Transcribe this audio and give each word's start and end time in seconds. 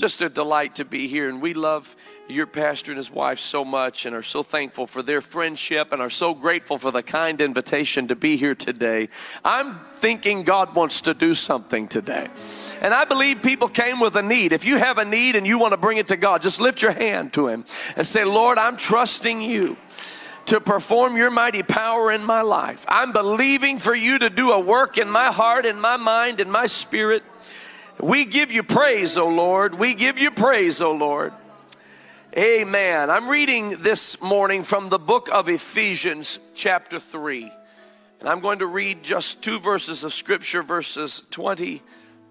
Just 0.00 0.22
a 0.22 0.28
delight 0.28 0.76
to 0.76 0.84
be 0.84 1.08
here, 1.08 1.28
and 1.28 1.42
we 1.42 1.54
love 1.54 1.96
your 2.28 2.46
pastor 2.46 2.92
and 2.92 2.96
his 2.96 3.10
wife 3.10 3.40
so 3.40 3.64
much 3.64 4.06
and 4.06 4.14
are 4.14 4.22
so 4.22 4.44
thankful 4.44 4.86
for 4.86 5.02
their 5.02 5.20
friendship 5.20 5.90
and 5.90 6.00
are 6.00 6.08
so 6.08 6.34
grateful 6.34 6.78
for 6.78 6.92
the 6.92 7.02
kind 7.02 7.40
invitation 7.40 8.06
to 8.06 8.14
be 8.14 8.36
here 8.36 8.54
today. 8.54 9.08
I'm 9.44 9.80
thinking 9.94 10.44
God 10.44 10.76
wants 10.76 11.00
to 11.00 11.14
do 11.14 11.34
something 11.34 11.88
today. 11.88 12.28
And 12.80 12.94
I 12.94 13.06
believe 13.06 13.42
people 13.42 13.66
came 13.66 13.98
with 13.98 14.14
a 14.14 14.22
need. 14.22 14.52
If 14.52 14.64
you 14.64 14.76
have 14.76 14.98
a 14.98 15.04
need 15.04 15.34
and 15.34 15.44
you 15.44 15.58
want 15.58 15.72
to 15.72 15.76
bring 15.76 15.98
it 15.98 16.06
to 16.08 16.16
God, 16.16 16.42
just 16.42 16.60
lift 16.60 16.80
your 16.80 16.92
hand 16.92 17.32
to 17.32 17.48
Him 17.48 17.64
and 17.96 18.06
say, 18.06 18.22
Lord, 18.22 18.56
I'm 18.56 18.76
trusting 18.76 19.42
you 19.42 19.76
to 20.46 20.60
perform 20.60 21.16
your 21.16 21.30
mighty 21.30 21.64
power 21.64 22.12
in 22.12 22.24
my 22.24 22.42
life. 22.42 22.86
I'm 22.86 23.12
believing 23.12 23.80
for 23.80 23.96
you 23.96 24.20
to 24.20 24.30
do 24.30 24.52
a 24.52 24.60
work 24.60 24.96
in 24.96 25.10
my 25.10 25.32
heart, 25.32 25.66
in 25.66 25.80
my 25.80 25.96
mind, 25.96 26.38
in 26.38 26.48
my 26.52 26.68
spirit. 26.68 27.24
We 28.00 28.26
give 28.26 28.52
you 28.52 28.62
praise, 28.62 29.16
O 29.16 29.26
Lord. 29.28 29.74
We 29.74 29.94
give 29.94 30.20
you 30.20 30.30
praise, 30.30 30.80
O 30.80 30.92
Lord. 30.92 31.32
Amen. 32.36 33.10
I'm 33.10 33.28
reading 33.28 33.82
this 33.82 34.22
morning 34.22 34.62
from 34.62 34.88
the 34.88 35.00
book 35.00 35.28
of 35.32 35.48
Ephesians, 35.48 36.38
chapter 36.54 37.00
3. 37.00 37.50
And 38.20 38.28
I'm 38.28 38.38
going 38.38 38.60
to 38.60 38.66
read 38.66 39.02
just 39.02 39.42
two 39.42 39.58
verses 39.58 40.04
of 40.04 40.14
scripture, 40.14 40.62
verses 40.62 41.24
20 41.32 41.82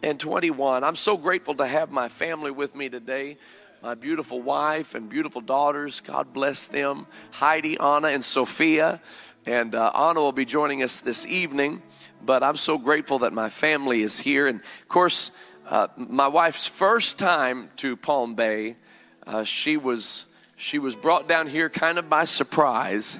and 0.03 0.17
21. 0.17 0.85
I'm 0.85 0.95
so 0.95 1.17
grateful 1.17 1.55
to 1.55 1.67
have 1.67 1.91
my 1.91 2.07
family 2.07 2.51
with 2.51 2.73
me 2.73 2.87
today. 2.87 3.37
My 3.83 3.93
beautiful 3.93 4.41
wife 4.41 4.95
and 4.95 5.09
beautiful 5.09 5.41
daughters, 5.41 5.99
God 5.99 6.31
bless 6.31 6.67
them. 6.67 7.07
Heidi, 7.31 7.77
Anna, 7.77 8.07
and 8.07 8.23
Sophia. 8.23 9.01
And 9.45 9.75
uh, 9.75 9.91
Anna 9.93 10.21
will 10.21 10.31
be 10.31 10.45
joining 10.45 10.81
us 10.81 11.01
this 11.01 11.25
evening. 11.25 11.81
But 12.25 12.41
I'm 12.41 12.57
so 12.57 12.77
grateful 12.77 13.19
that 13.19 13.33
my 13.33 13.49
family 13.49 14.01
is 14.01 14.17
here. 14.17 14.47
And 14.47 14.61
of 14.61 14.87
course, 14.87 15.31
uh, 15.69 15.87
my 15.97 16.29
wife's 16.29 16.65
first 16.65 17.19
time 17.19 17.69
to 17.75 17.97
Palm 17.97 18.35
Bay, 18.35 18.77
uh, 19.25 19.43
she 19.43 19.75
was 19.75 20.25
she 20.55 20.79
was 20.79 20.95
brought 20.95 21.27
down 21.27 21.47
here 21.47 21.69
kind 21.69 21.99
of 21.99 22.09
by 22.09 22.23
surprise, 22.23 23.19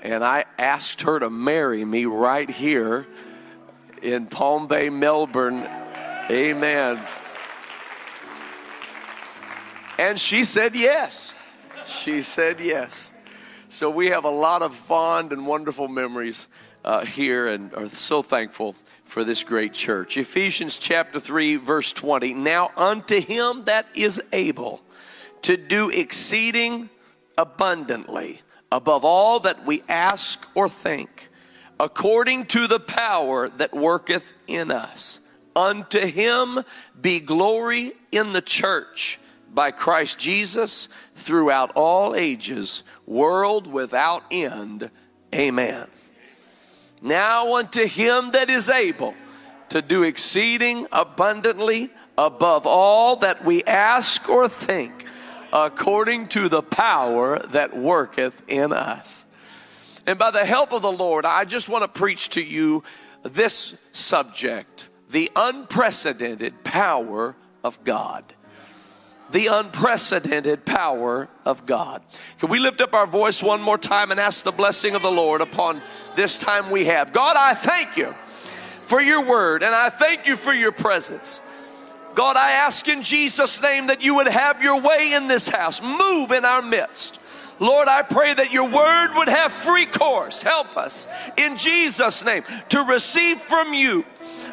and 0.00 0.22
I 0.22 0.44
asked 0.58 1.02
her 1.02 1.18
to 1.18 1.30
marry 1.30 1.84
me 1.84 2.04
right 2.04 2.48
here 2.50 3.06
in 4.02 4.26
Palm 4.26 4.66
Bay, 4.68 4.90
Melbourne. 4.90 5.66
Amen. 6.30 7.00
And 9.98 10.20
she 10.20 10.44
said 10.44 10.76
yes. 10.76 11.32
She 11.86 12.20
said 12.20 12.60
yes. 12.60 13.12
So 13.70 13.90
we 13.90 14.08
have 14.08 14.24
a 14.24 14.30
lot 14.30 14.60
of 14.60 14.74
fond 14.74 15.32
and 15.32 15.46
wonderful 15.46 15.88
memories 15.88 16.48
uh, 16.84 17.06
here, 17.06 17.46
and 17.46 17.72
are 17.72 17.88
so 17.88 18.22
thankful 18.22 18.76
for 19.16 19.24
this 19.24 19.44
great 19.44 19.72
church. 19.72 20.18
Ephesians 20.18 20.76
chapter 20.76 21.18
3, 21.18 21.56
verse 21.56 21.90
20. 21.94 22.34
Now 22.34 22.70
unto 22.76 23.18
him 23.18 23.64
that 23.64 23.86
is 23.94 24.20
able 24.30 24.82
to 25.40 25.56
do 25.56 25.88
exceeding 25.88 26.90
abundantly 27.38 28.42
above 28.70 29.06
all 29.06 29.40
that 29.40 29.64
we 29.64 29.82
ask 29.88 30.46
or 30.54 30.68
think, 30.68 31.30
according 31.80 32.44
to 32.44 32.66
the 32.66 32.78
power 32.78 33.48
that 33.48 33.72
worketh 33.72 34.34
in 34.46 34.70
us. 34.70 35.20
Unto 35.56 36.00
him 36.00 36.62
be 37.00 37.18
glory 37.18 37.92
in 38.12 38.34
the 38.34 38.42
church 38.42 39.18
by 39.50 39.70
Christ 39.70 40.18
Jesus 40.18 40.90
throughout 41.14 41.72
all 41.74 42.14
ages, 42.14 42.84
world 43.06 43.66
without 43.66 44.24
end. 44.30 44.90
Amen. 45.34 45.86
Now 47.06 47.54
unto 47.54 47.86
him 47.86 48.32
that 48.32 48.50
is 48.50 48.68
able 48.68 49.14
to 49.68 49.80
do 49.80 50.02
exceeding 50.02 50.88
abundantly 50.90 51.90
above 52.18 52.66
all 52.66 53.14
that 53.16 53.44
we 53.44 53.62
ask 53.62 54.28
or 54.28 54.48
think, 54.48 55.04
according 55.52 56.26
to 56.28 56.48
the 56.48 56.62
power 56.62 57.38
that 57.38 57.76
worketh 57.76 58.42
in 58.48 58.72
us. 58.72 59.24
And 60.04 60.18
by 60.18 60.32
the 60.32 60.44
help 60.44 60.72
of 60.72 60.82
the 60.82 60.90
Lord, 60.90 61.24
I 61.24 61.44
just 61.44 61.68
want 61.68 61.82
to 61.82 61.88
preach 61.88 62.30
to 62.30 62.42
you 62.42 62.82
this 63.22 63.78
subject 63.92 64.88
the 65.08 65.30
unprecedented 65.36 66.64
power 66.64 67.36
of 67.62 67.84
God 67.84 68.24
the 69.30 69.48
unprecedented 69.48 70.64
power 70.64 71.28
of 71.44 71.66
God. 71.66 72.02
Can 72.38 72.48
we 72.48 72.58
lift 72.58 72.80
up 72.80 72.94
our 72.94 73.06
voice 73.06 73.42
one 73.42 73.60
more 73.60 73.78
time 73.78 74.10
and 74.10 74.20
ask 74.20 74.44
the 74.44 74.52
blessing 74.52 74.94
of 74.94 75.02
the 75.02 75.10
Lord 75.10 75.40
upon 75.40 75.80
this 76.14 76.38
time 76.38 76.70
we 76.70 76.84
have? 76.86 77.12
God, 77.12 77.36
I 77.36 77.54
thank 77.54 77.96
you 77.96 78.14
for 78.82 79.00
your 79.00 79.24
word 79.24 79.62
and 79.62 79.74
I 79.74 79.90
thank 79.90 80.26
you 80.26 80.36
for 80.36 80.52
your 80.52 80.72
presence. 80.72 81.40
God, 82.14 82.36
I 82.36 82.52
ask 82.52 82.88
in 82.88 83.02
Jesus' 83.02 83.60
name 83.60 83.88
that 83.88 84.02
you 84.02 84.14
would 84.14 84.28
have 84.28 84.62
your 84.62 84.80
way 84.80 85.12
in 85.12 85.28
this 85.28 85.48
house, 85.48 85.82
move 85.82 86.32
in 86.32 86.44
our 86.44 86.62
midst. 86.62 87.20
Lord, 87.58 87.88
I 87.88 88.02
pray 88.02 88.34
that 88.34 88.52
your 88.52 88.68
word 88.68 89.14
would 89.14 89.28
have 89.28 89.52
free 89.52 89.86
course. 89.86 90.42
Help 90.42 90.76
us 90.76 91.06
in 91.36 91.56
Jesus' 91.56 92.24
name 92.24 92.42
to 92.70 92.82
receive 92.82 93.38
from 93.38 93.72
you 93.72 94.04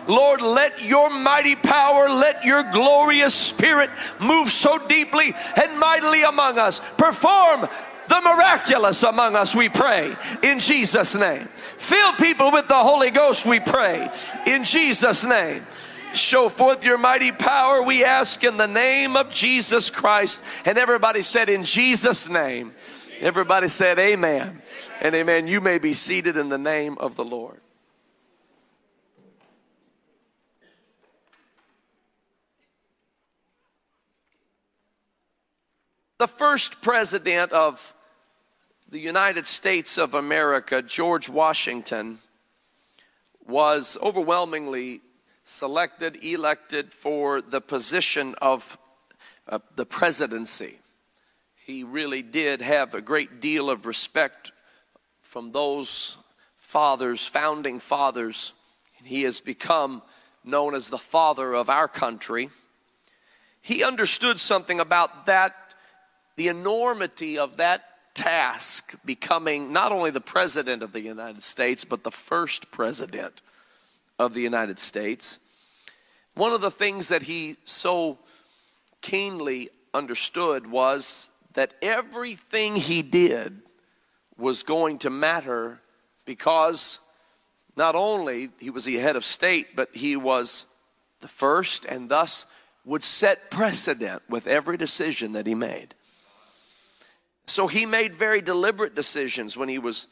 Lord, 0.08 0.42
let 0.42 0.82
your 0.82 1.10
mighty 1.10 1.56
power, 1.56 2.10
let 2.10 2.44
your 2.44 2.64
glorious 2.72 3.34
spirit 3.34 3.90
move 4.20 4.50
so 4.50 4.78
deeply 4.88 5.34
and 5.62 5.80
mightily 5.80 6.24
among 6.24 6.60
us. 6.60 6.82
Perform 6.98 7.68
the 8.10 8.22
miraculous 8.22 9.04
among 9.04 9.36
us, 9.36 9.56
we 9.56 9.70
pray, 9.70 10.16
in 10.42 10.60
Jesus' 10.60 11.16
name. 11.16 11.48
Fill 11.78 12.14
people 12.14 12.52
with 12.52 12.68
the 12.68 12.76
Holy 12.76 13.12
Ghost, 13.12 13.46
we 13.46 13.60
pray, 13.60 14.10
in 14.46 14.64
Jesus' 14.66 15.24
name. 15.24 15.66
Show 16.14 16.50
forth 16.50 16.84
your 16.84 16.98
mighty 16.98 17.32
power, 17.32 17.82
we 17.82 18.04
ask 18.04 18.44
in 18.44 18.58
the 18.58 18.68
name 18.68 19.16
of 19.16 19.30
Jesus 19.30 19.90
Christ. 19.90 20.44
And 20.64 20.78
everybody 20.78 21.24
said, 21.24 21.50
In 21.50 21.64
Jesus' 21.64 22.30
name. 22.30 22.74
Everybody 23.20 23.68
said, 23.68 24.00
Amen. 24.00 24.62
And 25.02 25.16
amen. 25.16 25.48
You 25.48 25.62
may 25.62 25.80
be 25.80 25.94
seated 25.94 26.38
in 26.38 26.50
the 26.50 26.58
name 26.58 26.98
of 27.00 27.16
the 27.16 27.24
Lord. 27.24 27.62
The 36.18 36.28
first 36.28 36.82
president 36.82 37.52
of 37.52 37.94
the 38.90 39.00
United 39.00 39.46
States 39.46 39.98
of 39.98 40.14
America, 40.14 40.82
George 40.82 41.28
Washington, 41.28 42.20
was 43.46 43.98
overwhelmingly 44.02 45.02
selected, 45.44 46.24
elected 46.24 46.94
for 46.94 47.42
the 47.42 47.60
position 47.60 48.36
of 48.42 48.78
uh, 49.50 49.60
the 49.76 49.86
presidency. 49.86 50.80
He 51.66 51.86
really 51.86 52.22
did 52.22 52.62
have 52.62 52.94
a 52.94 53.02
great 53.02 53.40
deal 53.40 53.70
of 53.70 53.86
respect 53.86 54.52
from 55.22 55.54
those 55.54 56.18
fathers, 56.58 57.26
founding 57.26 57.80
fathers. 57.80 58.52
He 59.02 59.24
has 59.24 59.40
become 59.40 60.02
known 60.44 60.76
as 60.76 60.90
the 60.90 60.98
father 60.98 61.54
of 61.54 61.70
our 61.70 61.88
country. 61.88 62.50
He 63.62 63.82
understood 63.82 64.40
something 64.40 64.82
about 64.82 65.26
that 65.28 65.56
the 66.36 66.50
enormity 66.50 67.38
of 67.38 67.58
that 67.58 67.84
task 68.14 68.96
becoming 69.06 69.72
not 69.72 69.92
only 69.92 70.12
the 70.12 70.20
president 70.20 70.84
of 70.84 70.92
the 70.92 71.02
United 71.02 71.44
States, 71.44 71.86
but 71.86 72.04
the 72.04 72.12
first 72.12 72.72
president 72.72 73.42
of 74.20 74.34
the 74.34 74.42
United 74.42 74.80
States. 74.80 75.40
One 76.36 76.52
of 76.52 76.62
the 76.62 76.72
things 76.72 77.08
that 77.08 77.24
he 77.24 77.56
so 77.64 78.18
keenly 79.02 79.70
understood 79.94 80.70
was 80.70 81.30
that 81.54 81.74
everything 81.82 82.76
he 82.76 83.02
did 83.02 83.62
was 84.38 84.64
going 84.64 85.00
to 85.00 85.10
matter 85.10 85.82
because 86.26 87.00
not 87.76 87.96
only 87.96 88.50
he 88.60 88.70
was 88.70 88.86
the 88.86 88.98
head 88.98 89.16
of 89.16 89.26
state, 89.26 89.76
but 89.76 89.90
he 89.94 90.16
was 90.16 90.66
the 91.22 91.28
first 91.28 91.86
and 91.86 92.10
thus 92.10 92.46
would 92.86 93.04
set 93.04 93.50
precedent 93.50 94.22
with 94.30 94.48
every 94.48 94.78
decision 94.78 95.34
that 95.34 95.48
he 95.48 95.56
made. 95.56 95.96
So 97.46 97.68
he 97.68 97.86
made 97.86 98.14
very 98.14 98.42
deliberate 98.42 98.96
decisions 98.96 99.58
when 99.58 99.70
he 99.70 99.80
was 99.80 100.08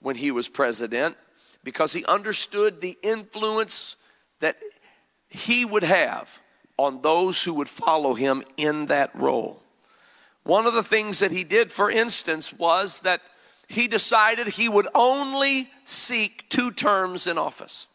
when 0.00 0.16
he 0.16 0.30
was 0.30 0.48
president 0.48 1.16
because 1.64 1.92
he 1.92 2.04
understood 2.04 2.80
the 2.80 2.96
influence 3.02 3.96
that 4.40 4.56
he 5.28 5.64
would 5.64 5.82
have 5.82 6.38
on 6.76 7.02
those 7.02 7.42
who 7.42 7.54
would 7.54 7.68
follow 7.68 8.14
him 8.14 8.44
in 8.56 8.86
that 8.86 9.14
role. 9.14 9.62
One 10.46 10.66
of 10.66 10.74
the 10.74 10.82
things 10.82 11.18
that 11.18 11.32
he 11.32 11.44
did, 11.44 11.72
for 11.72 11.90
instance, 11.90 12.52
was 12.52 13.00
that 13.00 13.20
he 13.68 13.88
decided 13.88 14.46
he 14.46 14.68
would 14.68 14.86
only 14.94 15.68
seek 15.84 16.48
two 16.48 16.70
terms 16.70 17.26
in 17.26 17.36
office 17.36 17.88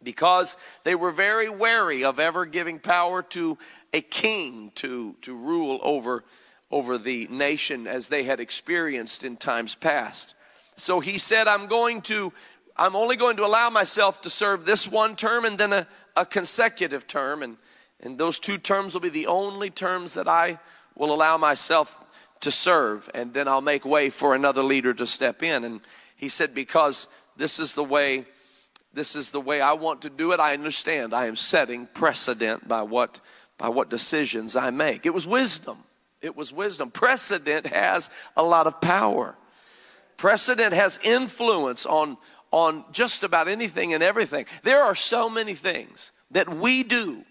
because 0.00 0.56
they 0.84 0.94
were 0.94 1.10
very 1.10 1.48
wary 1.48 2.04
of 2.04 2.20
ever 2.20 2.46
giving 2.46 2.78
power 2.78 3.22
to 3.22 3.58
a 3.92 4.00
king 4.00 4.70
to, 4.76 5.16
to 5.22 5.34
rule 5.34 5.80
over 5.82 6.24
over 6.70 6.96
the 6.96 7.26
nation 7.28 7.86
as 7.86 8.08
they 8.08 8.22
had 8.22 8.40
experienced 8.40 9.22
in 9.22 9.36
times 9.36 9.74
past. 9.74 10.34
So 10.76 11.00
he 11.00 11.18
said, 11.18 11.46
I'm 11.46 11.66
going 11.66 12.02
to, 12.02 12.32
I'm 12.76 12.96
only 12.96 13.16
going 13.16 13.36
to 13.36 13.44
allow 13.44 13.70
myself 13.70 14.22
to 14.22 14.30
serve 14.30 14.64
this 14.64 14.90
one 14.90 15.14
term 15.14 15.44
and 15.44 15.58
then 15.58 15.72
a, 15.72 15.86
a 16.16 16.24
consecutive 16.24 17.06
term. 17.06 17.42
And, 17.42 17.56
And 18.00 18.18
those 18.18 18.38
two 18.38 18.58
terms 18.58 18.94
will 18.94 19.00
be 19.00 19.08
the 19.08 19.28
only 19.28 19.70
terms 19.70 20.14
that 20.14 20.28
I 20.28 20.58
will 20.96 21.12
allow 21.12 21.36
myself 21.36 22.02
to 22.40 22.50
serve. 22.50 23.10
And 23.14 23.32
then 23.32 23.48
I'll 23.48 23.60
make 23.60 23.84
way 23.84 24.10
for 24.10 24.34
another 24.34 24.62
leader 24.62 24.94
to 24.94 25.06
step 25.06 25.42
in. 25.42 25.64
And 25.64 25.80
he 26.16 26.28
said, 26.28 26.54
Because 26.54 27.08
this 27.36 27.58
is 27.58 27.74
the 27.74 27.84
way. 27.84 28.26
This 28.92 29.16
is 29.16 29.32
the 29.32 29.40
way 29.40 29.60
I 29.60 29.72
want 29.72 30.02
to 30.02 30.10
do 30.10 30.30
it. 30.32 30.38
I 30.38 30.52
understand. 30.52 31.14
I 31.14 31.26
am 31.26 31.34
setting 31.34 31.88
precedent 31.94 32.68
by 32.68 32.82
what 32.82 33.20
by 33.58 33.68
what 33.68 33.90
decisions 33.90 34.56
I 34.56 34.70
make. 34.70 35.06
It 35.06 35.14
was 35.14 35.26
wisdom. 35.26 35.78
It 36.20 36.36
was 36.36 36.52
wisdom. 36.52 36.90
Precedent 36.90 37.66
has 37.68 38.10
a 38.36 38.42
lot 38.42 38.66
of 38.66 38.80
power. 38.80 39.36
Precedent 40.16 40.72
has 40.72 40.98
influence 41.02 41.86
on, 41.86 42.16
on 42.50 42.84
just 42.92 43.24
about 43.24 43.48
anything 43.48 43.94
and 43.94 44.02
everything. 44.02 44.46
There 44.62 44.82
are 44.82 44.94
so 44.94 45.28
many 45.28 45.54
things 45.54 46.12
that 46.30 46.48
we 46.48 46.82
do 46.82 47.24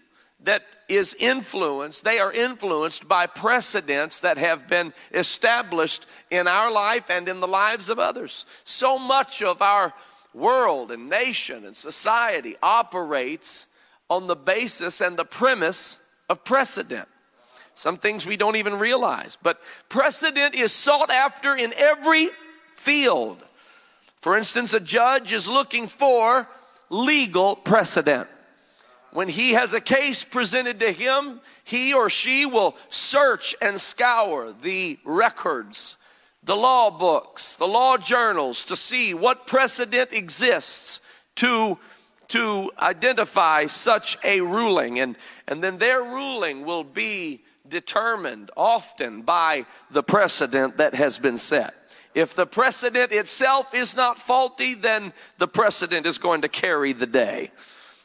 that 0.44 0.62
is 0.88 1.14
influenced, 1.14 2.04
they 2.04 2.18
are 2.18 2.32
influenced 2.32 3.08
by 3.08 3.26
precedents 3.26 4.20
that 4.20 4.38
have 4.38 4.68
been 4.68 4.92
established 5.12 6.06
in 6.30 6.46
our 6.46 6.70
life 6.70 7.10
and 7.10 7.28
in 7.28 7.40
the 7.40 7.48
lives 7.48 7.88
of 7.88 7.98
others. 7.98 8.46
So 8.64 8.98
much 8.98 9.42
of 9.42 9.62
our 9.62 9.92
world 10.32 10.90
and 10.90 11.08
nation 11.08 11.64
and 11.64 11.76
society 11.76 12.56
operates 12.62 13.66
on 14.10 14.26
the 14.26 14.36
basis 14.36 15.00
and 15.00 15.16
the 15.16 15.24
premise 15.24 16.04
of 16.28 16.44
precedent. 16.44 17.08
Some 17.74 17.96
things 17.96 18.26
we 18.26 18.36
don't 18.36 18.56
even 18.56 18.78
realize, 18.78 19.36
but 19.42 19.60
precedent 19.88 20.54
is 20.54 20.72
sought 20.72 21.10
after 21.10 21.56
in 21.56 21.72
every 21.76 22.30
field. 22.74 23.42
For 24.20 24.36
instance, 24.36 24.72
a 24.74 24.80
judge 24.80 25.32
is 25.32 25.48
looking 25.48 25.86
for 25.86 26.48
legal 26.88 27.56
precedent. 27.56 28.28
When 29.14 29.28
he 29.28 29.52
has 29.52 29.72
a 29.72 29.80
case 29.80 30.24
presented 30.24 30.80
to 30.80 30.90
him, 30.90 31.40
he 31.62 31.94
or 31.94 32.10
she 32.10 32.46
will 32.46 32.76
search 32.88 33.54
and 33.62 33.80
scour 33.80 34.52
the 34.60 34.98
records, 35.04 35.96
the 36.42 36.56
law 36.56 36.90
books, 36.90 37.54
the 37.54 37.68
law 37.68 37.96
journals 37.96 38.64
to 38.64 38.74
see 38.74 39.14
what 39.14 39.46
precedent 39.46 40.12
exists 40.12 41.00
to 41.36 41.78
to 42.26 42.72
identify 42.80 43.66
such 43.66 44.18
a 44.24 44.40
ruling 44.40 44.98
and 44.98 45.16
and 45.46 45.62
then 45.62 45.78
their 45.78 46.02
ruling 46.02 46.64
will 46.64 46.82
be 46.82 47.44
determined 47.68 48.50
often 48.56 49.22
by 49.22 49.64
the 49.92 50.02
precedent 50.02 50.78
that 50.78 50.96
has 50.96 51.20
been 51.20 51.38
set 51.38 51.72
if 52.14 52.34
the 52.34 52.46
precedent 52.46 53.12
itself 53.12 53.74
is 53.74 53.96
not 53.96 54.18
faulty, 54.18 54.74
then 54.74 55.12
the 55.38 55.48
precedent 55.48 56.06
is 56.06 56.18
going 56.18 56.42
to 56.42 56.48
carry 56.48 56.92
the 56.92 57.06
day. 57.06 57.50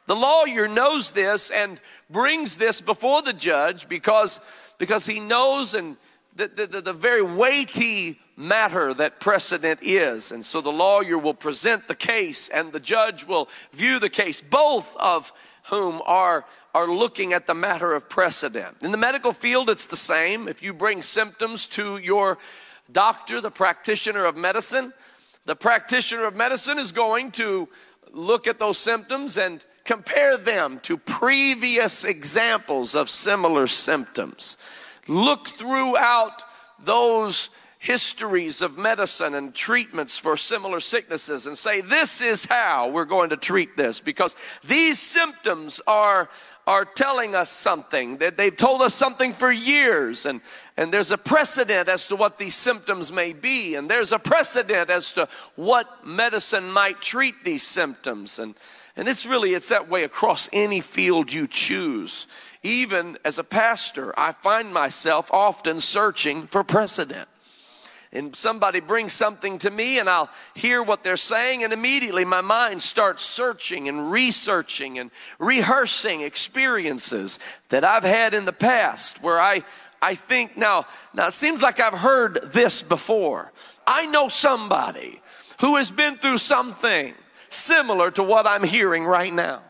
The 0.09 0.15
lawyer 0.15 0.67
knows 0.67 1.11
this 1.11 1.51
and 1.51 1.79
brings 2.09 2.57
this 2.57 2.81
before 2.81 3.21
the 3.21 3.31
judge 3.31 3.87
because, 3.87 4.39
because 4.79 5.05
he 5.05 5.19
knows 5.19 5.75
and 5.75 5.97
the, 6.35 6.47
the, 6.47 6.81
the 6.81 6.93
very 6.93 7.21
weighty 7.21 8.19
matter 8.35 8.91
that 8.95 9.19
precedent 9.19 9.81
is. 9.83 10.31
And 10.31 10.43
so 10.43 10.61
the 10.61 10.71
lawyer 10.71 11.19
will 11.19 11.35
present 11.35 11.87
the 11.87 11.93
case 11.93 12.49
and 12.49 12.73
the 12.73 12.79
judge 12.79 13.27
will 13.27 13.49
view 13.71 13.99
the 13.99 14.09
case, 14.09 14.41
both 14.41 14.97
of 14.97 15.31
whom 15.65 16.01
are, 16.07 16.43
are 16.73 16.87
looking 16.87 17.33
at 17.33 17.45
the 17.45 17.53
matter 17.53 17.93
of 17.93 18.09
precedent. 18.09 18.77
In 18.81 18.89
the 18.89 18.97
medical 18.97 19.31
field, 19.31 19.69
it's 19.69 19.85
the 19.85 19.95
same. 19.95 20.47
If 20.47 20.63
you 20.63 20.73
bring 20.73 21.03
symptoms 21.03 21.67
to 21.67 21.99
your 21.99 22.39
doctor, 22.91 23.41
the 23.41 23.51
practitioner 23.51 24.25
of 24.25 24.35
medicine. 24.35 24.91
The 25.45 25.55
practitioner 25.55 26.25
of 26.25 26.35
medicine 26.35 26.79
is 26.79 26.91
going 26.91 27.29
to 27.33 27.69
look 28.11 28.47
at 28.47 28.57
those 28.57 28.79
symptoms 28.79 29.37
and 29.37 29.63
compare 29.89 30.37
them 30.37 30.79
to 30.83 30.97
previous 30.97 32.05
examples 32.05 32.93
of 32.93 33.09
similar 33.09 33.65
symptoms. 33.65 34.55
Look 35.07 35.47
throughout 35.47 36.43
those 36.77 37.49
histories 37.79 38.61
of 38.61 38.77
medicine 38.77 39.33
and 39.33 39.51
treatments 39.51 40.15
for 40.15 40.37
similar 40.37 40.79
sicknesses 40.79 41.47
and 41.47 41.57
say, 41.57 41.81
This 41.81 42.21
is 42.21 42.45
how 42.45 42.89
we're 42.89 43.05
going 43.05 43.31
to 43.31 43.37
treat 43.37 43.77
this 43.77 43.99
because 43.99 44.35
these 44.63 44.99
symptoms 44.99 45.81
are 45.87 46.29
are 46.67 46.85
telling 46.85 47.33
us 47.33 47.49
something 47.49 48.17
that 48.17 48.37
they've 48.37 48.55
told 48.55 48.83
us 48.83 48.93
something 48.93 49.33
for 49.33 49.51
years 49.51 50.27
and 50.27 50.39
and 50.77 50.93
there's 50.93 51.09
a 51.09 51.17
precedent 51.17 51.89
as 51.89 52.09
to 52.09 52.15
what 52.15 52.37
these 52.37 52.53
symptoms 52.53 53.11
may 53.11 53.33
be 53.33 53.73
and 53.73 53.89
there's 53.89 54.11
a 54.11 54.19
precedent 54.19 54.91
as 54.91 55.13
to 55.13 55.27
what 55.55 56.05
medicine 56.05 56.69
might 56.69 57.01
treat 57.01 57.43
these 57.43 57.63
symptoms 57.63 58.37
and 58.37 58.53
and 58.99 59.07
it's 59.07 59.25
really 59.25 59.53
it's 59.53 59.69
that 59.69 59.89
way 59.89 60.03
across 60.03 60.49
any 60.51 60.81
field 60.81 61.31
you 61.31 61.47
choose 61.47 62.27
even 62.61 63.17
as 63.23 63.39
a 63.39 63.43
pastor 63.43 64.13
i 64.19 64.31
find 64.31 64.73
myself 64.73 65.31
often 65.31 65.79
searching 65.79 66.45
for 66.45 66.63
precedent 66.63 67.27
and 68.11 68.35
somebody 68.35 68.79
brings 68.79 69.13
something 69.13 69.59
to 69.59 69.69
me 69.69 69.99
and 69.99 70.09
I'll 70.09 70.31
hear 70.55 70.81
what 70.81 71.03
they're 71.03 71.15
saying 71.15 71.63
and 71.63 71.71
immediately 71.71 72.25
my 72.25 72.41
mind 72.41 72.81
starts 72.81 73.23
searching 73.23 73.87
and 73.87 74.11
researching 74.11 74.97
and 74.97 75.11
rehearsing 75.37 76.21
experiences 76.21 77.37
that 77.69 77.83
I've 77.83 78.03
had 78.03 78.33
in 78.33 78.45
the 78.45 78.53
past 78.53 79.21
where 79.21 79.39
I 79.39 79.63
I 80.01 80.15
think 80.15 80.57
now 80.57 80.85
now 81.13 81.27
it 81.27 81.33
seems 81.33 81.61
like 81.61 81.79
I've 81.79 81.99
heard 81.99 82.39
this 82.51 82.81
before. 82.81 83.51
I 83.85 84.07
know 84.07 84.27
somebody 84.27 85.21
who 85.61 85.75
has 85.75 85.91
been 85.91 86.17
through 86.17 86.39
something 86.39 87.13
similar 87.49 88.11
to 88.11 88.23
what 88.23 88.47
I'm 88.47 88.63
hearing 88.63 89.05
right 89.05 89.33
now. 89.33 89.61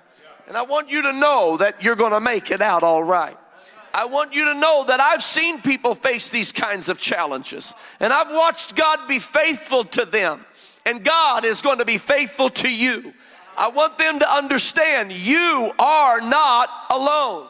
And 0.47 0.57
I 0.57 0.63
want 0.63 0.89
you 0.89 1.03
to 1.03 1.13
know 1.13 1.57
that 1.57 1.83
you're 1.83 1.95
going 1.95 2.11
to 2.11 2.19
make 2.19 2.51
it 2.51 2.61
out 2.61 2.83
all 2.83 3.03
right. 3.03 3.37
I 3.93 4.05
want 4.05 4.33
you 4.33 4.45
to 4.45 4.53
know 4.53 4.85
that 4.87 4.99
I've 4.99 5.23
seen 5.23 5.61
people 5.61 5.95
face 5.95 6.29
these 6.29 6.51
kinds 6.51 6.89
of 6.89 6.99
challenges 6.99 7.73
and 7.99 8.13
I've 8.13 8.29
watched 8.29 8.75
God 8.75 9.07
be 9.07 9.19
faithful 9.19 9.83
to 9.85 10.05
them 10.05 10.45
and 10.85 11.03
God 11.03 11.43
is 11.43 11.61
going 11.61 11.79
to 11.79 11.85
be 11.85 11.97
faithful 11.97 12.49
to 12.49 12.69
you. 12.69 13.13
I 13.57 13.69
want 13.69 13.97
them 13.97 14.19
to 14.19 14.33
understand 14.33 15.11
you 15.11 15.71
are 15.77 16.21
not 16.21 16.69
alone. 16.89 17.47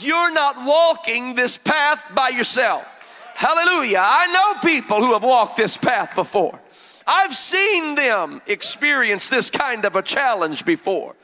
You're 0.00 0.32
not 0.32 0.64
walking 0.64 1.34
this 1.34 1.56
path 1.56 2.04
by 2.14 2.30
yourself. 2.30 2.92
Hallelujah. 3.34 4.02
I 4.02 4.26
know 4.32 4.60
people 4.68 5.02
who 5.02 5.12
have 5.12 5.22
walked 5.22 5.56
this 5.56 5.76
path 5.76 6.14
before. 6.14 6.60
I've 7.06 7.34
seen 7.34 7.94
them 7.94 8.40
experience 8.46 9.28
this 9.28 9.48
kind 9.50 9.84
of 9.84 9.96
a 9.96 10.02
challenge 10.02 10.64
before. 10.64 11.14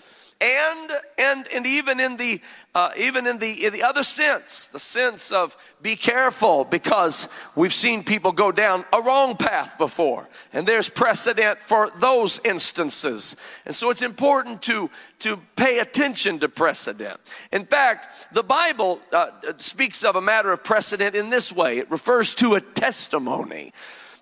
And 0.40 0.90
and 1.18 1.46
and 1.54 1.66
even 1.66 2.00
in 2.00 2.16
the 2.16 2.40
uh, 2.74 2.90
even 2.96 3.28
in 3.28 3.38
the 3.38 3.66
in 3.66 3.72
the 3.72 3.84
other 3.84 4.02
sense 4.02 4.66
the 4.66 4.78
sense 4.80 5.30
of 5.30 5.56
be 5.80 5.94
careful 5.94 6.64
because 6.64 7.28
we've 7.54 7.72
seen 7.72 8.02
people 8.02 8.32
go 8.32 8.50
down 8.50 8.84
a 8.92 9.00
wrong 9.00 9.36
path 9.36 9.78
before. 9.78 10.28
And 10.52 10.66
there's 10.66 10.88
precedent 10.88 11.60
for 11.60 11.90
those 11.96 12.40
instances. 12.44 13.36
And 13.66 13.74
so 13.74 13.90
it's 13.90 14.02
important 14.02 14.62
to 14.62 14.90
to 15.20 15.40
pay 15.54 15.78
attention 15.78 16.40
to 16.40 16.48
precedent. 16.48 17.20
In 17.52 17.64
fact 17.64 18.34
the 18.34 18.42
bible 18.42 18.98
uh, 19.12 19.28
speaks 19.58 20.02
of 20.02 20.16
a 20.16 20.20
matter 20.20 20.50
of 20.50 20.64
precedent 20.64 21.14
in 21.14 21.30
this 21.30 21.52
way. 21.52 21.78
It 21.78 21.88
refers 21.88 22.34
to 22.36 22.54
a 22.54 22.60
testimony 22.60 23.72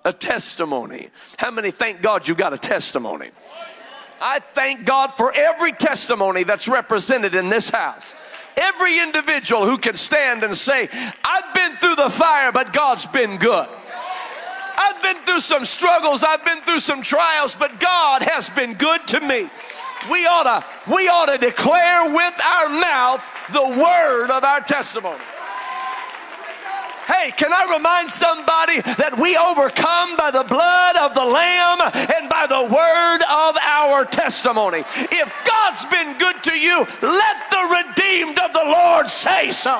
a 0.04 0.12
testimony 0.12 1.08
how 1.36 1.50
many 1.50 1.70
thank 1.70 2.00
god 2.02 2.26
you've 2.26 2.38
got 2.38 2.52
a 2.52 2.58
testimony 2.58 3.30
I 4.20 4.40
thank 4.40 4.84
God 4.84 5.14
for 5.16 5.32
every 5.34 5.72
testimony 5.72 6.42
that's 6.42 6.68
represented 6.68 7.34
in 7.34 7.48
this 7.48 7.70
house. 7.70 8.14
Every 8.56 9.00
individual 9.00 9.64
who 9.64 9.78
can 9.78 9.96
stand 9.96 10.42
and 10.42 10.54
say, 10.54 10.88
I've 11.24 11.54
been 11.54 11.76
through 11.76 11.96
the 11.96 12.10
fire, 12.10 12.52
but 12.52 12.72
God's 12.72 13.06
been 13.06 13.38
good. 13.38 13.66
I've 14.76 15.02
been 15.02 15.16
through 15.24 15.40
some 15.40 15.64
struggles, 15.64 16.22
I've 16.22 16.44
been 16.44 16.60
through 16.62 16.80
some 16.80 17.02
trials, 17.02 17.54
but 17.54 17.80
God 17.80 18.22
has 18.22 18.50
been 18.50 18.74
good 18.74 19.06
to 19.08 19.20
me. 19.20 19.48
We 20.10 20.26
ought 20.26 20.44
to, 20.44 20.92
we 20.92 21.08
ought 21.08 21.26
to 21.26 21.38
declare 21.38 22.12
with 22.12 22.40
our 22.44 22.68
mouth 22.68 23.30
the 23.52 23.62
word 23.62 24.30
of 24.30 24.44
our 24.44 24.60
testimony. 24.60 25.20
Hey, 27.10 27.32
can 27.32 27.52
I 27.52 27.74
remind 27.74 28.08
somebody 28.08 28.80
that 28.82 29.18
we 29.18 29.36
overcome 29.36 30.16
by 30.16 30.30
the 30.30 30.44
blood 30.44 30.94
of 30.94 31.12
the 31.12 31.24
Lamb 31.26 31.82
and 31.82 32.30
by 32.30 32.46
the 32.46 32.62
word 32.62 33.20
of 33.26 33.58
our 33.58 34.04
testimony? 34.04 34.86
If 35.10 35.26
God's 35.42 35.84
been 35.86 36.16
good 36.18 36.40
to 36.44 36.54
you, 36.54 36.86
let 37.02 37.36
the 37.50 37.82
redeemed 37.82 38.38
of 38.38 38.52
the 38.52 38.62
Lord 38.62 39.10
say 39.10 39.50
so. 39.50 39.74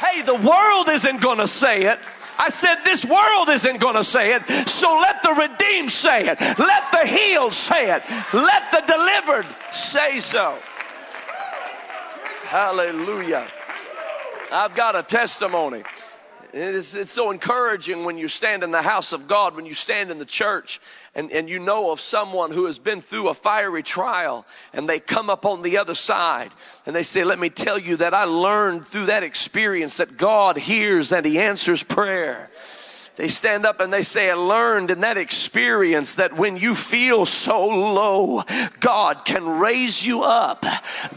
Hey, 0.00 0.22
the 0.22 0.40
world 0.40 0.88
isn't 0.88 1.20
going 1.20 1.38
to 1.38 1.48
say 1.48 1.82
it. 1.92 1.98
I 2.38 2.48
said, 2.48 2.76
This 2.84 3.04
world 3.04 3.50
isn't 3.50 3.80
going 3.80 3.96
to 3.96 4.04
say 4.04 4.34
it, 4.34 4.42
so 4.66 4.98
let 4.98 5.22
the 5.22 5.34
redeemed 5.34 5.92
say 5.92 6.28
it. 6.28 6.40
Let 6.40 6.90
the 6.90 7.06
healed 7.06 7.52
say 7.52 7.94
it. 7.94 8.02
Let 8.32 8.72
the 8.72 8.82
delivered 8.86 9.46
say 9.70 10.20
so. 10.20 10.58
Hallelujah. 12.46 13.44
I've 14.52 14.76
got 14.76 14.94
a 14.94 15.02
testimony. 15.02 15.82
It's, 16.52 16.94
it's 16.94 17.10
so 17.10 17.32
encouraging 17.32 18.04
when 18.04 18.18
you 18.18 18.28
stand 18.28 18.62
in 18.62 18.70
the 18.70 18.82
house 18.82 19.12
of 19.12 19.26
God, 19.26 19.56
when 19.56 19.66
you 19.66 19.74
stand 19.74 20.12
in 20.12 20.20
the 20.20 20.24
church, 20.24 20.80
and, 21.16 21.32
and 21.32 21.48
you 21.48 21.58
know 21.58 21.90
of 21.90 22.00
someone 22.00 22.52
who 22.52 22.66
has 22.66 22.78
been 22.78 23.00
through 23.00 23.28
a 23.30 23.34
fiery 23.34 23.82
trial, 23.82 24.46
and 24.72 24.88
they 24.88 25.00
come 25.00 25.28
up 25.28 25.44
on 25.44 25.62
the 25.62 25.76
other 25.76 25.96
side, 25.96 26.52
and 26.86 26.94
they 26.94 27.02
say, 27.02 27.24
Let 27.24 27.40
me 27.40 27.50
tell 27.50 27.80
you 27.80 27.96
that 27.96 28.14
I 28.14 28.24
learned 28.24 28.86
through 28.86 29.06
that 29.06 29.24
experience 29.24 29.96
that 29.96 30.16
God 30.16 30.56
hears 30.56 31.12
and 31.12 31.26
He 31.26 31.40
answers 31.40 31.82
prayer 31.82 32.48
they 33.16 33.28
stand 33.28 33.64
up 33.64 33.80
and 33.80 33.92
they 33.92 34.02
say, 34.02 34.30
I 34.30 34.34
learned 34.34 34.90
in 34.90 35.00
that 35.00 35.16
experience 35.16 36.16
that 36.16 36.36
when 36.36 36.56
you 36.56 36.74
feel 36.74 37.24
so 37.24 37.66
low, 37.66 38.42
God 38.78 39.24
can 39.24 39.58
raise 39.58 40.04
you 40.04 40.22
up. 40.22 40.64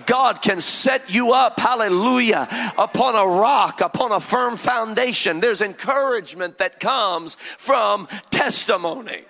God 0.05 0.41
can 0.41 0.61
set 0.61 1.09
you 1.09 1.33
up, 1.33 1.59
hallelujah, 1.59 2.47
upon 2.77 3.15
a 3.15 3.27
rock, 3.27 3.81
upon 3.81 4.13
a 4.13 4.19
firm 4.19 4.55
foundation. 4.55 5.41
There's 5.41 5.61
encouragement 5.61 6.57
that 6.59 6.79
comes 6.79 7.35
from 7.35 8.07
testimony 8.29 9.25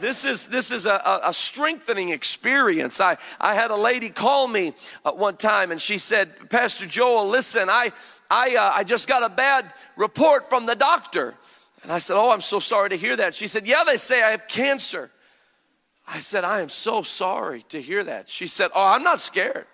this 0.00 0.24
is 0.24 0.46
this 0.46 0.70
is 0.70 0.86
a, 0.86 1.20
a, 1.24 1.34
strengthening 1.34 2.10
experience. 2.10 3.00
I, 3.00 3.16
I 3.40 3.54
had 3.54 3.72
a 3.72 3.76
lady 3.76 4.10
call 4.10 4.46
me 4.46 4.72
uh, 5.04 5.10
one 5.10 5.36
time 5.36 5.72
and 5.72 5.80
she 5.80 5.98
said, 5.98 6.50
Pastor 6.50 6.86
Joel, 6.86 7.28
listen, 7.28 7.68
I 7.68 7.90
I 8.30 8.54
uh, 8.54 8.72
I 8.76 8.84
just 8.84 9.08
got 9.08 9.24
a 9.24 9.28
bad 9.28 9.72
report 9.96 10.48
from 10.48 10.66
the 10.66 10.76
doctor. 10.76 11.34
And 11.82 11.92
I 11.92 11.98
said, 11.98 12.16
Oh, 12.16 12.30
I'm 12.30 12.40
so 12.40 12.58
sorry 12.58 12.90
to 12.90 12.96
hear 12.96 13.16
that. 13.16 13.34
She 13.34 13.46
said, 13.46 13.66
Yeah, 13.66 13.84
they 13.84 13.96
say 13.96 14.22
I 14.22 14.30
have 14.30 14.48
cancer. 14.48 15.10
I 16.06 16.20
said, 16.20 16.44
I 16.44 16.60
am 16.60 16.70
so 16.70 17.02
sorry 17.02 17.62
to 17.68 17.80
hear 17.80 18.02
that. 18.04 18.28
She 18.28 18.46
said, 18.46 18.70
Oh, 18.74 18.86
I'm 18.86 19.02
not 19.02 19.20
scared. 19.20 19.66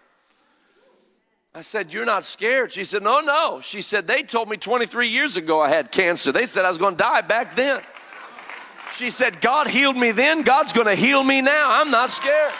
I 1.54 1.60
said, 1.62 1.92
You're 1.92 2.04
not 2.04 2.24
scared. 2.24 2.72
She 2.72 2.84
said, 2.84 3.02
No, 3.02 3.20
no. 3.20 3.60
She 3.62 3.80
said, 3.80 4.06
They 4.06 4.22
told 4.22 4.48
me 4.48 4.56
23 4.56 5.08
years 5.08 5.36
ago 5.36 5.60
I 5.60 5.68
had 5.68 5.92
cancer. 5.92 6.32
They 6.32 6.46
said 6.46 6.64
I 6.64 6.68
was 6.68 6.78
going 6.78 6.94
to 6.94 7.02
die 7.02 7.20
back 7.22 7.56
then. 7.56 7.82
She 8.92 9.10
said, 9.10 9.40
God 9.40 9.68
healed 9.68 9.96
me 9.96 10.10
then. 10.10 10.42
God's 10.42 10.72
going 10.72 10.86
to 10.86 10.94
heal 10.94 11.22
me 11.22 11.40
now. 11.40 11.80
I'm 11.80 11.90
not 11.90 12.10
scared. 12.10 12.52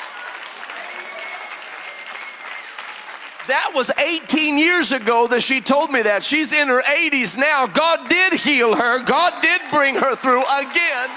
That 3.47 3.73
was 3.75 3.91
18 3.91 4.57
years 4.59 4.91
ago 4.93 5.27
that 5.29 5.43
she 5.43 5.61
told 5.61 5.91
me 5.91 6.03
that. 6.03 6.25
She's 6.25 6.53
in 6.53 6.69
her 6.69 6.81
80s 6.81 7.37
now. 7.37 7.67
God 7.67 8.09
did 8.09 8.33
heal 8.33 8.75
her, 8.75 9.03
God 9.03 9.43
did 9.43 9.61
bring 9.71 9.97
her 9.97 10.17
through 10.17 10.45
again. 10.45 11.11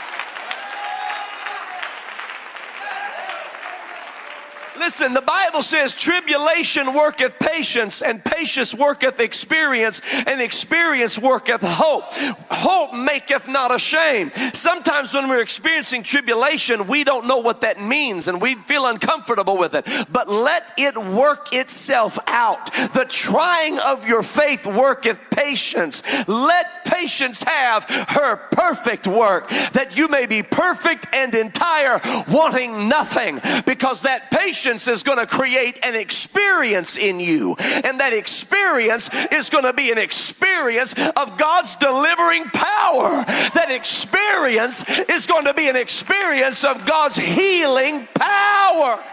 Listen, 4.80 5.14
the 5.14 5.22
Bible 5.22 5.64
says 5.64 5.94
tribulation 5.94 6.94
worketh 6.94 7.40
patience, 7.40 8.02
and 8.02 8.24
patience 8.24 8.74
worketh 8.74 9.20
experience, 9.20 10.02
and 10.26 10.42
experience 10.42 11.18
worketh 11.20 11.62
hope. 11.62 12.06
Hope 12.52 12.94
maketh 12.94 13.48
not 13.48 13.74
ashamed. 13.74 14.34
Sometimes 14.54 15.14
when 15.14 15.30
we're 15.30 15.42
experiencing 15.42 16.04
tribulation, 16.04 16.88
we 16.88 17.04
don't 17.04 17.28
know 17.28 17.38
what 17.38 17.62
that 17.62 17.82
means 17.82 18.28
and 18.28 18.42
we 18.42 18.56
feel 18.56 18.86
uncomfortable 18.86 19.58
with 19.58 19.74
it. 19.74 19.88
But 20.12 20.30
let 20.30 20.64
it 20.78 20.98
work 20.98 21.54
itself 21.54 22.18
out. 22.28 22.72
The 22.94 23.06
trying 23.08 23.80
of 23.80 24.06
your 24.06 24.24
faith 24.24 24.66
worketh 24.66 25.20
patience. 25.32 26.04
Let 26.28 26.86
patience 26.88 27.44
have 27.44 27.86
her 27.86 28.38
perfect 28.52 29.08
work, 29.08 29.50
that 29.74 29.96
you 29.96 30.08
may 30.08 30.26
be 30.26 30.44
perfect 30.44 31.08
and 31.14 31.34
entire, 31.36 32.00
wanting 32.30 32.88
nothing, 32.88 33.42
because 33.66 34.04
that 34.04 34.32
patience 34.32 34.88
is 34.88 35.04
going 35.04 35.20
to 35.20 35.28
create 35.28 35.80
an 35.84 35.96
experience 35.96 36.98
in 36.98 37.20
you. 37.20 37.56
And 37.84 38.00
that 38.00 38.14
experience 38.14 39.10
is 39.32 39.50
going 39.50 39.66
to 39.66 39.74
be 39.74 39.92
an 39.92 39.98
experience 39.98 40.94
of 41.16 41.38
God's 41.38 41.76
delivering 41.76 42.46
power. 42.46 43.24
That 43.54 43.68
experience 43.70 44.84
is 45.10 45.28
going 45.28 45.46
to 45.46 45.54
be 45.54 45.70
an 45.70 45.76
experience 45.76 46.64
of 46.64 46.86
God's 46.86 47.18
healing 47.18 48.08
power. 48.14 49.04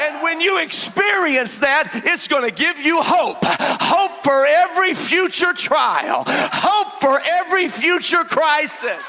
And 0.00 0.22
when 0.22 0.40
you 0.40 0.58
experience 0.60 1.58
that, 1.58 1.90
it's 2.04 2.28
going 2.28 2.48
to 2.48 2.54
give 2.54 2.78
you 2.78 3.02
hope. 3.02 3.38
Hope 3.42 4.24
for 4.24 4.46
every 4.46 4.94
future 4.94 5.52
trial, 5.52 6.24
hope 6.26 7.00
for 7.00 7.20
every 7.20 7.68
future 7.68 8.24
crisis. 8.24 9.04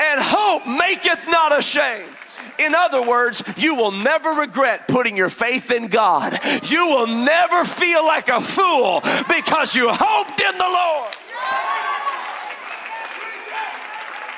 And 0.00 0.20
hope 0.20 0.66
maketh 0.66 1.26
not 1.28 1.56
ashamed. 1.56 2.10
In 2.58 2.74
other 2.74 3.02
words, 3.02 3.42
you 3.56 3.74
will 3.74 3.90
never 3.90 4.30
regret 4.30 4.86
putting 4.86 5.16
your 5.16 5.30
faith 5.30 5.70
in 5.70 5.88
God. 5.88 6.38
You 6.64 6.86
will 6.86 7.06
never 7.06 7.64
feel 7.64 8.04
like 8.04 8.28
a 8.28 8.40
fool 8.40 9.00
because 9.28 9.74
you 9.74 9.88
hoped 9.90 10.40
in 10.40 10.58
the 10.58 10.68
Lord. 10.68 11.14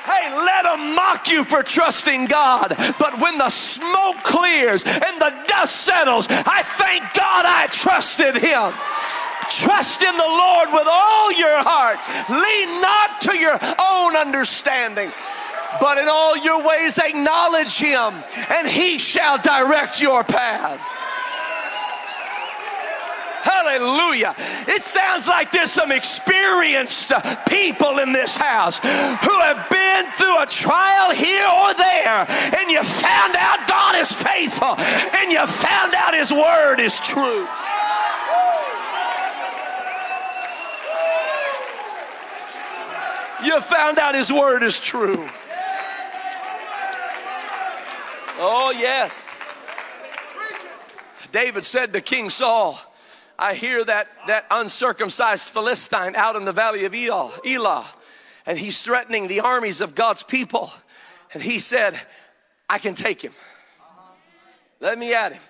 Hey, 0.07 0.33
let 0.33 0.63
them 0.63 0.95
mock 0.95 1.29
you 1.29 1.43
for 1.43 1.63
trusting 1.63 2.25
God. 2.25 2.73
But 2.97 3.19
when 3.19 3.37
the 3.37 3.49
smoke 3.49 4.23
clears 4.23 4.83
and 4.83 5.21
the 5.21 5.33
dust 5.47 5.75
settles, 5.83 6.27
I 6.29 6.63
thank 6.63 7.03
God 7.13 7.45
I 7.45 7.67
trusted 7.67 8.35
Him. 8.35 8.71
Trust 9.49 10.01
in 10.03 10.15
the 10.15 10.23
Lord 10.23 10.69
with 10.73 10.87
all 10.89 11.31
your 11.33 11.59
heart. 11.59 11.99
Lean 12.29 12.81
not 12.81 13.21
to 13.21 13.37
your 13.37 13.59
own 13.79 14.15
understanding 14.15 15.11
but 15.79 15.97
in 15.97 16.07
all 16.07 16.37
your 16.37 16.65
ways 16.65 16.97
acknowledge 16.97 17.77
him, 17.77 18.13
and 18.49 18.67
he 18.67 18.97
shall 18.97 19.37
direct 19.37 20.01
your 20.01 20.23
paths. 20.23 21.03
Hallelujah. 23.47 24.35
It 24.67 24.83
sounds 24.83 25.25
like 25.25 25.51
there's 25.51 25.71
some 25.71 25.91
experienced 25.91 27.13
people 27.47 27.99
in 27.99 28.11
this 28.11 28.35
house 28.35 28.79
who 28.79 29.39
have 29.39 29.69
been 29.69 30.05
through 30.17 30.41
a 30.41 30.45
trial 30.47 31.15
here 31.15 31.47
or 31.47 31.73
there, 31.73 32.25
and 32.59 32.69
you 32.69 32.83
found 32.83 33.35
out 33.37 33.65
God 33.69 33.95
is 33.95 34.11
faithful, 34.11 34.75
and 34.77 35.31
you 35.31 35.45
found 35.47 35.93
out 35.93 36.13
His 36.13 36.31
word 36.31 36.81
is 36.81 36.99
true. 36.99 37.47
You 43.45 43.61
found 43.61 43.97
out 43.97 44.13
His 44.13 44.31
word 44.31 44.61
is 44.61 44.77
true. 44.77 45.25
Oh, 48.39 48.73
yes. 48.77 49.25
David 51.31 51.63
said 51.63 51.93
to 51.93 52.01
King 52.01 52.29
Saul, 52.29 52.79
I 53.39 53.53
hear 53.53 53.83
that, 53.83 54.07
that 54.27 54.47
uncircumcised 54.49 55.49
Philistine 55.49 56.15
out 56.15 56.35
in 56.35 56.45
the 56.45 56.53
valley 56.53 56.85
of 56.85 56.95
Elah, 56.95 57.85
and 58.45 58.57
he's 58.57 58.81
threatening 58.81 59.27
the 59.27 59.41
armies 59.41 59.81
of 59.81 59.93
God's 59.93 60.23
people. 60.23 60.71
And 61.33 61.43
he 61.43 61.59
said, 61.59 61.99
I 62.69 62.79
can 62.79 62.95
take 62.95 63.21
him. 63.21 63.33
Let 64.79 64.97
me 64.97 65.13
at 65.13 65.33
him. 65.33 65.41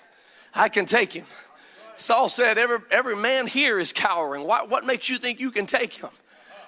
I 0.53 0.70
can 0.70 0.86
take 0.86 1.13
him. 1.13 1.25
Saul 1.96 2.29
said, 2.29 2.58
Every, 2.58 2.79
every 2.91 3.15
man 3.15 3.48
here 3.48 3.79
is 3.79 3.94
cowering. 3.94 4.46
What, 4.46 4.70
what 4.70 4.86
makes 4.86 5.10
you 5.10 5.17
think 5.17 5.39
you 5.39 5.51
can 5.51 5.65
take 5.65 5.94
him? 5.94 6.10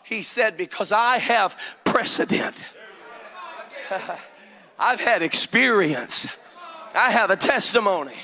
He 0.04 0.24
said, 0.24 0.58
Because 0.58 0.92
I 0.92 1.18
have 1.18 1.58
precedent. 1.84 2.64
I've 4.80 5.02
had 5.02 5.22
experience. 5.22 6.28
I 6.96 7.12
have 7.12 7.30
a 7.30 7.36
testimony 7.36 8.16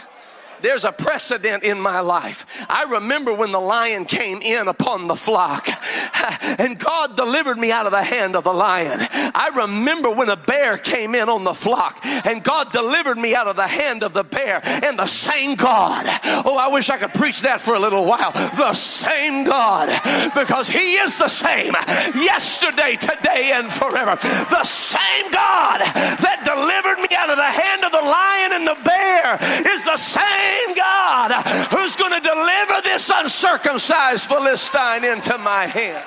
there's 0.62 0.86
a 0.86 0.92
precedent 0.92 1.64
in 1.64 1.80
my 1.80 2.00
life. 2.00 2.66
I 2.70 2.84
remember 2.84 3.34
when 3.34 3.52
the 3.52 3.60
lion 3.60 4.06
came 4.06 4.42
in 4.42 4.68
upon 4.68 5.08
the 5.08 5.16
flock 5.16 5.68
and 6.60 6.78
God 6.80 7.16
delivered 7.16 7.58
me 7.58 7.72
out 7.72 7.86
of 7.86 7.92
the 7.92 8.04
hand 8.04 8.36
of 8.36 8.44
the 8.44 8.54
lion. 8.54 9.00
I 9.02 9.52
remember 9.56 10.12
when 10.12 10.30
a 10.30 10.36
bear 10.36 10.78
came 10.78 11.16
in 11.16 11.30
on 11.30 11.44
the 11.44 11.54
flock 11.54 12.00
and 12.04 12.44
God 12.44 12.72
delivered 12.72 13.18
me 13.18 13.36
out 13.36 13.48
of 13.48 13.56
the 13.56 13.68
hand 13.68 14.04
of 14.04 14.14
the 14.14 14.24
bear 14.24 14.62
and 14.64 14.98
the 14.98 15.08
same 15.08 15.56
God. 15.56 16.06
Oh, 16.46 16.58
I 16.58 16.70
wish 16.70 16.90
I 16.90 16.98
could 16.98 17.14
preach 17.14 17.42
that 17.42 17.62
for 17.62 17.76
a 17.76 17.80
little 17.80 18.06
while. 18.06 18.32
The 18.32 18.74
same 18.74 19.44
God 19.44 19.90
because 20.36 20.70
he 20.70 20.96
is 20.96 21.18
the 21.18 21.28
same 21.28 21.74
yesterday, 22.16 22.96
today 22.96 23.52
and 23.54 23.72
forever. 23.72 24.16
The 24.50 24.64
same 24.64 25.32
God 25.32 25.80
that 25.82 26.44
delivered 26.46 27.02
me 27.02 27.16
out 27.16 27.30
of 27.30 27.38
the 27.38 27.44
hand 27.44 27.84
of 27.84 27.92
the 27.92 28.02
lion 28.02 28.52
and 28.54 28.68
the 28.68 28.80
bear 28.84 29.38
is 29.66 29.84
the 29.84 29.98
same 29.98 30.45
same 30.46 30.75
God 30.75 31.32
who's 31.72 31.96
going 31.96 32.14
to 32.14 32.28
deliver 32.28 32.82
this 32.84 33.12
uncircumcised 33.14 34.28
Philistine 34.28 35.04
into 35.04 35.38
my 35.38 35.66
hand. 35.66 36.04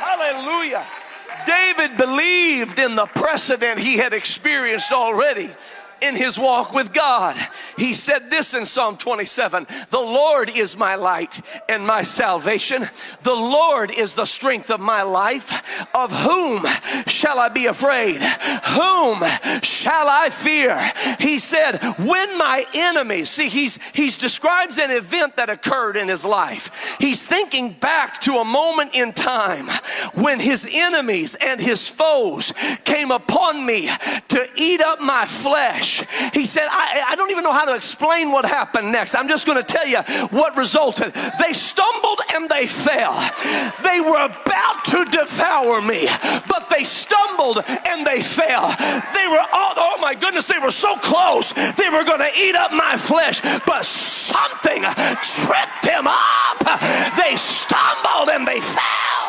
Hallelujah. 0.00 0.84
David 1.46 1.96
believed 1.96 2.78
in 2.78 2.94
the 2.94 3.06
precedent 3.06 3.78
he 3.78 3.96
had 3.96 4.12
experienced 4.12 4.92
already 4.92 5.50
in 6.04 6.16
his 6.16 6.38
walk 6.38 6.72
with 6.72 6.92
God. 6.92 7.36
He 7.76 7.94
said 7.94 8.30
this 8.30 8.54
in 8.54 8.66
Psalm 8.66 8.96
27 8.96 9.66
The 9.90 9.98
Lord 9.98 10.50
is 10.50 10.76
my 10.76 10.94
light 10.94 11.40
and 11.68 11.86
my 11.86 12.02
salvation. 12.02 12.88
The 13.22 13.34
Lord 13.34 13.90
is 13.90 14.14
the 14.14 14.26
strength 14.26 14.70
of 14.70 14.80
my 14.80 15.02
life. 15.02 15.50
Of 15.94 16.12
whom 16.12 16.66
shall 17.06 17.38
I 17.38 17.48
be 17.48 17.66
afraid? 17.66 18.20
Whom 18.20 19.22
shall 19.62 20.08
I 20.08 20.30
fear? 20.30 20.78
He 21.18 21.38
said, 21.38 21.78
When 21.98 22.38
my 22.38 22.64
enemies, 22.74 23.30
see, 23.30 23.48
he's, 23.48 23.78
he's 23.92 24.18
describes 24.18 24.78
an 24.78 24.90
event 24.90 25.36
that 25.36 25.50
occurred 25.50 25.96
in 25.96 26.08
his 26.08 26.24
life. 26.24 26.96
He's 27.00 27.26
thinking 27.26 27.72
back 27.72 28.20
to 28.22 28.38
a 28.38 28.44
moment 28.44 28.94
in 28.94 29.12
time 29.12 29.68
when 30.14 30.40
his 30.40 30.68
enemies 30.70 31.34
and 31.34 31.60
his 31.60 31.88
foes 31.88 32.52
came 32.84 33.10
upon 33.10 33.64
me 33.64 33.88
to 34.28 34.48
eat 34.56 34.80
up 34.80 35.00
my 35.00 35.26
flesh. 35.26 35.93
He 36.32 36.44
said, 36.44 36.66
I, 36.70 37.04
I 37.08 37.16
don't 37.16 37.30
even 37.30 37.44
know 37.44 37.52
how 37.52 37.64
to 37.64 37.74
explain 37.74 38.30
what 38.30 38.44
happened 38.44 38.92
next. 38.92 39.14
I'm 39.14 39.28
just 39.28 39.46
going 39.46 39.62
to 39.62 39.64
tell 39.64 39.86
you 39.86 39.98
what 40.28 40.56
resulted. 40.56 41.12
They 41.38 41.52
stumbled 41.52 42.20
and 42.34 42.48
they 42.48 42.66
fell. 42.66 43.14
They 43.82 44.00
were 44.00 44.26
about 44.26 44.84
to 44.86 45.04
devour 45.10 45.80
me, 45.80 46.08
but 46.48 46.68
they 46.70 46.84
stumbled 46.84 47.62
and 47.66 48.06
they 48.06 48.22
fell. 48.22 48.68
They 48.68 49.26
were, 49.28 49.44
oh, 49.52 49.72
oh 49.76 49.98
my 50.00 50.14
goodness, 50.14 50.46
they 50.46 50.58
were 50.58 50.70
so 50.70 50.96
close. 50.96 51.52
They 51.52 51.90
were 51.90 52.04
going 52.04 52.20
to 52.20 52.30
eat 52.36 52.54
up 52.56 52.72
my 52.72 52.96
flesh, 52.96 53.40
but 53.66 53.84
something 53.84 54.82
tripped 54.82 55.82
them 55.82 56.06
up. 56.06 56.58
They 57.16 57.36
stumbled 57.36 58.30
and 58.30 58.46
they 58.46 58.60
fell. 58.60 59.23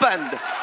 Happened. 0.00 0.59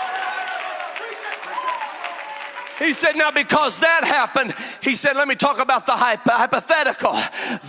He 2.80 2.94
said, 2.94 3.16
Now, 3.16 3.32
because 3.32 3.80
that 3.80 4.04
happened, 4.04 4.54
he 4.82 4.96
said, 4.96 5.16
Let 5.16 5.28
me 5.28 5.36
talk 5.36 5.60
about 5.60 5.86
the 5.86 5.94
hypothetical. 5.94 7.18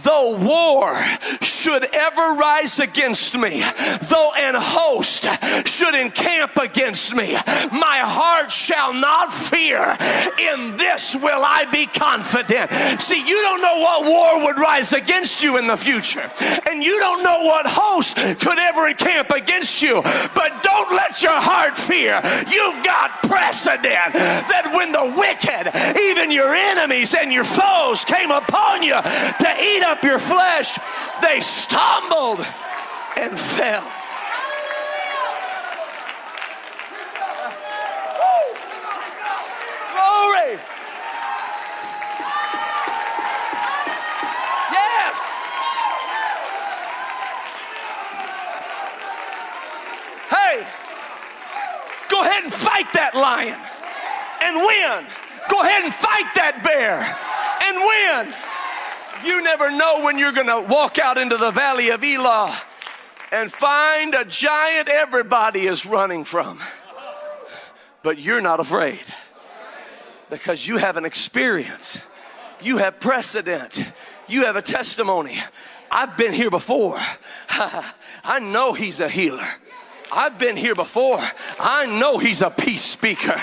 Though 0.03 0.37
war 0.37 0.97
should 1.41 1.85
ever 1.95 2.35
rise 2.35 2.79
against 2.79 3.37
me, 3.37 3.63
though 4.09 4.33
an 4.35 4.55
host 4.57 5.27
should 5.67 5.95
encamp 5.95 6.57
against 6.57 7.15
me, 7.15 7.33
my 7.73 8.01
heart 8.05 8.53
shall 8.53 8.93
not 8.93 9.33
fear. 9.33 9.97
In 10.39 10.77
this 10.77 11.15
will 11.15 11.43
I 11.45 11.67
be 11.71 11.87
confident. 11.87 12.71
See, 13.01 13.21
you 13.27 13.37
don't 13.37 13.63
know 13.63 13.79
what 13.79 14.05
war 14.05 14.47
would 14.47 14.59
rise 14.59 14.93
against 14.93 15.43
you 15.43 15.57
in 15.57 15.67
the 15.67 15.77
future, 15.77 16.31
and 16.69 16.83
you 16.83 16.99
don't 16.99 17.23
know 17.23 17.45
what 17.45 17.67
host 17.67 18.17
could 18.17 18.59
ever 18.59 18.89
encamp 18.89 19.31
against 19.31 19.83
you, 19.83 20.03
but 20.35 20.63
don't 20.63 20.93
let 20.93 21.23
your 21.23 21.41
heart 21.41 21.77
fear. 21.79 22.21
You've 22.51 22.85
got 22.85 23.23
precedent 23.23 24.13
that 24.15 24.71
when 24.75 24.93
the 24.93 24.98
the 24.99 25.15
wicked, 25.17 25.71
even 26.01 26.31
your 26.33 26.53
enemies 26.53 27.15
and 27.15 27.33
your 27.33 27.45
foes, 27.45 28.05
came 28.05 28.31
upon 28.33 28.83
you 28.83 28.95
to 28.95 29.55
eat 29.61 29.83
up 29.85 30.03
your 30.03 30.19
flesh, 30.19 30.79
they 31.23 31.41
stumbled 31.41 32.45
and 33.17 33.39
fell. 33.39 33.93
Glory. 39.95 40.59
Yes. 44.73 45.19
Hey, 50.29 50.67
go 52.09 52.23
ahead 52.23 52.43
and 52.43 52.53
fight 52.53 52.93
that 52.95 53.15
lion 53.15 53.59
and 54.43 54.57
win. 54.57 55.07
Go 55.49 55.63
ahead 55.63 55.78
and 55.89 55.95
fight 55.95 56.35
that 56.35 56.63
bear 56.63 57.01
and 57.65 57.79
win. 57.81 58.35
You 59.25 59.43
never 59.43 59.71
know 59.71 60.05
when 60.05 60.19
you're 60.19 60.33
going 60.33 60.49
to 60.49 60.61
walk 60.71 60.99
out 60.99 61.17
into 61.17 61.39
the 61.39 61.51
valley 61.51 61.89
of 61.89 62.05
Elah 62.05 62.55
and 63.33 63.51
find 63.51 64.15
a 64.15 64.27
giant 64.27 64.91
everybody 64.91 65.67
is 65.67 65.87
running 65.87 66.25
from. 66.25 66.61
But 68.03 68.19
you're 68.19 68.43
not 68.43 68.61
afraid 68.61 69.01
because 70.29 70.69
you 70.69 70.77
have 70.77 70.99
an 70.99 71.07
experience, 71.07 71.99
you 72.61 72.77
have 72.77 73.01
precedent, 73.01 73.83
you 74.29 74.45
have 74.45 74.57
a 74.57 74.63
testimony. 74.63 75.39
I've 75.91 76.19
been 76.19 76.35
here 76.35 76.51
before. 76.51 76.99
I 77.49 78.41
know 78.41 78.75
he's 78.75 79.01
a 79.01 79.09
healer. 79.09 79.49
I've 80.13 80.39
been 80.39 80.57
here 80.57 80.75
before. 80.75 81.21
I 81.59 81.87
know 81.87 82.19
he's 82.19 82.43
a 82.43 82.51
peace 82.51 82.85
speaker. 82.85 83.43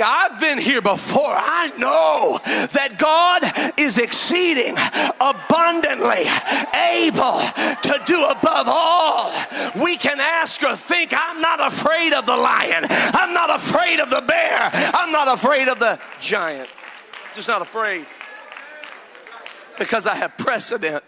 I've 0.00 0.40
been 0.40 0.58
here 0.58 0.82
before. 0.82 1.34
I 1.34 1.70
know 1.78 2.40
that 2.44 2.98
God 2.98 3.42
is 3.78 3.98
exceeding 3.98 4.74
abundantly 5.20 6.24
able 6.74 7.40
to 7.82 8.02
do 8.06 8.24
above 8.24 8.66
all 8.68 9.32
we 9.82 9.96
can 9.96 10.20
ask 10.20 10.62
or 10.62 10.76
think. 10.76 11.12
I'm 11.14 11.40
not 11.40 11.60
afraid 11.60 12.12
of 12.12 12.26
the 12.26 12.36
lion. 12.36 12.86
I'm 12.88 13.32
not 13.32 13.54
afraid 13.54 14.00
of 14.00 14.10
the 14.10 14.20
bear. 14.20 14.70
I'm 14.72 15.12
not 15.12 15.28
afraid 15.28 15.68
of 15.68 15.78
the 15.78 15.98
giant. 16.20 16.68
Just 17.34 17.48
not 17.48 17.62
afraid. 17.62 18.06
Because 19.78 20.06
I 20.06 20.14
have 20.14 20.36
precedent. 20.36 21.04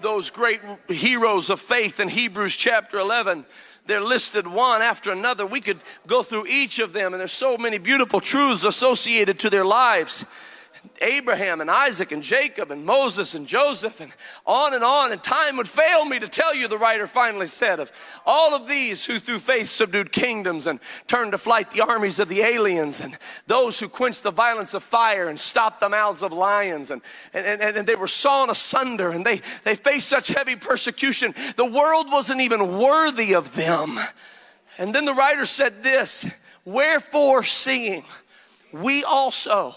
Those 0.00 0.28
great 0.30 0.60
heroes 0.88 1.48
of 1.48 1.60
faith 1.60 2.00
in 2.00 2.08
Hebrews 2.08 2.56
chapter 2.56 2.98
11 2.98 3.46
they're 3.86 4.00
listed 4.00 4.46
one 4.46 4.82
after 4.82 5.10
another. 5.10 5.46
We 5.46 5.60
could 5.60 5.78
go 6.06 6.22
through 6.22 6.46
each 6.46 6.78
of 6.78 6.92
them, 6.92 7.14
and 7.14 7.20
there's 7.20 7.32
so 7.32 7.56
many 7.56 7.78
beautiful 7.78 8.20
truths 8.20 8.64
associated 8.64 9.38
to 9.40 9.50
their 9.50 9.64
lives. 9.64 10.24
Abraham 11.02 11.60
and 11.60 11.70
Isaac 11.70 12.12
and 12.12 12.22
Jacob 12.22 12.70
and 12.70 12.84
Moses 12.84 13.34
and 13.34 13.46
Joseph 13.46 14.00
and 14.00 14.12
on 14.46 14.74
and 14.74 14.84
on. 14.84 15.12
And 15.12 15.22
time 15.22 15.56
would 15.56 15.68
fail 15.68 16.04
me 16.04 16.18
to 16.18 16.28
tell 16.28 16.54
you, 16.54 16.68
the 16.68 16.78
writer 16.78 17.06
finally 17.06 17.46
said, 17.46 17.80
of 17.80 17.92
all 18.24 18.54
of 18.54 18.68
these 18.68 19.04
who 19.04 19.18
through 19.18 19.38
faith 19.38 19.68
subdued 19.68 20.12
kingdoms 20.12 20.66
and 20.66 20.80
turned 21.06 21.32
to 21.32 21.38
flight 21.38 21.70
the 21.70 21.80
armies 21.82 22.18
of 22.18 22.28
the 22.28 22.40
aliens 22.40 23.00
and 23.00 23.16
those 23.46 23.80
who 23.80 23.88
quenched 23.88 24.22
the 24.22 24.30
violence 24.30 24.74
of 24.74 24.82
fire 24.82 25.28
and 25.28 25.38
stopped 25.38 25.80
the 25.80 25.88
mouths 25.88 26.22
of 26.22 26.32
lions 26.32 26.90
and, 26.90 27.02
and, 27.32 27.60
and, 27.62 27.76
and 27.76 27.88
they 27.88 27.96
were 27.96 28.08
sawn 28.08 28.50
asunder 28.50 29.10
and 29.10 29.24
they, 29.24 29.40
they 29.64 29.74
faced 29.74 30.08
such 30.08 30.28
heavy 30.28 30.56
persecution. 30.56 31.34
The 31.56 31.64
world 31.64 32.10
wasn't 32.10 32.40
even 32.40 32.78
worthy 32.78 33.34
of 33.34 33.54
them. 33.54 33.98
And 34.78 34.94
then 34.94 35.04
the 35.04 35.14
writer 35.14 35.46
said 35.46 35.82
this, 35.82 36.26
wherefore 36.64 37.42
seeing 37.42 38.04
we 38.72 39.04
also 39.04 39.74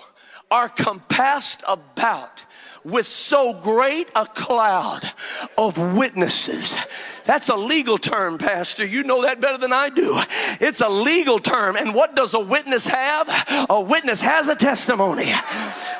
are 0.51 0.69
compassed 0.69 1.63
about 1.67 2.43
with 2.83 3.07
so 3.07 3.53
great 3.53 4.09
a 4.15 4.25
cloud 4.25 5.11
of 5.57 5.77
witnesses. 5.95 6.75
That's 7.25 7.49
a 7.49 7.55
legal 7.55 7.97
term, 7.97 8.37
Pastor. 8.37 8.85
You 8.85 9.03
know 9.03 9.21
that 9.21 9.39
better 9.39 9.57
than 9.57 9.71
I 9.71 9.89
do. 9.89 10.19
It's 10.59 10.81
a 10.81 10.89
legal 10.89 11.37
term. 11.37 11.75
And 11.75 11.93
what 11.93 12.15
does 12.15 12.33
a 12.33 12.39
witness 12.39 12.87
have? 12.87 13.29
A 13.69 13.79
witness 13.79 14.21
has 14.21 14.49
a 14.49 14.55
testimony. 14.55 15.31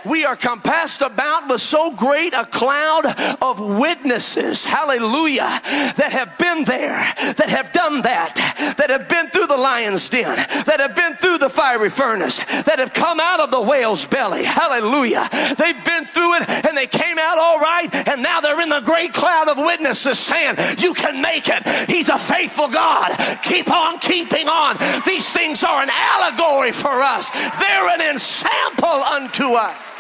We 0.06 0.26
are 0.26 0.36
compassed 0.36 1.02
about 1.02 1.48
with 1.48 1.62
so 1.62 1.92
great 1.92 2.34
a 2.34 2.46
cloud 2.46 3.06
of 3.42 3.60
witnesses, 3.60 4.66
hallelujah, 4.66 5.50
that 5.98 6.10
have 6.12 6.38
been 6.38 6.64
there, 6.64 6.98
that 7.34 7.50
have 7.50 7.72
done 7.72 8.02
that, 8.02 8.36
that 8.78 8.90
have 8.90 9.08
been 9.08 9.30
through 9.30 9.48
the 9.48 9.58
lion's 9.58 10.10
den, 10.10 10.36
that 10.66 10.80
have 10.80 10.96
been 10.96 11.16
through 11.18 11.38
the 11.38 11.50
fiery 11.50 11.90
furnace, 11.90 12.38
that 12.64 12.80
have 12.80 12.94
come 12.94 13.20
out 13.20 13.40
of 13.40 13.52
the 13.52 13.62
whale's 13.62 14.06
belly, 14.06 14.44
hallelujah. 14.44 15.30
They've 15.58 15.86
been 15.86 16.06
through 16.06 16.36
it 16.36 16.69
and 16.70 16.78
they 16.78 16.88
came 16.88 17.18
out 17.18 17.38
all 17.38 17.60
right, 17.60 17.90
and 18.08 18.24
now 18.24 18.40
they're 18.40 18.62
in 18.62 18.70
the 18.70 18.82
great 18.82 19.14
cloud 19.14 19.50
of 19.50 19.58
witnesses 19.58 20.20
saying, 20.20 20.56
You 20.78 20.94
can 20.94 21.22
make 21.22 21.50
it. 21.50 21.68
He's 21.90 22.10
a 22.10 22.18
faithful 22.18 22.70
God. 22.70 23.18
Keep 23.44 23.72
on 23.72 24.00
keeping 24.00 24.48
on. 24.48 24.78
These 25.06 25.30
things 25.30 25.64
are 25.64 25.82
an 25.82 25.90
allegory 25.92 26.72
for 26.72 27.02
us, 27.02 27.30
they're 27.30 27.90
an 27.90 28.02
ensample 28.02 29.04
unto 29.04 29.56
us. 29.56 29.99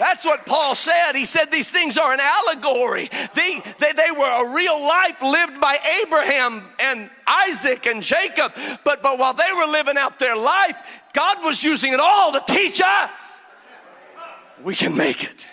That's 0.00 0.24
what 0.24 0.46
Paul 0.46 0.74
said. 0.74 1.12
He 1.12 1.26
said 1.26 1.52
these 1.52 1.70
things 1.70 1.98
are 1.98 2.10
an 2.10 2.20
allegory. 2.22 3.10
They, 3.34 3.60
they, 3.78 3.92
they 3.92 4.10
were 4.10 4.46
a 4.46 4.50
real 4.50 4.80
life 4.80 5.20
lived 5.20 5.60
by 5.60 5.78
Abraham 6.02 6.64
and 6.82 7.10
Isaac 7.26 7.84
and 7.84 8.02
Jacob. 8.02 8.54
But, 8.82 9.02
but 9.02 9.18
while 9.18 9.34
they 9.34 9.52
were 9.54 9.70
living 9.70 9.98
out 9.98 10.18
their 10.18 10.36
life, 10.36 11.02
God 11.12 11.44
was 11.44 11.62
using 11.62 11.92
it 11.92 12.00
all 12.00 12.32
to 12.32 12.42
teach 12.48 12.80
us. 12.82 13.38
We 14.64 14.74
can 14.74 14.96
make 14.96 15.22
it. 15.22 15.46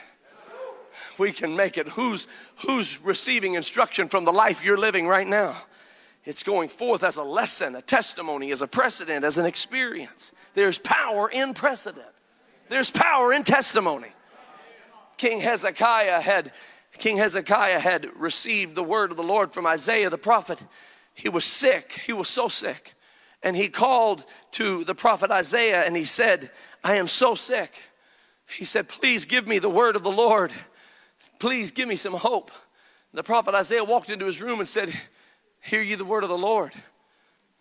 We 1.17 1.33
can 1.33 1.53
make 1.53 1.77
it. 1.77 1.89
Who's, 1.89 2.29
who's 2.65 3.03
receiving 3.03 3.55
instruction 3.55 4.07
from 4.07 4.23
the 4.23 4.31
life 4.31 4.63
you're 4.63 4.77
living 4.77 5.09
right 5.09 5.27
now? 5.27 5.57
It's 6.23 6.43
going 6.43 6.69
forth 6.69 7.03
as 7.03 7.17
a 7.17 7.23
lesson, 7.23 7.75
a 7.75 7.81
testimony, 7.81 8.51
as 8.51 8.61
a 8.61 8.67
precedent, 8.67 9.25
as 9.25 9.37
an 9.37 9.45
experience. 9.45 10.31
There's 10.53 10.79
power 10.79 11.29
in 11.29 11.53
precedent. 11.53 12.07
There's 12.69 12.89
power 12.89 13.33
in 13.33 13.43
testimony. 13.43 14.13
King 15.17 15.39
Hezekiah 15.39 16.21
had 16.21 16.51
King 16.97 17.17
Hezekiah 17.17 17.79
had 17.79 18.09
received 18.15 18.75
the 18.75 18.83
word 18.83 19.11
of 19.11 19.17
the 19.17 19.23
Lord 19.23 19.53
from 19.53 19.67
Isaiah 19.67 20.09
the 20.09 20.17
prophet. 20.17 20.65
He 21.13 21.29
was 21.29 21.45
sick. 21.45 22.01
He 22.05 22.13
was 22.13 22.27
so 22.29 22.47
sick. 22.47 22.93
And 23.43 23.55
he 23.55 23.69
called 23.69 24.25
to 24.53 24.83
the 24.83 24.95
prophet 24.95 25.29
Isaiah 25.29 25.83
and 25.85 25.95
he 25.95 26.05
said, 26.05 26.49
I 26.83 26.95
am 26.95 27.07
so 27.07 27.35
sick. 27.35 27.71
He 28.47 28.65
said, 28.65 28.87
Please 28.87 29.25
give 29.25 29.47
me 29.47 29.59
the 29.59 29.69
word 29.69 29.95
of 29.95 30.03
the 30.03 30.11
Lord. 30.11 30.53
Please 31.39 31.71
give 31.71 31.87
me 31.87 31.95
some 31.95 32.13
hope. 32.13 32.51
The 33.13 33.23
prophet 33.23 33.53
Isaiah 33.53 33.83
walked 33.83 34.09
into 34.09 34.25
his 34.25 34.41
room 34.41 34.59
and 34.59 34.67
said, 34.67 34.91
Hear 35.61 35.81
ye 35.81 35.95
the 35.95 36.05
word 36.05 36.23
of 36.23 36.29
the 36.29 36.37
Lord. 36.37 36.71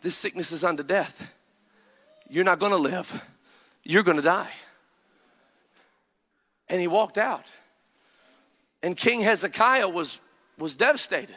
This 0.02 0.16
sickness 0.16 0.52
is 0.52 0.64
unto 0.64 0.82
death. 0.82 1.30
You're 2.28 2.44
not 2.44 2.58
going 2.58 2.72
to 2.72 2.78
live, 2.78 3.22
you're 3.84 4.02
going 4.02 4.16
to 4.16 4.22
die. 4.22 4.50
And 6.68 6.81
he 6.81 6.87
walked 6.87 7.18
out. 7.18 7.52
And 8.83 8.96
King 8.96 9.20
Hezekiah 9.20 9.88
was, 9.88 10.18
was 10.59 10.76
devastated. 10.76 11.37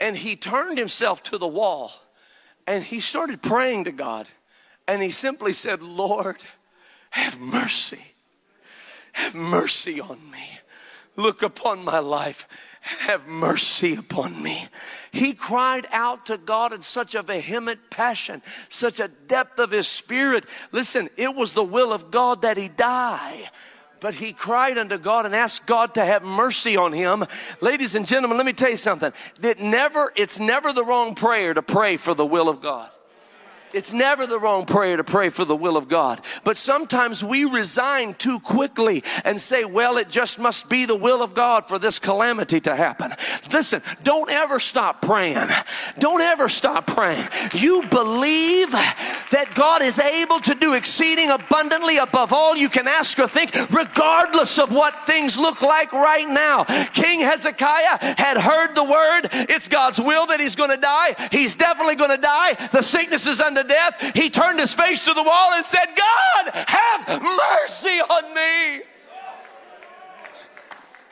And 0.00 0.16
he 0.16 0.36
turned 0.36 0.78
himself 0.78 1.22
to 1.24 1.38
the 1.38 1.46
wall 1.46 1.92
and 2.66 2.84
he 2.84 3.00
started 3.00 3.42
praying 3.42 3.84
to 3.84 3.92
God. 3.92 4.28
And 4.86 5.02
he 5.02 5.10
simply 5.10 5.52
said, 5.52 5.82
Lord, 5.82 6.36
have 7.10 7.40
mercy. 7.40 8.00
Have 9.12 9.34
mercy 9.34 10.00
on 10.00 10.18
me. 10.30 10.58
Look 11.16 11.42
upon 11.42 11.84
my 11.84 11.98
life. 11.98 12.46
Have 12.80 13.26
mercy 13.26 13.94
upon 13.94 14.42
me. 14.42 14.66
He 15.12 15.34
cried 15.34 15.86
out 15.92 16.26
to 16.26 16.38
God 16.38 16.72
in 16.72 16.82
such 16.82 17.14
a 17.14 17.22
vehement 17.22 17.90
passion, 17.90 18.40
such 18.68 19.00
a 19.00 19.08
depth 19.08 19.58
of 19.58 19.70
his 19.70 19.86
spirit. 19.86 20.44
Listen, 20.72 21.10
it 21.16 21.34
was 21.34 21.52
the 21.52 21.64
will 21.64 21.92
of 21.92 22.10
God 22.10 22.42
that 22.42 22.56
he 22.56 22.68
die 22.68 23.50
but 24.00 24.14
he 24.14 24.32
cried 24.32 24.78
unto 24.78 24.98
God 24.98 25.26
and 25.26 25.34
asked 25.34 25.66
God 25.66 25.94
to 25.94 26.04
have 26.04 26.22
mercy 26.22 26.76
on 26.76 26.92
him. 26.92 27.24
Ladies 27.60 27.94
and 27.94 28.06
gentlemen, 28.06 28.36
let 28.36 28.46
me 28.46 28.52
tell 28.52 28.70
you 28.70 28.76
something. 28.76 29.12
That 29.40 29.60
never, 29.60 30.12
it's 30.16 30.40
never 30.40 30.72
the 30.72 30.84
wrong 30.84 31.14
prayer 31.14 31.54
to 31.54 31.62
pray 31.62 31.96
for 31.96 32.14
the 32.14 32.26
will 32.26 32.48
of 32.48 32.60
God. 32.60 32.90
It's 33.72 33.92
never 33.92 34.26
the 34.26 34.38
wrong 34.38 34.66
prayer 34.66 34.96
to 34.96 35.04
pray 35.04 35.30
for 35.30 35.44
the 35.44 35.56
will 35.56 35.76
of 35.76 35.88
God. 35.88 36.20
But 36.44 36.56
sometimes 36.56 37.22
we 37.22 37.44
resign 37.44 38.14
too 38.14 38.40
quickly 38.40 39.04
and 39.24 39.40
say, 39.40 39.64
well, 39.64 39.96
it 39.96 40.08
just 40.08 40.38
must 40.38 40.68
be 40.68 40.84
the 40.84 40.96
will 40.96 41.22
of 41.22 41.34
God 41.34 41.66
for 41.66 41.78
this 41.78 41.98
calamity 41.98 42.60
to 42.60 42.74
happen. 42.74 43.12
Listen, 43.52 43.82
don't 44.02 44.30
ever 44.30 44.60
stop 44.60 45.02
praying. 45.02 45.48
Don't 45.98 46.20
ever 46.20 46.48
stop 46.48 46.86
praying. 46.86 47.26
You 47.52 47.82
believe 47.90 48.70
that 48.72 49.50
God 49.54 49.82
is 49.82 49.98
able 49.98 50.40
to 50.40 50.54
do 50.54 50.74
exceeding 50.74 51.30
abundantly 51.30 51.98
above 51.98 52.32
all 52.32 52.56
you 52.56 52.68
can 52.68 52.88
ask 52.88 53.18
or 53.18 53.28
think, 53.28 53.54
regardless 53.70 54.58
of 54.58 54.72
what 54.72 55.06
things 55.06 55.38
look 55.38 55.62
like 55.62 55.92
right 55.92 56.28
now. 56.28 56.64
King 56.92 57.20
Hezekiah 57.20 58.16
had 58.18 58.36
heard 58.36 58.74
the 58.74 58.84
word. 58.84 59.28
It's 59.32 59.68
God's 59.68 60.00
will 60.00 60.26
that 60.26 60.40
he's 60.40 60.56
going 60.56 60.70
to 60.70 60.76
die. 60.76 61.14
He's 61.30 61.56
definitely 61.56 61.96
going 61.96 62.10
to 62.10 62.20
die. 62.20 62.54
The 62.72 62.82
sickness 62.82 63.26
is 63.26 63.40
under 63.40 63.59
death, 63.64 64.12
he 64.14 64.30
turned 64.30 64.58
his 64.60 64.72
face 64.72 65.04
to 65.04 65.14
the 65.14 65.22
wall 65.22 65.52
and 65.52 65.64
said, 65.64 65.86
God, 65.96 66.54
have 66.66 67.22
mercy 67.22 68.00
on 68.00 68.34
me. 68.34 68.82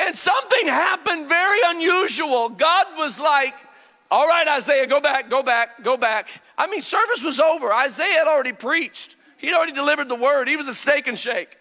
And 0.01 0.15
something 0.15 0.67
happened 0.67 1.29
very 1.29 1.59
unusual. 1.67 2.49
God 2.51 2.87
was 2.97 3.19
like, 3.19 3.55
All 4.11 4.27
right, 4.27 4.47
Isaiah, 4.49 4.87
go 4.87 5.01
back, 5.01 5.29
go 5.29 5.43
back, 5.43 5.83
go 5.83 5.97
back. 5.97 6.29
I 6.57 6.67
mean, 6.67 6.81
service 6.81 7.25
was 7.25 7.41
over. 7.41 7.73
Isaiah 7.73 8.19
had 8.19 8.27
already 8.27 8.53
preached, 8.53 9.17
he'd 9.39 9.55
already 9.55 9.73
delivered 9.73 10.09
the 10.09 10.17
word. 10.17 10.49
He 10.49 10.57
was 10.57 10.69
a 10.69 10.75
steak 10.75 11.09
and 11.09 11.19
shake. 11.19 11.59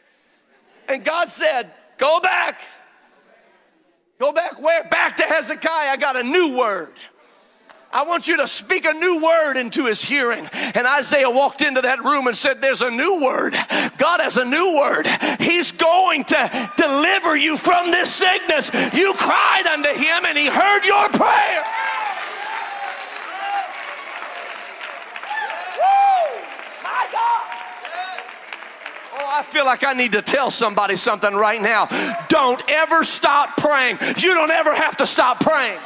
And 0.87 1.03
God 1.03 1.29
said, 1.29 1.71
Go 1.97 2.19
back. 2.19 2.61
Go 4.19 4.31
back 4.31 4.61
where? 4.61 4.83
Back 4.85 5.17
to 5.17 5.23
Hezekiah. 5.23 5.89
I 5.89 5.97
got 5.97 6.15
a 6.15 6.23
new 6.23 6.57
word. 6.57 6.93
I 7.91 8.03
want 8.03 8.27
you 8.27 8.37
to 8.37 8.47
speak 8.47 8.85
a 8.85 8.93
new 8.93 9.23
word 9.23 9.55
into 9.57 9.85
his 9.85 10.01
hearing. 10.01 10.47
And 10.75 10.85
Isaiah 10.85 11.29
walked 11.29 11.61
into 11.61 11.81
that 11.81 12.03
room 12.03 12.27
and 12.27 12.35
said, 12.35 12.59
There's 12.59 12.81
a 12.81 12.91
new 12.91 13.23
word. 13.23 13.53
God 13.97 14.19
has 14.19 14.37
a 14.37 14.45
new 14.45 14.77
word. 14.77 15.07
He's 15.39 15.71
going 15.71 16.25
to 16.25 16.71
deliver 16.75 17.37
you 17.37 17.55
from 17.55 17.91
this 17.91 18.13
sickness. 18.13 18.71
You 18.93 19.13
cried 19.13 19.67
unto 19.67 19.89
him 19.89 20.25
and 20.25 20.37
he 20.37 20.47
heard 20.47 20.83
your 20.83 21.09
prayer. 21.09 21.63
Woo! 25.77 26.41
My 26.83 27.07
God. 27.11 27.43
Oh, 29.13 29.29
I 29.29 29.43
feel 29.43 29.65
like 29.65 29.85
I 29.85 29.93
need 29.93 30.11
to 30.11 30.21
tell 30.21 30.51
somebody 30.51 30.97
something 30.97 31.33
right 31.33 31.61
now. 31.61 31.87
Don't 32.27 32.61
ever 32.69 33.05
stop 33.05 33.55
praying. 33.55 33.97
You 34.17 34.33
don't 34.33 34.51
ever 34.51 34.75
have 34.75 34.97
to 34.97 35.05
stop 35.05 35.39
praying. 35.39 35.79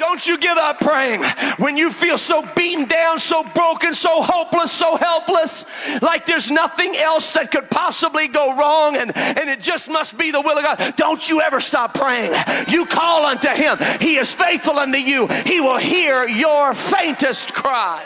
Don't 0.00 0.26
you 0.26 0.38
give 0.38 0.56
up 0.56 0.80
praying 0.80 1.22
when 1.58 1.76
you 1.76 1.92
feel 1.92 2.16
so 2.16 2.42
beaten 2.56 2.86
down, 2.86 3.18
so 3.18 3.44
broken, 3.54 3.92
so 3.92 4.22
hopeless, 4.22 4.72
so 4.72 4.96
helpless, 4.96 5.66
like 6.00 6.24
there's 6.24 6.50
nothing 6.50 6.96
else 6.96 7.34
that 7.34 7.50
could 7.50 7.68
possibly 7.68 8.26
go 8.26 8.56
wrong 8.56 8.96
and, 8.96 9.14
and 9.14 9.50
it 9.50 9.60
just 9.60 9.90
must 9.90 10.16
be 10.16 10.30
the 10.30 10.40
will 10.40 10.56
of 10.56 10.64
God. 10.64 10.96
Don't 10.96 11.28
you 11.28 11.42
ever 11.42 11.60
stop 11.60 11.92
praying. 11.92 12.32
You 12.68 12.86
call 12.86 13.26
unto 13.26 13.50
Him, 13.50 13.76
He 14.00 14.16
is 14.16 14.32
faithful 14.32 14.78
unto 14.78 14.96
you, 14.96 15.26
He 15.26 15.60
will 15.60 15.76
hear 15.76 16.24
your 16.24 16.72
faintest 16.72 17.52
cry. 17.52 18.02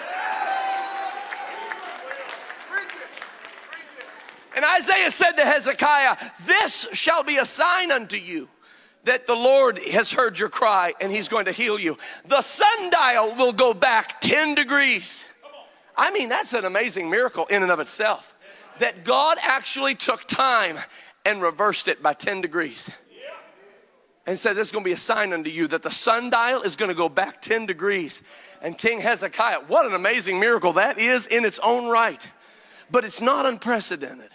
And 4.57 4.64
Isaiah 4.64 5.12
said 5.12 5.33
to 5.33 5.44
Hezekiah, 5.44 6.16
This 6.44 6.88
shall 6.92 7.22
be 7.22 7.37
a 7.37 7.46
sign 7.46 7.92
unto 7.92 8.16
you 8.16 8.48
that 9.05 9.27
the 9.27 9.35
Lord 9.35 9.79
has 9.79 10.12
heard 10.12 10.38
your 10.38 10.49
cry 10.49 10.95
and 11.01 11.12
he's 11.12 11.29
going 11.29 11.45
to 11.47 11.53
heal 11.53 11.79
you. 11.79 11.97
The 12.27 12.43
sundial 12.43 13.35
will 13.37 13.53
go 13.53 13.75
back 13.75 14.21
10 14.21 14.55
degrees. 14.55 15.27
I 15.97 16.11
mean, 16.11 16.29
that's 16.29 16.53
an 16.53 16.64
amazing 16.64 17.11
miracle 17.11 17.47
in 17.47 17.62
and 17.62 17.71
of 17.71 17.81
itself. 17.81 18.35
That 18.81 19.05
God 19.05 19.38
actually 19.43 19.95
took 19.95 20.25
time 20.25 20.79
and 21.25 21.40
reversed 21.40 21.87
it 21.88 22.03
by 22.03 22.12
10 22.14 22.40
degrees. 22.40 22.90
And 24.27 24.38
said, 24.38 24.55
This 24.57 24.69
is 24.69 24.73
going 24.73 24.85
to 24.85 24.88
be 24.88 24.95
a 24.95 24.97
sign 24.97 25.35
unto 25.35 25.51
you 25.51 25.67
that 25.69 25.83
the 25.83 25.90
sundial 25.90 26.62
is 26.62 26.77
going 26.77 26.90
to 26.90 26.97
go 26.97 27.11
back 27.11 27.43
10 27.43 27.67
degrees. 27.67 28.23
And 28.62 28.77
King 28.77 29.01
Hezekiah, 29.01 29.61
what 29.69 29.85
an 29.85 29.93
amazing 29.93 30.40
miracle 30.40 30.73
that 30.73 30.99
is 30.99 31.27
in 31.27 31.45
its 31.45 31.59
own 31.59 31.90
right. 31.90 32.27
But 32.90 33.05
it's 33.05 33.21
not 33.21 33.45
unprecedented 33.45 34.31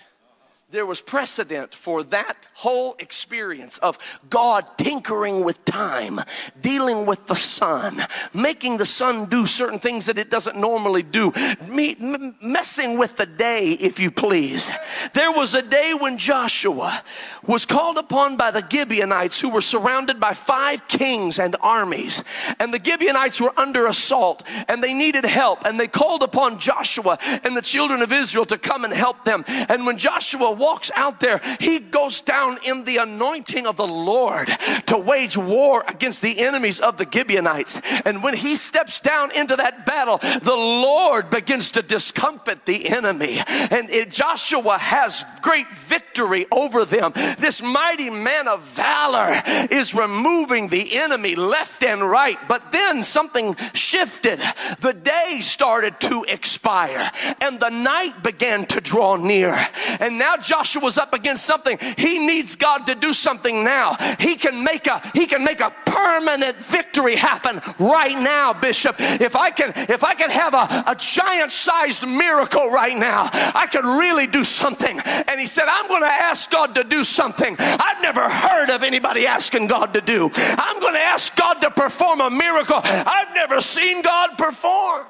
there 0.72 0.86
was 0.86 1.02
precedent 1.02 1.74
for 1.74 2.04
that 2.04 2.48
whole 2.54 2.96
experience 3.00 3.80
of 3.80 3.98
God 4.30 4.66
tinkering 4.78 5.44
with 5.44 5.66
time, 5.66 6.20
dealing 6.62 7.08
with 7.08 7.26
the 7.26 7.36
sun, 7.36 8.00
making 8.36 8.78
the 8.78 8.86
sun 8.86 9.26
do 9.26 9.48
certain 9.48 9.80
things 9.80 10.06
that 10.06 10.20
it 10.20 10.30
doesn't 10.30 10.58
normally 10.58 11.02
do, 11.02 11.32
me, 11.68 11.96
m- 12.00 12.36
messing 12.40 13.00
with 13.00 13.16
the 13.18 13.26
day, 13.26 13.72
if 13.72 14.00
you 14.00 14.12
please. 14.12 14.70
There 15.14 15.32
was 15.32 15.56
a 15.56 15.64
day 15.64 15.96
when 16.00 16.20
Joshua 16.20 17.02
was 17.48 17.66
called 17.66 17.98
upon 17.98 18.38
by 18.38 18.52
the 18.52 18.64
Gibeonites 18.70 19.42
who 19.42 19.50
were 19.50 19.62
surrounded 19.62 20.20
by 20.20 20.36
five 20.36 20.88
kings 20.88 21.40
and 21.40 21.56
armies. 21.62 22.24
And 22.60 22.72
the 22.72 22.84
Gibeonites 22.84 23.42
were 23.42 23.58
under 23.58 23.88
assault 23.88 24.48
and 24.68 24.84
they 24.84 24.94
needed 24.94 25.26
help. 25.26 25.66
And 25.66 25.80
they 25.80 25.88
called 25.88 26.22
upon 26.22 26.60
Joshua 26.60 27.18
and 27.44 27.58
the 27.58 27.64
children 27.64 28.04
of 28.04 28.12
Israel 28.12 28.46
to 28.46 28.58
come 28.60 28.84
and 28.86 28.94
help 28.94 29.26
them. 29.26 29.44
And 29.48 29.88
when 29.88 29.98
Joshua 29.98 30.59
walks 30.60 30.92
out 30.96 31.20
there, 31.20 31.42
he 31.60 31.80
goes 31.80 32.22
down 32.22 32.60
in 32.64 32.84
the 32.84 32.98
anointing 32.98 33.66
of 33.66 33.78
the 33.78 33.88
Lord 33.88 34.48
to 34.88 34.98
wage 34.98 35.38
war 35.38 35.84
against 35.88 36.22
the 36.22 36.40
enemies 36.40 36.80
of 36.80 36.98
the 36.98 37.08
Gibeonites. 37.10 37.82
And 38.06 38.22
when 38.22 38.36
he 38.36 38.56
steps 38.56 39.00
down 39.00 39.32
into 39.36 39.56
that 39.56 39.86
battle, 39.86 40.18
the 40.18 40.56
Lord 40.56 41.30
begins 41.30 41.72
to 41.72 41.82
discomfit 41.82 42.66
the 42.66 42.90
enemy. 42.90 43.40
And 43.48 43.90
it, 43.90 44.12
Joshua 44.12 44.78
has 44.78 45.24
great 45.42 45.70
victory 45.70 46.46
over 46.52 46.86
them. 46.86 47.14
This 47.40 47.62
mighty 47.62 48.10
man 48.10 48.48
of 48.48 48.64
valor 48.64 49.42
is 49.72 49.96
removing 49.96 50.68
the 50.68 50.98
enemy 50.98 51.36
left 51.36 51.84
and 51.84 52.02
right. 52.02 52.38
But 52.48 52.72
then 52.72 53.04
something 53.04 53.56
shifted. 53.74 54.40
The 54.82 54.94
day 54.94 55.40
started 55.42 56.00
to 56.02 56.26
expire 56.28 57.12
and 57.42 57.60
the 57.60 57.70
night 57.70 58.24
began 58.24 58.66
to 58.68 58.82
draw 58.82 59.16
near. 59.16 59.56
And 60.00 60.18
now 60.18 60.38
Joshua's 60.50 60.98
up 60.98 61.14
against 61.14 61.46
something. 61.46 61.78
He 61.96 62.26
needs 62.26 62.56
God 62.56 62.88
to 62.88 62.96
do 62.96 63.14
something 63.14 63.64
now. 63.64 63.96
He 64.20 64.36
can 64.36 64.64
make 64.64 64.88
a 64.88 65.00
he 65.14 65.28
can 65.28 65.44
make 65.44 65.60
a 65.60 65.72
permanent 65.86 66.58
victory 66.58 67.16
happen 67.16 67.62
right 67.78 68.18
now, 68.18 68.54
Bishop. 68.54 68.96
If 69.00 69.36
I 69.36 69.52
can 69.52 69.74
if 69.76 70.04
I 70.04 70.16
can 70.16 70.32
have 70.32 70.56
a, 70.56 70.86
a 70.88 70.96
giant 70.96 71.52
sized 71.52 72.08
miracle 72.08 72.72
right 72.72 72.98
now, 72.98 73.30
I 73.32 73.68
can 73.72 73.86
really 73.86 74.26
do 74.26 74.44
something. 74.44 75.00
And 75.00 75.40
he 75.40 75.46
said, 75.46 75.66
I'm 75.68 75.88
going 75.88 76.02
to 76.02 76.08
ask 76.08 76.50
God 76.50 76.74
to 76.76 76.84
do 76.84 77.04
something 77.04 77.56
I've 77.60 78.02
never 78.02 78.28
heard 78.28 78.72
of 78.72 78.82
anybody 78.82 79.28
asking 79.28 79.68
God 79.68 79.94
to 79.94 80.02
do. 80.02 80.32
I'm 80.34 80.80
going 80.80 80.96
to 80.96 81.00
ask 81.00 81.36
God 81.36 81.62
to 81.62 81.70
perform 81.70 82.22
a 82.22 82.30
miracle 82.32 82.82
I've 82.84 83.36
never 83.36 83.62
seen 83.62 84.02
God 84.02 84.36
perform. 84.38 85.06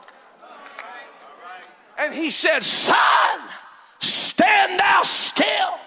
And 1.98 2.14
he 2.14 2.32
said, 2.32 2.64
Sun, 2.64 3.42
stand 4.40 4.80
thou 4.80 5.02
still. 5.04 5.80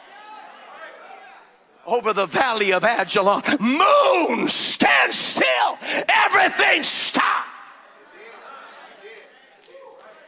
over 1.87 2.13
the 2.13 2.27
valley 2.27 2.73
of 2.73 2.83
Ajalon. 2.83 3.43
Moon, 3.59 4.47
stand 4.49 5.13
still. 5.13 5.79
Everything 6.27 6.83
stop. 6.83 7.45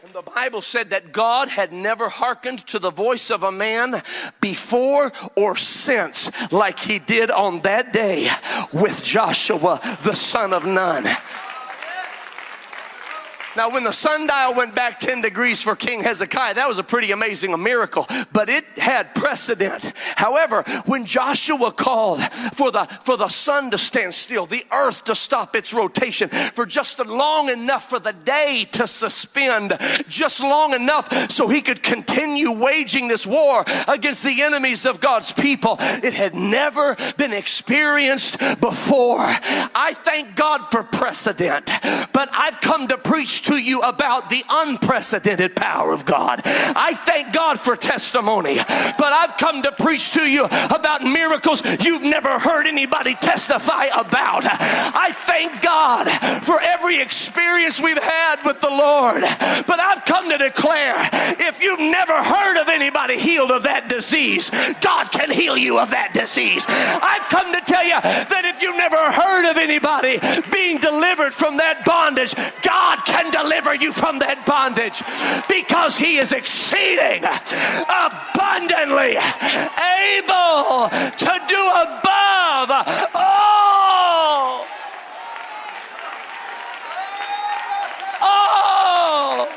And 0.04 0.12
the 0.12 0.22
Bible 0.22 0.62
said 0.62 0.90
that 0.90 1.12
God 1.12 1.48
had 1.48 1.72
never 1.72 2.08
hearkened 2.08 2.60
to 2.66 2.78
the 2.78 2.90
voice 2.90 3.30
of 3.30 3.42
a 3.42 3.52
man 3.52 4.02
before 4.40 5.12
or 5.36 5.54
since, 5.54 6.30
like 6.50 6.80
he 6.80 6.98
did 6.98 7.30
on 7.30 7.60
that 7.60 7.92
day 7.92 8.28
with 8.72 9.02
Joshua, 9.04 9.80
the 10.02 10.16
son 10.16 10.52
of 10.52 10.64
Nun. 10.64 11.06
Now, 13.56 13.70
when 13.70 13.84
the 13.84 13.92
sundial 13.92 14.54
went 14.54 14.74
back 14.74 14.98
10 14.98 15.22
degrees 15.22 15.62
for 15.62 15.76
King 15.76 16.02
Hezekiah, 16.02 16.54
that 16.54 16.68
was 16.68 16.78
a 16.78 16.82
pretty 16.82 17.12
amazing 17.12 17.60
miracle, 17.62 18.06
but 18.32 18.48
it 18.48 18.64
had 18.76 19.14
precedent. 19.14 19.92
However, 20.16 20.62
when 20.86 21.04
Joshua 21.04 21.70
called 21.70 22.22
for 22.54 22.72
the, 22.72 22.84
for 23.04 23.16
the 23.16 23.28
sun 23.28 23.70
to 23.70 23.78
stand 23.78 24.14
still, 24.14 24.46
the 24.46 24.64
earth 24.72 25.04
to 25.04 25.14
stop 25.14 25.54
its 25.54 25.72
rotation 25.72 26.28
for 26.28 26.66
just 26.66 27.04
long 27.04 27.48
enough 27.48 27.88
for 27.88 27.98
the 27.98 28.12
day 28.12 28.66
to 28.72 28.86
suspend, 28.86 29.76
just 30.08 30.40
long 30.40 30.74
enough 30.74 31.30
so 31.30 31.46
he 31.46 31.62
could 31.62 31.82
continue 31.82 32.50
waging 32.50 33.08
this 33.08 33.26
war 33.26 33.64
against 33.86 34.24
the 34.24 34.42
enemies 34.42 34.86
of 34.86 35.00
God's 35.00 35.30
people, 35.30 35.76
it 35.80 36.14
had 36.14 36.34
never 36.34 36.96
been 37.16 37.32
experienced 37.32 38.38
before. 38.60 39.20
I 39.20 39.96
thank 40.04 40.34
God 40.34 40.72
for 40.72 40.82
precedent, 40.82 41.70
but 42.12 42.28
I've 42.32 42.60
come 42.60 42.88
to 42.88 42.98
preach 42.98 43.43
to 43.44 43.56
you 43.56 43.80
about 43.82 44.30
the 44.30 44.44
unprecedented 44.48 45.56
power 45.56 45.92
of 45.92 46.04
God. 46.04 46.40
I 46.44 46.94
thank 46.94 47.32
God 47.32 47.60
for 47.60 47.76
testimony, 47.76 48.56
but 48.56 49.12
I've 49.12 49.36
come 49.36 49.62
to 49.62 49.72
preach 49.72 50.12
to 50.12 50.22
you 50.22 50.44
about 50.44 51.02
miracles 51.02 51.62
you've 51.84 52.02
never 52.02 52.38
heard 52.38 52.66
anybody 52.66 53.14
testify 53.14 53.86
about. 53.86 54.44
I 54.46 55.12
thank 55.12 55.62
God 55.62 56.08
for 56.44 56.60
every 56.60 57.00
experience 57.00 57.80
we've 57.80 58.02
had 58.02 58.44
with 58.44 58.60
the 58.60 58.70
Lord, 58.70 59.22
but 59.66 59.80
I've 59.80 60.04
come 60.04 60.30
to 60.30 60.38
declare 60.38 60.94
if 61.38 61.60
you've 61.62 61.80
never 61.80 62.14
heard 62.14 62.60
of 62.60 62.68
anybody 62.68 63.18
healed 63.18 63.50
of 63.50 63.64
that 63.64 63.88
disease, 63.88 64.50
God 64.80 65.10
can 65.10 65.30
heal 65.30 65.56
you 65.56 65.78
of 65.78 65.90
that 65.90 66.14
disease. 66.14 66.64
I've 66.68 67.28
come 67.28 67.52
to 67.52 67.60
tell 67.60 67.84
you 67.84 68.00
that 68.00 68.44
if 68.44 68.62
you've 68.62 68.76
never 68.76 68.96
heard 68.96 69.50
of 69.50 69.56
anybody 69.56 70.18
being 70.50 70.78
delivered 70.78 71.34
from 71.34 71.58
that 71.58 71.84
bondage, 71.84 72.34
God 72.62 73.04
can 73.04 73.30
deliver 73.34 73.74
you 73.74 73.92
from 73.92 74.20
that 74.20 74.46
bondage 74.46 75.02
because 75.48 75.98
He 75.98 76.18
is 76.18 76.30
exceeding 76.32 77.24
abundantly 77.24 79.18
able 79.18 80.86
to 81.18 81.32
do 81.50 81.62
above 81.82 82.70
all. 83.14 84.66
All 88.22 89.48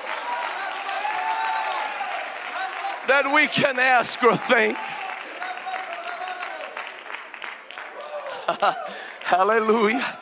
that 3.07 3.31
we 3.33 3.45
can 3.47 3.77
ask 3.77 4.23
or 4.23 4.35
think. 4.35 4.75
Hallelujah. 9.21 10.19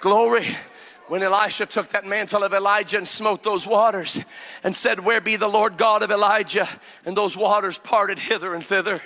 Glory 0.00 0.56
when 1.10 1.24
Elisha 1.24 1.66
took 1.66 1.88
that 1.88 2.06
mantle 2.06 2.44
of 2.44 2.54
Elijah 2.54 2.96
and 2.96 3.06
smote 3.06 3.42
those 3.42 3.66
waters 3.66 4.20
and 4.62 4.74
said, 4.74 5.00
Where 5.00 5.20
be 5.20 5.34
the 5.34 5.48
Lord 5.48 5.76
God 5.76 6.04
of 6.04 6.12
Elijah? 6.12 6.68
And 7.04 7.16
those 7.16 7.36
waters 7.36 7.78
parted 7.78 8.20
hither 8.20 8.54
and 8.54 8.64
thither. 8.64 9.02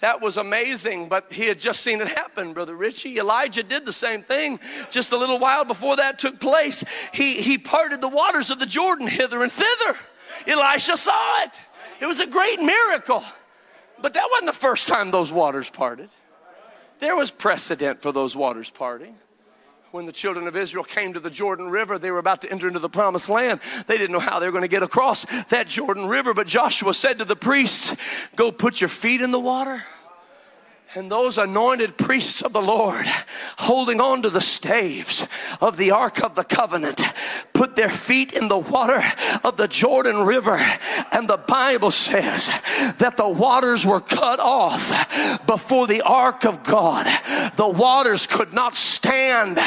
That 0.00 0.20
was 0.20 0.38
amazing, 0.38 1.08
but 1.08 1.32
he 1.32 1.46
had 1.46 1.60
just 1.60 1.82
seen 1.82 2.00
it 2.00 2.08
happen, 2.08 2.52
Brother 2.52 2.74
Richie. 2.74 3.18
Elijah 3.18 3.62
did 3.62 3.86
the 3.86 3.92
same 3.92 4.24
thing 4.24 4.58
just 4.90 5.12
a 5.12 5.16
little 5.16 5.38
while 5.38 5.64
before 5.64 5.94
that 5.96 6.18
took 6.18 6.40
place. 6.40 6.82
He, 7.14 7.40
he 7.40 7.58
parted 7.58 8.00
the 8.00 8.08
waters 8.08 8.50
of 8.50 8.58
the 8.58 8.66
Jordan 8.66 9.06
hither 9.06 9.44
and 9.44 9.52
thither. 9.52 9.96
Elisha 10.48 10.96
saw 10.96 11.44
it. 11.44 11.60
It 12.00 12.06
was 12.06 12.18
a 12.18 12.26
great 12.26 12.60
miracle. 12.60 13.22
But 14.02 14.14
that 14.14 14.28
wasn't 14.32 14.46
the 14.46 14.52
first 14.52 14.88
time 14.88 15.12
those 15.12 15.30
waters 15.30 15.70
parted. 15.70 16.10
There 16.98 17.14
was 17.14 17.30
precedent 17.30 18.02
for 18.02 18.10
those 18.10 18.34
waters 18.34 18.68
parting 18.68 19.16
when 19.96 20.04
the 20.04 20.12
children 20.12 20.46
of 20.46 20.54
Israel 20.54 20.84
came 20.84 21.14
to 21.14 21.20
the 21.20 21.30
Jordan 21.30 21.70
River, 21.70 21.98
they 21.98 22.10
were 22.10 22.18
about 22.18 22.42
to 22.42 22.52
enter 22.52 22.68
into 22.68 22.78
the 22.78 22.88
promised 22.88 23.30
land. 23.30 23.60
They 23.86 23.96
didn't 23.96 24.12
know 24.12 24.20
how 24.20 24.38
they 24.38 24.46
were 24.46 24.52
going 24.52 24.60
to 24.60 24.68
get 24.68 24.82
across 24.82 25.24
that 25.48 25.66
Jordan 25.66 26.06
River, 26.06 26.34
but 26.34 26.46
Joshua 26.46 26.92
said 26.92 27.18
to 27.18 27.24
the 27.24 27.34
priests, 27.34 27.96
Go 28.36 28.52
put 28.52 28.82
your 28.82 28.88
feet 28.88 29.22
in 29.22 29.30
the 29.30 29.40
water. 29.40 29.82
And 30.94 31.10
those 31.10 31.36
anointed 31.36 31.98
priests 31.98 32.42
of 32.42 32.52
the 32.52 32.62
Lord, 32.62 33.04
holding 33.58 34.00
on 34.00 34.22
to 34.22 34.30
the 34.30 34.40
staves 34.40 35.26
of 35.60 35.76
the 35.76 35.90
Ark 35.90 36.22
of 36.22 36.36
the 36.36 36.44
Covenant, 36.44 37.02
put 37.52 37.74
their 37.76 37.90
feet 37.90 38.32
in 38.32 38.48
the 38.48 38.58
water 38.58 39.02
of 39.42 39.56
the 39.56 39.68
Jordan 39.68 40.24
River. 40.24 40.58
And 41.12 41.28
the 41.28 41.36
Bible 41.36 41.90
says 41.90 42.46
that 42.98 43.16
the 43.16 43.28
waters 43.28 43.84
were 43.84 44.00
cut 44.00 44.38
off 44.38 45.46
before 45.46 45.86
the 45.86 46.02
Ark 46.02 46.44
of 46.44 46.62
God. 46.62 47.06
The 47.56 47.68
waters 47.68 48.26
could 48.26 48.52
not 48.52 48.74
stand 48.74 49.58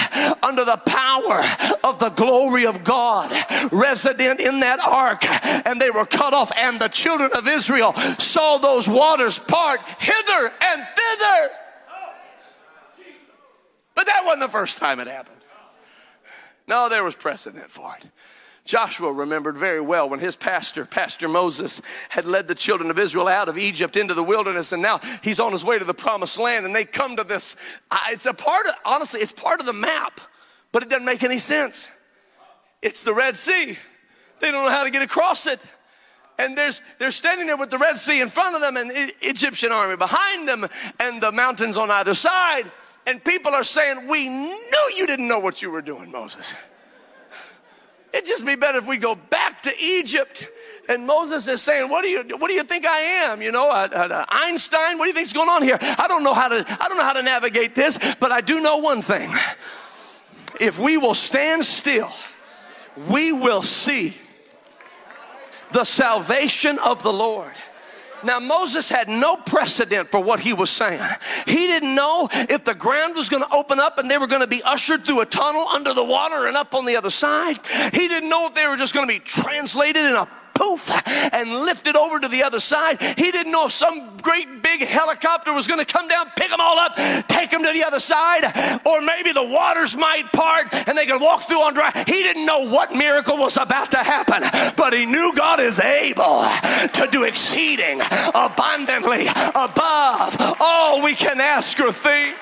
under 0.42 0.64
the 0.64 0.78
power 0.78 1.44
of 1.84 2.00
the 2.00 2.10
glory 2.10 2.66
of 2.66 2.84
God 2.84 3.32
resident 3.72 4.40
in 4.40 4.62
that 4.62 4.80
ark. 4.80 5.26
And 5.68 5.82
they 5.82 5.92
were 5.92 6.06
cut 6.06 6.34
off. 6.34 6.52
And 6.58 6.80
the 6.80 6.88
children 6.88 7.32
of 7.36 7.48
Israel 7.48 7.94
saw 8.18 8.58
those 8.58 8.88
waters 8.88 9.38
part 9.38 9.82
hither 10.00 10.52
and 10.64 10.84
thither 10.96 11.09
together. 11.12 11.54
But 13.96 14.06
that 14.06 14.24
wasn't 14.24 14.42
the 14.42 14.50
first 14.50 14.78
time 14.78 15.00
it 15.00 15.08
happened. 15.08 15.38
No, 16.68 16.88
there 16.88 17.04
was 17.04 17.16
precedent 17.16 17.72
for 17.72 17.96
it. 18.00 18.06
Joshua 18.64 19.12
remembered 19.12 19.58
very 19.58 19.82
well 19.82 20.08
when 20.08 20.20
his 20.20 20.36
pastor, 20.36 20.86
Pastor 20.86 21.28
Moses, 21.28 21.82
had 22.10 22.26
led 22.26 22.48
the 22.48 22.54
children 22.54 22.92
of 22.92 23.00
Israel 23.00 23.28
out 23.28 23.50
of 23.50 23.58
Egypt 23.58 23.98
into 23.98 24.14
the 24.14 24.24
wilderness, 24.24 24.72
and 24.72 24.82
now 24.82 25.00
he's 25.24 25.40
on 25.40 25.52
his 25.52 25.66
way 25.66 25.80
to 25.80 25.86
the 25.86 25.94
promised 25.94 26.38
land, 26.38 26.66
and 26.66 26.76
they 26.76 26.86
come 26.86 27.16
to 27.16 27.24
this. 27.24 27.56
It's 28.10 28.28
a 28.28 28.34
part 28.34 28.68
of, 28.68 28.76
honestly, 28.86 29.22
it's 29.22 29.32
part 29.32 29.60
of 29.60 29.66
the 29.66 29.74
map, 29.74 30.22
but 30.72 30.84
it 30.84 30.90
doesn't 30.90 31.06
make 31.06 31.24
any 31.24 31.40
sense. 31.40 31.90
It's 32.84 33.04
the 33.04 33.14
Red 33.14 33.36
Sea. 33.36 33.78
They 34.40 34.52
don't 34.52 34.64
know 34.64 34.72
how 34.72 34.84
to 34.84 34.92
get 34.92 35.02
across 35.02 35.48
it 35.48 35.66
and 36.40 36.58
there's 36.58 36.82
they're 36.98 37.12
standing 37.12 37.48
there 37.48 37.58
with 37.58 37.70
the 37.70 37.78
Red 37.78 37.98
Sea 37.98 38.22
in 38.22 38.30
front 38.30 38.56
of 38.56 38.62
them 38.62 38.78
and 38.78 38.90
the 38.90 39.14
Egyptian 39.22 39.72
army 39.72 39.98
behind 39.98 40.48
them 40.48 40.68
and 41.00 41.22
the 41.22 41.32
mountains 41.32 41.78
on 41.78 41.92
either 41.92 42.14
side. 42.14 42.72
And 43.06 43.24
people 43.24 43.54
are 43.54 43.64
saying, 43.64 44.08
We 44.08 44.28
knew 44.30 44.92
you 44.96 45.06
didn't 45.06 45.28
know 45.28 45.40
what 45.40 45.62
you 45.62 45.70
were 45.70 45.82
doing, 45.82 46.12
Moses. 46.12 46.54
It'd 48.14 48.26
just 48.26 48.46
be 48.46 48.56
better 48.56 48.80
if 48.80 48.88
we 48.88 48.98
go 48.98 49.14
back 49.14 49.62
to 49.62 49.72
Egypt. 49.80 50.48
And 50.88 51.06
Moses 51.06 51.48
is 51.48 51.62
saying, 51.62 51.90
"What 51.90 52.02
do 52.02 52.10
you 52.10 52.24
What 52.38 52.48
do 52.48 52.56
you 52.56 52.64
think 52.64 52.88
I 52.88 53.00
am? 53.00 53.42
You 53.44 53.52
know, 53.52 53.70
Einstein? 54.30 54.98
What 54.98 55.06
do 55.06 55.10
you 55.10 55.14
think's 55.14 55.34
going 55.34 55.50
on 55.50 55.62
here? 55.62 55.78
I 55.80 56.08
don't 56.08 56.24
know 56.24 56.34
how 56.34 56.48
to 56.48 56.66
I 56.68 56.88
don't 56.88 56.98
know 56.98 57.04
how 57.04 57.14
to 57.14 57.22
navigate 57.22 57.76
this, 57.76 58.00
but 58.20 58.32
I 58.32 58.42
do 58.42 58.62
know 58.62 58.78
one 58.78 59.04
thing: 59.04 59.32
if 60.60 60.80
we 60.80 60.98
will 60.98 61.14
stand 61.14 61.64
still, 61.64 62.12
we 63.08 63.32
will 63.32 63.62
see 63.62 64.16
the 65.72 65.84
salvation 65.84 66.80
of 66.80 67.04
the 67.04 67.14
Lord. 67.14 67.54
Now, 68.24 68.40
Moses 68.40 68.90
had 68.90 69.08
no 69.08 69.38
precedent 69.38 70.10
for 70.10 70.22
what 70.22 70.42
he 70.42 70.52
was 70.52 70.70
saying. 70.70 71.02
He 71.46 71.68
didn't 71.68 71.96
know 71.96 72.28
if 72.32 72.66
the 72.66 72.76
ground 72.76 73.16
was 73.16 73.30
going 73.30 73.44
to 73.44 73.56
open 73.56 73.80
up 73.80 73.98
and 73.98 74.12
they 74.12 74.18
were 74.18 74.28
going 74.28 74.42
to 74.42 74.48
be 74.48 74.62
ushered 74.64 75.06
through 75.06 75.22
a 75.22 75.26
tunnel 75.26 75.68
under 75.70 75.94
the 75.94 76.04
water 76.04 76.48
and 76.48 76.58
up 76.58 76.76
on 76.76 76.86
the 76.86 76.98
other 76.98 77.10
side. 77.10 77.60
He 77.94 78.08
didn't 78.08 78.30
know 78.30 78.48
if 78.48 78.54
they 78.54 78.68
were 78.68 78.76
just 78.76 78.94
going 78.94 79.08
to 79.08 79.14
be 79.14 79.20
translated 79.20 80.04
in 80.04 80.16
a 80.16 80.28
poof 80.60 80.92
and 81.34 81.62
lifted 81.62 81.96
over 81.96 82.20
to 82.20 82.28
the 82.28 82.44
other 82.44 82.60
side. 82.60 83.02
He 83.02 83.32
didn't 83.32 83.52
know 83.52 83.68
if 83.68 83.72
some 83.72 84.18
great 84.18 84.62
big 84.62 84.82
helicopter 84.82 85.54
was 85.54 85.68
going 85.68 85.80
to 85.80 85.86
come 85.86 86.08
down, 86.08 86.28
pick 86.36 86.50
them 86.50 86.60
all 86.60 86.78
up, 86.78 86.96
take 87.28 87.50
them 87.50 87.64
to 87.64 87.72
the 87.72 87.84
other 87.84 88.02
side, 88.02 88.44
or 88.86 89.02
maybe 89.02 89.32
the 89.32 89.44
waters 89.44 89.96
might 89.96 90.32
part 90.34 90.68
and 90.74 90.98
they 90.98 91.06
could 91.06 91.22
walk 91.22 91.44
through 91.44 91.62
on 91.62 91.74
dry. 91.74 91.92
He 92.06 92.24
didn't 92.24 92.46
know 92.46 92.70
what 92.70 92.94
miracle 92.94 93.38
was 93.38 93.58
about 93.58 93.92
to 93.92 93.98
happen, 93.98 94.44
but 94.76 94.94
he 94.94 95.06
knew 95.06 95.34
God 95.36 95.60
is 95.62 95.80
able 95.80 96.44
to 96.94 97.08
do 97.12 97.24
exceeding 97.24 98.02
abundantly 98.36 99.28
above 99.56 100.36
all 100.60 101.02
we 101.02 101.16
can 101.16 101.40
ask 101.40 101.80
or 101.80 101.94
think. 101.94 102.36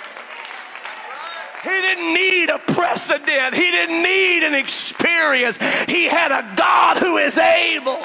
He 1.68 1.82
didn't 1.82 2.14
need 2.14 2.50
a 2.50 2.60
precedent. 2.60 3.54
He 3.54 3.72
didn't 3.72 4.02
need 4.02 4.44
an 4.44 4.56
experience. 4.56 5.58
He 5.86 6.06
had 6.06 6.32
a 6.32 6.56
God 6.56 6.98
who 6.98 7.18
is 7.18 7.38
able. 7.38 7.98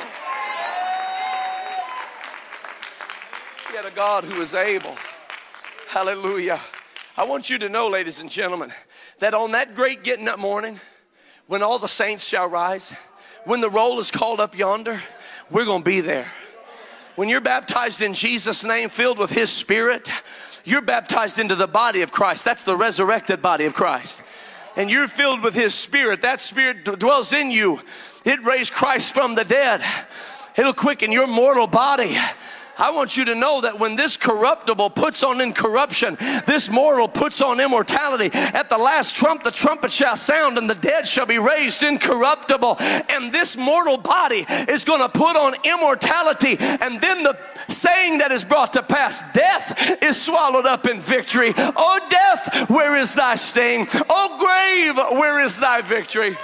He 3.70 3.76
had 3.76 3.84
a 3.84 3.92
God 3.94 4.24
who 4.24 4.40
is 4.40 4.52
able. 4.52 4.96
Hallelujah. 5.88 6.58
I 7.16 7.22
want 7.22 7.50
you 7.50 7.58
to 7.58 7.68
know, 7.68 7.86
ladies 7.86 8.20
and 8.20 8.28
gentlemen, 8.28 8.72
that 9.20 9.32
on 9.32 9.52
that 9.52 9.76
great 9.76 10.02
getting 10.02 10.26
up 10.26 10.40
morning, 10.40 10.80
when 11.46 11.62
all 11.62 11.78
the 11.78 11.86
saints 11.86 12.26
shall 12.26 12.48
rise, 12.48 12.92
when 13.44 13.60
the 13.60 13.70
roll 13.70 14.00
is 14.00 14.10
called 14.10 14.40
up 14.40 14.58
yonder, 14.58 15.00
we're 15.50 15.66
going 15.66 15.82
to 15.82 15.88
be 15.88 16.00
there. 16.00 16.26
When 17.14 17.28
you're 17.28 17.40
baptized 17.40 18.02
in 18.02 18.14
Jesus' 18.14 18.64
name, 18.64 18.88
filled 18.88 19.18
with 19.18 19.30
His 19.30 19.50
Spirit, 19.50 20.10
you're 20.64 20.82
baptized 20.82 21.38
into 21.38 21.54
the 21.54 21.66
body 21.66 22.02
of 22.02 22.12
Christ. 22.12 22.44
That's 22.44 22.62
the 22.62 22.76
resurrected 22.76 23.42
body 23.42 23.64
of 23.64 23.74
Christ. 23.74 24.22
And 24.76 24.90
you're 24.90 25.08
filled 25.08 25.42
with 25.42 25.54
His 25.54 25.74
Spirit. 25.74 26.22
That 26.22 26.40
Spirit 26.40 26.84
dwells 26.84 27.32
in 27.32 27.50
you. 27.50 27.80
It 28.24 28.42
raised 28.44 28.72
Christ 28.72 29.12
from 29.12 29.34
the 29.34 29.44
dead. 29.44 29.82
It'll 30.56 30.72
quicken 30.72 31.12
your 31.12 31.26
mortal 31.26 31.66
body. 31.66 32.16
I 32.82 32.90
want 32.90 33.16
you 33.16 33.24
to 33.26 33.36
know 33.36 33.60
that 33.60 33.78
when 33.78 33.94
this 33.94 34.16
corruptible 34.16 34.90
puts 34.90 35.22
on 35.22 35.40
incorruption, 35.40 36.16
this 36.46 36.68
mortal 36.68 37.06
puts 37.06 37.40
on 37.40 37.60
immortality. 37.60 38.28
At 38.34 38.70
the 38.70 38.76
last 38.76 39.14
trump, 39.14 39.44
the 39.44 39.52
trumpet 39.52 39.92
shall 39.92 40.16
sound, 40.16 40.58
and 40.58 40.68
the 40.68 40.74
dead 40.74 41.06
shall 41.06 41.24
be 41.24 41.38
raised 41.38 41.84
incorruptible. 41.84 42.78
And 42.80 43.32
this 43.32 43.56
mortal 43.56 43.98
body 43.98 44.44
is 44.68 44.84
going 44.84 44.98
to 44.98 45.08
put 45.08 45.36
on 45.36 45.54
immortality. 45.62 46.56
And 46.58 47.00
then 47.00 47.22
the 47.22 47.38
saying 47.68 48.18
that 48.18 48.32
is 48.32 48.42
brought 48.42 48.72
to 48.72 48.82
pass 48.82 49.22
death 49.32 50.02
is 50.02 50.20
swallowed 50.20 50.66
up 50.66 50.84
in 50.88 51.00
victory. 51.00 51.52
Oh, 51.56 52.00
death, 52.10 52.68
where 52.68 52.96
is 52.96 53.14
thy 53.14 53.36
sting? 53.36 53.86
Oh, 54.10 54.38
grave, 54.40 54.96
where 55.20 55.38
is 55.38 55.60
thy 55.60 55.82
victory? 55.82 56.36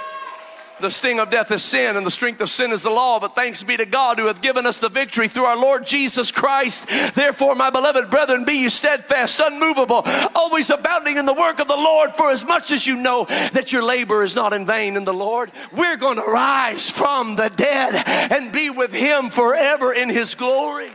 The 0.81 0.89
sting 0.89 1.19
of 1.19 1.29
death 1.29 1.51
is 1.51 1.63
sin, 1.63 1.97
and 1.97 2.05
the 2.05 2.11
strength 2.11 2.39
of 2.41 2.49
sin 2.49 2.71
is 2.71 2.83
the 2.83 2.89
law. 2.89 3.19
But 3.19 3.35
thanks 3.35 3.63
be 3.63 3.75
to 3.77 3.85
God 3.85 4.17
who 4.17 4.27
hath 4.27 4.41
given 4.41 4.65
us 4.65 4.77
the 4.77 4.89
victory 4.89 5.27
through 5.27 5.45
our 5.45 5.57
Lord 5.57 5.85
Jesus 5.85 6.31
Christ. 6.31 6.87
Therefore, 7.15 7.55
my 7.55 7.69
beloved 7.69 8.09
brethren, 8.09 8.45
be 8.45 8.53
you 8.53 8.69
steadfast, 8.69 9.39
unmovable, 9.39 10.03
always 10.35 10.69
abounding 10.69 11.17
in 11.17 11.25
the 11.25 11.33
work 11.33 11.59
of 11.59 11.67
the 11.67 11.75
Lord, 11.75 12.11
for 12.11 12.31
as 12.31 12.45
much 12.45 12.71
as 12.71 12.87
you 12.87 12.95
know 12.95 13.25
that 13.25 13.73
your 13.73 13.83
labor 13.83 14.23
is 14.23 14.35
not 14.35 14.53
in 14.53 14.65
vain 14.65 14.95
in 14.95 15.03
the 15.03 15.13
Lord. 15.13 15.51
We're 15.75 15.97
going 15.97 16.17
to 16.17 16.31
rise 16.31 16.89
from 16.89 17.35
the 17.35 17.49
dead 17.49 18.03
and 18.31 18.51
be 18.51 18.69
with 18.69 18.93
Him 18.93 19.29
forever 19.29 19.91
in 19.91 20.09
His 20.09 20.33
glory. 20.35 20.91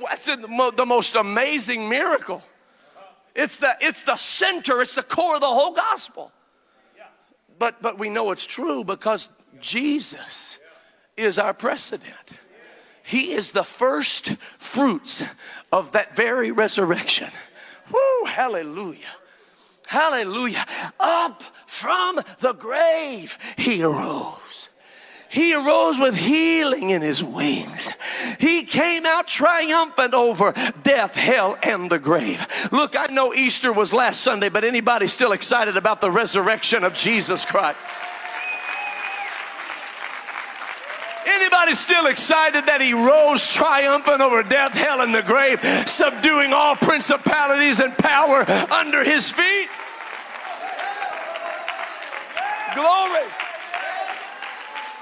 That's 0.00 0.26
the 0.26 0.86
most 0.86 1.14
amazing 1.14 1.88
miracle. 1.88 2.42
It's 3.34 3.58
the, 3.58 3.76
it's 3.80 4.02
the 4.02 4.16
center, 4.16 4.80
it's 4.80 4.94
the 4.94 5.02
core 5.02 5.36
of 5.36 5.40
the 5.40 5.46
whole 5.46 5.72
gospel. 5.72 6.32
But, 7.60 7.82
but 7.82 7.98
we 7.98 8.08
know 8.08 8.30
it's 8.30 8.46
true 8.46 8.84
because 8.84 9.28
Jesus 9.60 10.58
is 11.18 11.38
our 11.38 11.52
precedent. 11.52 12.32
He 13.02 13.32
is 13.32 13.52
the 13.52 13.64
first 13.64 14.30
fruits 14.58 15.22
of 15.70 15.92
that 15.92 16.16
very 16.16 16.52
resurrection. 16.52 17.28
Woo, 17.92 18.24
hallelujah. 18.26 19.14
Hallelujah. 19.88 20.64
Up 20.98 21.42
from 21.66 22.20
the 22.38 22.54
grave 22.54 23.36
he 23.58 23.82
arose. 23.82 24.70
He 25.28 25.54
arose 25.54 25.98
with 25.98 26.16
healing 26.16 26.88
in 26.90 27.02
his 27.02 27.22
wings. 27.22 27.90
He 28.38 28.64
came 28.64 29.06
out 29.06 29.26
triumphant 29.26 30.14
over 30.14 30.52
death, 30.82 31.14
hell, 31.14 31.56
and 31.62 31.90
the 31.90 31.98
grave. 31.98 32.46
Look, 32.72 32.96
I 32.96 33.06
know 33.06 33.34
Easter 33.34 33.72
was 33.72 33.92
last 33.92 34.20
Sunday, 34.20 34.48
but 34.48 34.64
anybody 34.64 35.06
still 35.06 35.32
excited 35.32 35.76
about 35.76 36.00
the 36.00 36.10
resurrection 36.10 36.84
of 36.84 36.94
Jesus 36.94 37.44
Christ? 37.44 37.86
Anybody 41.26 41.74
still 41.74 42.06
excited 42.06 42.66
that 42.66 42.80
he 42.80 42.92
rose 42.92 43.46
triumphant 43.52 44.20
over 44.20 44.42
death, 44.42 44.72
hell, 44.72 45.00
and 45.00 45.14
the 45.14 45.22
grave, 45.22 45.60
subduing 45.88 46.52
all 46.52 46.76
principalities 46.76 47.80
and 47.80 47.96
power 47.96 48.44
under 48.72 49.04
his 49.04 49.30
feet? 49.30 49.68
Glory. 52.74 53.28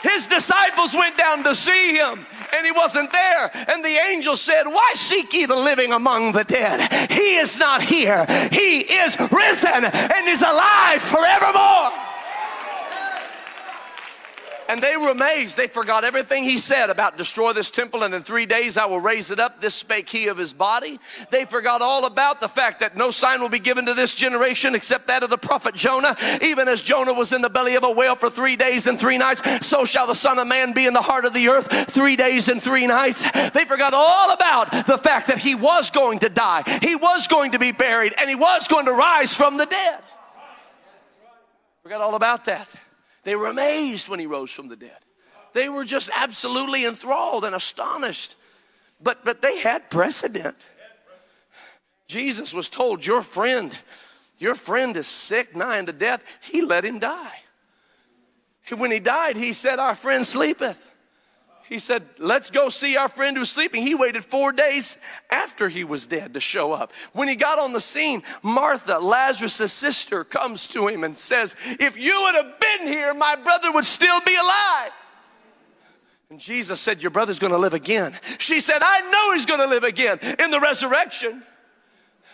His 0.03 0.27
disciples 0.27 0.95
went 0.95 1.17
down 1.17 1.45
to 1.45 1.55
see 1.55 1.97
him 1.97 2.27
and 2.55 2.67
he 2.67 2.73
wasn't 2.73 3.13
there. 3.13 3.51
And 3.69 3.85
the 3.85 3.97
angel 4.11 4.37
said, 4.37 4.65
Why 4.65 4.93
seek 4.95 5.33
ye 5.33 5.47
the 5.47 5.57
living 5.57 5.93
among 5.93 6.33
the 6.33 6.45
dead? 6.45 7.11
He 7.11 7.37
is 7.37 7.59
not 7.59 7.83
here. 7.83 8.25
He 8.51 8.81
is 8.81 9.19
risen 9.31 9.85
and 9.85 10.29
is 10.29 10.43
alive 10.43 11.03
forevermore. 11.03 12.08
And 14.69 14.83
they 14.83 14.99
were 14.99 15.09
amazed. 15.09 15.57
They 15.57 15.67
forgot 15.67 16.05
everything 16.05 16.45
he 16.45 16.59
said 16.59 16.91
about 16.91 17.17
destroy 17.17 17.55
this 17.55 17.71
temple 17.71 18.03
and 18.03 18.15
in 18.15 18.23
three 18.23 18.45
days 18.45 18.77
I 18.77 18.85
will 18.85 19.01
raise 19.01 19.31
it 19.31 19.41
up. 19.41 19.63
This 19.63 19.75
spake 19.75 20.09
he 20.11 20.29
of 20.29 20.37
his 20.37 20.53
body. 20.53 21.01
They 21.31 21.47
forgot 21.47 21.81
all 21.81 22.05
about 22.05 22.43
the 22.43 22.49
fact 22.49 22.81
that 22.81 22.95
no 22.95 23.11
sign 23.11 23.41
will 23.41 23.49
be 23.49 23.59
given 23.59 23.87
to 23.87 23.95
this 23.95 24.15
generation 24.15 24.75
except 24.75 25.07
that 25.07 25.23
of 25.23 25.31
the 25.31 25.39
prophet 25.39 25.75
Jonah. 25.75 26.17
Even 26.43 26.69
as 26.69 26.83
Jonah 26.83 27.15
was 27.15 27.33
in 27.33 27.41
the 27.41 27.49
belly 27.49 27.77
of 27.77 27.85
a 27.85 27.91
whale 27.91 28.15
for 28.15 28.29
three 28.29 28.57
days 28.57 28.87
and 28.87 29.01
three 29.01 29.17
nights, 29.17 29.67
so 29.67 29.87
shall 29.87 30.07
the 30.07 30.15
Son 30.15 30.39
of 30.39 30.47
Man 30.47 30.73
be 30.75 30.87
in 30.87 30.93
the 30.93 31.03
heart 31.03 31.25
of 31.25 31.33
the 31.33 31.49
earth 31.49 31.91
three 31.91 32.17
days 32.17 32.49
and 32.49 32.63
three 32.63 32.87
nights. 32.87 33.25
They 33.51 33.65
forgot 33.65 33.95
all 33.95 34.33
about 34.33 34.87
the 34.87 34.99
fact 34.99 35.29
that 35.29 35.39
he 35.39 35.55
was 35.55 35.91
going 35.91 36.19
to 36.21 36.29
die, 36.29 36.63
he 36.83 36.95
was 36.95 37.27
going 37.27 37.53
to 37.53 37.59
be 37.59 37.73
buried, 37.73 38.13
and 38.21 38.29
he 38.29 38.37
was 38.37 38.69
going 38.69 38.85
to 38.87 38.93
rise 38.93 39.35
from 39.35 39.57
the 39.57 39.67
dead. 39.67 40.01
Forgot 41.83 42.03
all 42.03 42.15
about 42.15 42.45
that. 42.45 42.69
They 43.25 43.37
were 43.37 43.47
amazed 43.47 44.09
when 44.09 44.21
he 44.21 44.27
rose 44.27 44.53
from 44.53 44.69
the 44.69 44.77
dead. 44.77 44.99
They 45.53 45.69
were 45.69 45.85
just 45.85 46.11
absolutely 46.15 46.85
enthralled 46.85 47.45
and 47.45 47.55
astonished. 47.55 48.37
But, 49.01 49.25
but 49.25 49.43
they 49.43 49.59
had 49.59 49.91
precedent. 49.91 50.67
Jesus 52.07 52.55
was 52.55 52.69
told, 52.69 53.05
Your 53.05 53.23
friend, 53.23 53.77
your 54.39 54.55
friend 54.55 54.97
is 54.97 55.07
sick, 55.07 55.55
nigh 55.55 55.79
unto 55.79 55.93
death. 55.93 56.23
He 56.43 56.63
let 56.63 56.85
him 56.85 56.99
die. 56.99 57.35
When 58.77 58.91
he 58.91 59.01
died, 59.01 59.37
he 59.37 59.53
said, 59.53 59.79
Our 59.79 59.95
friend 59.95 60.27
sleepeth. 60.27 60.88
He 61.69 61.79
said, 61.79 62.05
Let's 62.19 62.51
go 62.51 62.69
see 62.69 62.97
our 62.97 63.09
friend 63.09 63.37
who's 63.37 63.51
sleeping. 63.51 63.83
He 63.83 63.95
waited 63.95 64.25
four 64.25 64.53
days 64.53 64.99
after 65.31 65.69
he 65.69 65.85
was 65.85 66.07
dead 66.07 66.35
to 66.35 66.41
show 66.41 66.73
up. 66.73 66.93
When 67.13 67.29
he 67.29 67.37
got 67.37 67.59
on 67.59 67.73
the 67.73 67.81
scene, 67.81 68.23
Martha, 68.43 68.99
Lazarus' 68.99 69.73
sister, 69.73 70.25
comes 70.25 70.69
to 70.69 70.89
him 70.89 71.05
and 71.05 71.17
says, 71.17 71.55
If 71.65 71.99
you 71.99 72.21
would 72.23 72.35
have 72.37 72.59
been 72.59 72.87
here, 72.87 73.13
my 73.13 73.37
brother 73.37 73.71
would 73.73 73.85
still 73.85 74.21
be 74.23 74.35
alive. 74.35 74.93
And 76.31 76.41
Jesus 76.41 76.81
said, 76.81 77.03
Your 77.03 77.11
brother's 77.11 77.39
gonna 77.39 77.59
live 77.59 77.75
again. 77.75 78.15
She 78.39 78.61
said, 78.61 78.79
I 78.83 79.11
know 79.11 79.35
he's 79.35 79.47
gonna 79.47 79.67
live 79.67 79.85
again 79.85 80.19
in 80.39 80.51
the 80.51 80.61
resurrection. 80.61 81.43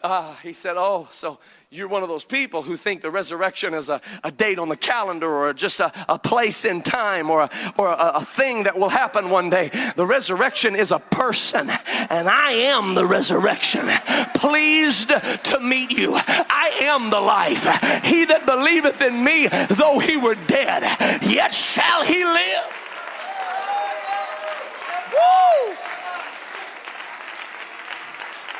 Ah, 0.07 0.38
he 0.43 0.53
said, 0.53 0.75
Oh, 0.77 1.09
so 1.11 1.38
you're 1.71 1.88
one 1.88 2.03
of 2.03 2.11
those 2.11 2.27
people 2.27 2.61
who 2.61 2.77
think 2.77 3.01
the 3.01 3.11
resurrection 3.11 3.73
is 3.73 3.88
a, 3.88 4.03
a 4.23 4.31
date 4.31 4.59
on 4.59 4.69
the 4.69 4.77
calendar 4.77 5.27
or 5.27 5.55
just 5.55 5.81
a, 5.81 5.90
a 6.11 6.19
place 6.19 6.67
in 6.67 6.83
time 6.83 7.31
or, 7.31 7.40
a, 7.40 7.51
or 7.79 7.88
a, 7.88 8.12
a 8.17 8.21
thing 8.21 8.64
that 8.64 8.79
will 8.79 8.90
happen 8.90 9.31
one 9.31 9.49
day. 9.49 9.71
The 9.97 10.05
resurrection 10.05 10.77
is 10.77 10.90
a 10.93 10.99
person, 10.99 11.71
and 12.11 12.29
I 12.29 12.53
am 12.53 12.95
the 12.95 13.07
resurrection. 13.07 13.87
Pleased 14.35 15.09
to 15.09 15.61
meet 15.61 15.90
you. 15.90 16.12
I 16.14 16.71
am 16.83 17.09
the 17.09 17.23
life. 17.23 17.64
He 18.05 18.27
that 18.27 18.45
believeth 18.45 19.01
in 19.01 19.25
me, 19.25 19.47
though 19.71 20.01
he 20.01 20.19
were 20.19 20.35
dead, 20.35 20.83
yet 21.23 21.55
shall 21.55 22.05
he 22.05 22.27
live. 22.27 22.64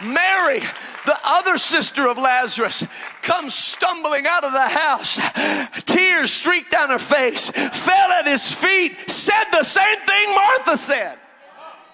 Woo! 0.01 0.11
Mary 0.11 0.63
the 1.07 1.19
other 1.25 1.59
sister 1.59 2.09
of 2.09 2.19
Lazarus 2.19 2.85
comes 3.23 3.55
stumbling 3.55 4.27
out 4.27 4.45
of 4.45 4.53
the 4.53 4.69
house, 4.69 5.21
tears 5.83 6.33
streaked 6.33 6.71
down 6.71 6.91
her 6.91 6.99
face, 6.99 7.51
fell 7.51 8.11
at 8.13 8.27
his 8.27 8.51
feet, 8.51 8.97
said 9.11 9.45
the 9.51 9.63
same 9.63 9.99
thing 10.07 10.35
Martha 10.35 10.77
said. 10.77 11.19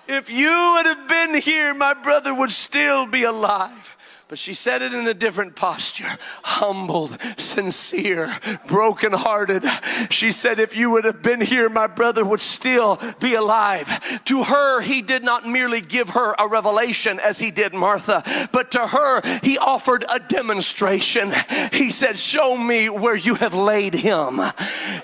If 0.08 0.30
you 0.30 0.72
would 0.74 0.86
have 0.86 1.08
been 1.08 1.34
here, 1.34 1.72
my 1.72 1.94
brother 1.94 2.34
would 2.34 2.50
still 2.50 3.06
be 3.06 3.22
alive. 3.22 3.96
But 4.30 4.38
she 4.38 4.54
said 4.54 4.80
it 4.80 4.94
in 4.94 5.08
a 5.08 5.12
different 5.12 5.56
posture 5.56 6.06
humbled, 6.44 7.18
sincere, 7.36 8.32
brokenhearted. 8.68 9.64
She 10.08 10.30
said, 10.30 10.60
If 10.60 10.76
you 10.76 10.90
would 10.90 11.04
have 11.04 11.20
been 11.20 11.40
here, 11.40 11.68
my 11.68 11.88
brother 11.88 12.24
would 12.24 12.40
still 12.40 13.00
be 13.18 13.34
alive. 13.34 14.22
To 14.26 14.44
her, 14.44 14.82
he 14.82 15.02
did 15.02 15.24
not 15.24 15.48
merely 15.48 15.80
give 15.80 16.10
her 16.10 16.36
a 16.38 16.46
revelation 16.46 17.18
as 17.18 17.40
he 17.40 17.50
did 17.50 17.74
Martha, 17.74 18.22
but 18.52 18.70
to 18.70 18.86
her, 18.86 19.20
he 19.42 19.58
offered 19.58 20.04
a 20.14 20.20
demonstration. 20.20 21.32
He 21.72 21.90
said, 21.90 22.16
Show 22.16 22.56
me 22.56 22.88
where 22.88 23.16
you 23.16 23.34
have 23.34 23.54
laid 23.56 23.94
him. 23.94 24.40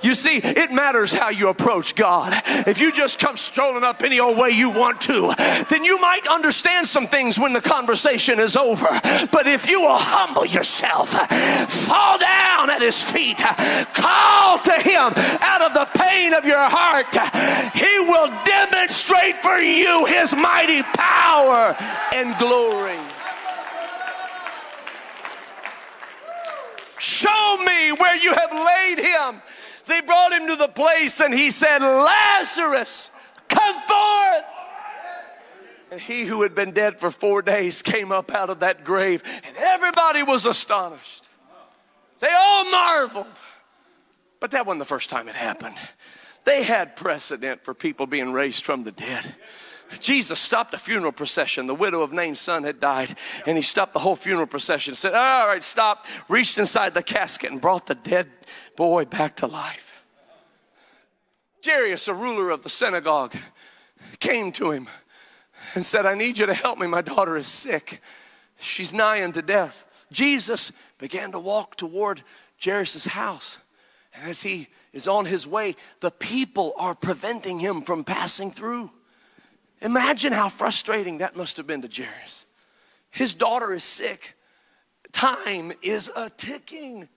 You 0.03 0.15
see, 0.15 0.37
it 0.37 0.71
matters 0.71 1.12
how 1.12 1.31
you 1.31 1.49
approach 1.49 1.97
God. 1.97 2.33
If 2.69 2.79
you 2.79 2.93
just 2.93 3.19
come 3.19 3.37
strolling 3.37 3.83
up 3.83 4.05
any 4.05 4.21
old 4.21 4.39
way 4.39 4.51
you 4.51 4.71
want 4.71 5.01
to, 5.03 5.35
then 5.69 5.83
you 5.83 6.01
might 6.01 6.29
understand 6.29 6.87
some 6.87 7.09
things 7.09 7.41
when 7.41 7.55
the 7.55 7.61
conversation 7.61 8.39
is 8.39 8.57
over. 8.57 8.87
But 9.31 9.47
if 9.47 9.69
you 9.69 9.81
will 9.81 9.99
humble 9.99 10.47
yourself, 10.47 11.11
fall 11.11 12.19
down 12.19 12.71
at 12.71 12.81
his 12.81 13.03
feet, 13.03 13.39
call 13.95 14.59
to 14.59 14.73
him 14.73 15.12
out 15.41 15.62
of 15.62 15.75
the 15.75 15.89
pain 15.99 16.33
of 16.33 16.45
your 16.45 16.69
heart, 16.69 17.14
he 17.75 18.01
will 18.01 18.33
demonstrate 18.45 19.37
for 19.43 19.59
you 19.59 20.05
his 20.07 20.35
mighty 20.35 20.83
power 20.83 21.77
and 22.14 22.37
glory. 22.39 22.99
Show 26.99 27.59
me 27.59 27.93
where 27.93 28.17
you 28.17 28.33
have 28.33 28.53
laid 28.53 28.99
him. 28.99 29.43
They 29.87 30.01
brought 30.01 30.33
him 30.33 30.49
to 30.49 30.57
the 30.57 30.69
place 30.69 31.21
and 31.21 31.33
he 31.33 31.51
said, 31.51 31.79
Lazarus, 31.79 33.11
come 33.49 33.75
forth. 33.87 34.56
And 35.97 36.03
he 36.03 36.24
who 36.24 36.42
had 36.42 36.55
been 36.55 36.72
dead 36.72 37.01
for 37.01 37.11
four 37.11 37.40
days 37.40 37.80
came 37.80 38.12
up 38.12 38.30
out 38.30 38.51
of 38.51 38.61
that 38.61 38.84
grave, 38.84 39.22
and 39.47 39.57
everybody 39.57 40.22
was 40.22 40.44
astonished. 40.44 41.26
They 42.20 42.28
all 42.30 42.70
marveled. 42.70 43.40
But 44.38 44.51
that 44.51 44.66
wasn't 44.66 44.80
the 44.80 44.84
first 44.84 45.09
time 45.09 45.26
it 45.26 45.34
happened. 45.34 45.76
They 46.44 46.64
had 46.64 46.97
precedent 46.97 47.64
for 47.64 47.72
people 47.72 48.07
being 48.07 48.34
raised 48.34 48.66
from 48.66 48.82
the 48.82 48.92
dead. 48.92 49.36
Jesus 49.99 50.38
stopped 50.38 50.74
a 50.74 50.78
funeral 50.78 51.12
procession. 51.12 51.66
The 51.66 51.74
widow 51.74 52.03
of 52.03 52.12
Nain's 52.12 52.40
son 52.40 52.64
had 52.64 52.78
died, 52.78 53.16
and 53.47 53.57
he 53.57 53.62
stopped 53.62 53.94
the 53.94 54.01
whole 54.01 54.16
funeral 54.16 54.47
procession. 54.47 54.94
Said, 54.94 55.14
All 55.14 55.47
right, 55.47 55.62
stop. 55.62 56.05
Reached 56.28 56.59
inside 56.59 56.92
the 56.92 57.03
casket 57.03 57.51
and 57.51 57.59
brought 57.59 57.86
the 57.86 57.94
dead 57.94 58.28
boy 58.76 59.07
back 59.07 59.36
to 59.36 59.47
life. 59.47 60.05
Jairus, 61.64 62.07
a 62.07 62.12
ruler 62.12 62.51
of 62.51 62.64
the 62.64 62.68
synagogue, 62.68 63.34
came 64.20 64.53
to 64.53 64.72
him 64.72 64.88
and 65.77 65.85
said, 65.85 66.07
I 66.07 66.14
need 66.14 66.39
you 66.39 66.47
to 66.47 66.55
help 66.55 66.79
me. 66.79 66.87
My 66.87 67.03
daughter 67.03 67.37
is 67.37 67.47
sick. 67.47 68.01
She's 68.59 68.95
nigh 68.95 69.22
unto 69.22 69.43
death. 69.43 69.85
Jesus 70.11 70.72
began 70.99 71.33
to 71.33 71.39
walk 71.39 71.77
toward 71.77 72.22
Jairus' 72.62 73.07
house. 73.07 73.59
And 74.14 74.29
as 74.29 74.43
he 74.43 74.68
is 74.93 75.07
on 75.07 75.27
his 75.27 75.47
way, 75.47 75.77
the 76.01 76.11
people 76.11 76.72
are 76.79 76.95
preventing 76.95 77.59
him 77.59 77.83
from 77.83 78.05
passing 78.05 78.51
through. 78.51 78.91
Imagine 79.83 80.33
how 80.33 80.49
frustrating 80.49 81.18
that 81.18 81.37
must 81.37 81.59
have 81.59 81.66
been 81.66 81.83
to 81.83 82.03
Jairus. 82.03 82.47
His 83.11 83.35
daughter 83.35 83.72
is 83.72 83.85
sick. 83.85 84.35
Time 85.12 85.72
is 85.83 86.11
a 86.16 86.31
ticking. 86.31 87.09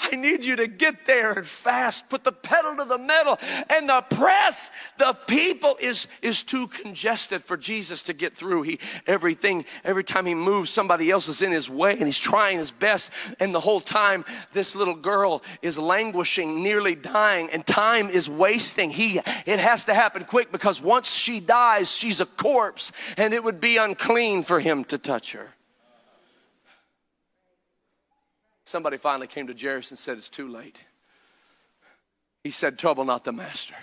I 0.00 0.16
need 0.16 0.44
you 0.44 0.56
to 0.56 0.66
get 0.66 1.06
there 1.06 1.32
and 1.32 1.46
fast. 1.46 2.08
Put 2.08 2.24
the 2.24 2.32
pedal 2.32 2.76
to 2.76 2.84
the 2.84 2.98
metal. 2.98 3.38
And 3.68 3.88
the 3.88 4.02
press, 4.02 4.70
the 4.98 5.12
people 5.26 5.76
is, 5.80 6.06
is 6.22 6.42
too 6.42 6.68
congested 6.68 7.42
for 7.42 7.56
Jesus 7.56 8.02
to 8.04 8.12
get 8.12 8.34
through. 8.34 8.62
He 8.62 8.78
everything, 9.06 9.64
every 9.84 10.04
time 10.04 10.26
he 10.26 10.34
moves, 10.34 10.70
somebody 10.70 11.10
else 11.10 11.28
is 11.28 11.42
in 11.42 11.52
his 11.52 11.68
way 11.68 11.92
and 11.92 12.04
he's 12.04 12.18
trying 12.18 12.58
his 12.58 12.70
best. 12.70 13.12
And 13.38 13.54
the 13.54 13.60
whole 13.60 13.80
time, 13.80 14.24
this 14.52 14.74
little 14.74 14.94
girl 14.94 15.42
is 15.62 15.78
languishing, 15.78 16.62
nearly 16.62 16.94
dying, 16.94 17.50
and 17.52 17.66
time 17.66 18.08
is 18.08 18.28
wasting. 18.28 18.90
He 18.90 19.18
it 19.46 19.58
has 19.58 19.84
to 19.86 19.94
happen 19.94 20.24
quick 20.24 20.52
because 20.52 20.80
once 20.80 21.14
she 21.14 21.40
dies, 21.40 21.94
she's 21.94 22.20
a 22.20 22.26
corpse, 22.26 22.92
and 23.16 23.34
it 23.34 23.44
would 23.44 23.60
be 23.60 23.76
unclean 23.76 24.42
for 24.42 24.60
him 24.60 24.84
to 24.84 24.98
touch 24.98 25.32
her. 25.32 25.50
Somebody 28.70 28.98
finally 28.98 29.26
came 29.26 29.48
to 29.48 29.52
Jairus 29.52 29.90
and 29.90 29.98
said, 29.98 30.16
It's 30.16 30.28
too 30.28 30.46
late. 30.46 30.80
He 32.44 32.52
said, 32.52 32.78
Trouble 32.78 33.04
not 33.04 33.24
the 33.24 33.32
master, 33.32 33.74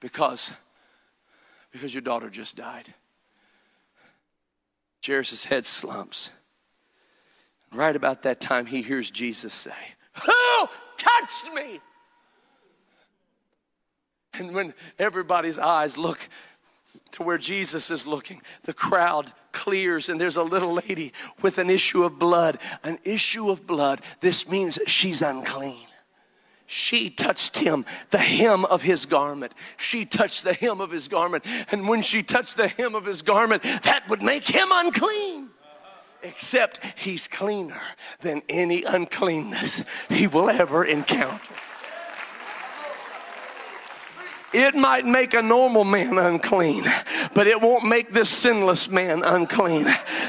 because, 0.00 0.52
because 1.70 1.94
your 1.94 2.00
daughter 2.00 2.28
just 2.28 2.56
died. 2.56 2.92
Jairus' 5.06 5.44
head 5.44 5.66
slumps. 5.66 6.32
Right 7.72 7.94
about 7.94 8.22
that 8.22 8.40
time, 8.40 8.66
he 8.66 8.82
hears 8.82 9.08
Jesus 9.08 9.54
say, 9.54 9.94
Who 10.24 10.66
touched 10.96 11.54
me? 11.54 11.78
And 14.34 14.52
when 14.52 14.74
everybody's 14.98 15.60
eyes 15.60 15.96
look 15.96 16.28
to 17.12 17.22
where 17.22 17.38
Jesus 17.38 17.90
is 17.90 18.06
looking, 18.06 18.42
the 18.64 18.74
crowd 18.74 19.32
clears 19.52 20.08
and 20.08 20.20
there's 20.20 20.36
a 20.36 20.42
little 20.42 20.74
lady 20.74 21.12
with 21.42 21.58
an 21.58 21.70
issue 21.70 22.04
of 22.04 22.18
blood. 22.18 22.58
An 22.84 22.98
issue 23.04 23.50
of 23.50 23.66
blood. 23.66 24.00
This 24.20 24.48
means 24.48 24.78
she's 24.86 25.22
unclean. 25.22 25.86
She 26.66 27.10
touched 27.10 27.58
him, 27.58 27.84
the 28.10 28.18
hem 28.18 28.64
of 28.64 28.82
his 28.82 29.06
garment. 29.06 29.54
She 29.76 30.04
touched 30.04 30.44
the 30.44 30.52
hem 30.52 30.80
of 30.80 30.90
his 30.90 31.06
garment. 31.08 31.44
And 31.70 31.88
when 31.88 32.02
she 32.02 32.22
touched 32.22 32.56
the 32.56 32.68
hem 32.68 32.94
of 32.94 33.04
his 33.04 33.22
garment, 33.22 33.62
that 33.62 34.08
would 34.08 34.22
make 34.22 34.46
him 34.46 34.68
unclean. 34.72 35.50
Except 36.22 36.84
he's 36.98 37.28
cleaner 37.28 37.80
than 38.20 38.42
any 38.48 38.82
uncleanness 38.82 39.84
he 40.08 40.26
will 40.26 40.50
ever 40.50 40.84
encounter. 40.84 41.54
It 44.58 44.74
might 44.74 45.04
make 45.04 45.34
a 45.34 45.42
normal 45.42 45.84
man 45.84 46.16
unclean, 46.16 46.84
but 47.34 47.46
it 47.46 47.60
won't 47.60 47.84
make 47.84 48.14
this 48.14 48.30
sinless 48.30 48.88
man 48.88 49.22
unclean. 49.22 49.86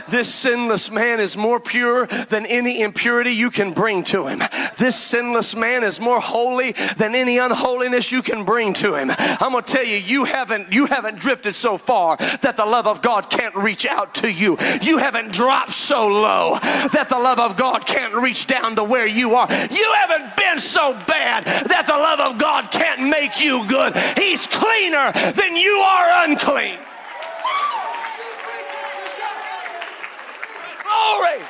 This 0.09 0.33
sinless 0.33 0.91
man 0.91 1.21
is 1.21 1.37
more 1.37 1.61
pure 1.61 2.07
than 2.07 2.45
any 2.45 2.81
impurity 2.81 3.31
you 3.31 3.49
can 3.49 3.71
bring 3.71 4.03
to 4.03 4.27
him. 4.27 4.43
This 4.77 4.97
sinless 4.97 5.55
man 5.55 5.81
is 5.81 6.01
more 6.01 6.19
holy 6.19 6.73
than 6.97 7.15
any 7.15 7.37
unholiness 7.37 8.11
you 8.11 8.21
can 8.21 8.43
bring 8.43 8.73
to 8.73 8.95
him. 8.95 9.11
I'm 9.17 9.53
going 9.53 9.63
to 9.63 9.71
tell 9.71 9.85
you, 9.85 9.95
you 9.95 10.25
haven't, 10.25 10.73
you 10.73 10.87
haven't 10.87 11.19
drifted 11.19 11.55
so 11.55 11.77
far 11.77 12.17
that 12.17 12.57
the 12.57 12.65
love 12.65 12.85
of 12.85 13.01
God 13.01 13.29
can't 13.29 13.55
reach 13.55 13.85
out 13.85 14.13
to 14.15 14.29
you. 14.29 14.57
You 14.81 14.97
haven't 14.97 15.31
dropped 15.31 15.71
so 15.71 16.05
low 16.05 16.59
that 16.61 17.07
the 17.07 17.17
love 17.17 17.39
of 17.39 17.55
God 17.55 17.85
can't 17.85 18.13
reach 18.13 18.45
down 18.45 18.75
to 18.75 18.83
where 18.83 19.07
you 19.07 19.35
are. 19.35 19.47
You 19.49 19.93
haven't 19.99 20.35
been 20.35 20.59
so 20.59 20.91
bad 21.07 21.45
that 21.45 21.85
the 21.87 21.93
love 21.93 22.19
of 22.19 22.37
God 22.37 22.71
can't 22.71 23.09
make 23.09 23.39
you 23.39 23.65
good. 23.67 23.95
He's 24.17 24.47
cleaner 24.47 25.11
than 25.13 25.55
you 25.55 25.73
are 25.77 26.25
unclean. 26.25 26.79
Glory. 30.83 31.45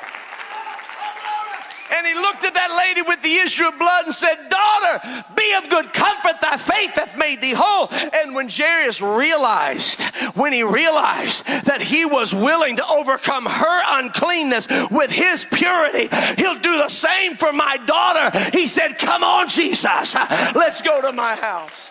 And 1.90 2.06
he 2.06 2.14
looked 2.14 2.44
at 2.44 2.54
that 2.54 2.76
lady 2.78 3.02
with 3.02 3.22
the 3.24 3.36
issue 3.38 3.66
of 3.68 3.80
blood 3.80 4.06
and 4.06 4.14
said, 4.14 4.36
Daughter, 4.50 5.26
be 5.36 5.54
of 5.56 5.70
good 5.70 5.94
comfort, 5.94 6.42
thy 6.42 6.58
faith 6.58 6.92
hath 6.92 7.18
made 7.18 7.42
thee 7.42 7.54
whole. 7.56 7.88
And 8.14 8.36
when 8.36 8.50
Jairus 8.50 9.02
realized, 9.02 10.02
when 10.36 10.52
he 10.54 10.64
realized 10.64 11.46
that 11.66 11.82
he 11.82 12.06
was 12.06 12.34
willing 12.36 12.76
to 12.76 12.88
overcome 12.88 13.46
her 13.46 14.00
uncleanness 14.00 14.68
with 14.92 15.12
his 15.12 15.46
purity, 15.46 16.10
he'll 16.38 16.60
do 16.60 16.78
the 16.78 16.90
same 16.90 17.36
for 17.36 17.54
my 17.54 17.78
daughter. 17.78 18.38
He 18.52 18.68
said, 18.68 18.98
Come 18.98 19.24
on, 19.24 19.48
Jesus, 19.48 20.14
let's 20.56 20.82
go 20.82 21.02
to 21.02 21.14
my 21.14 21.36
house. 21.36 21.90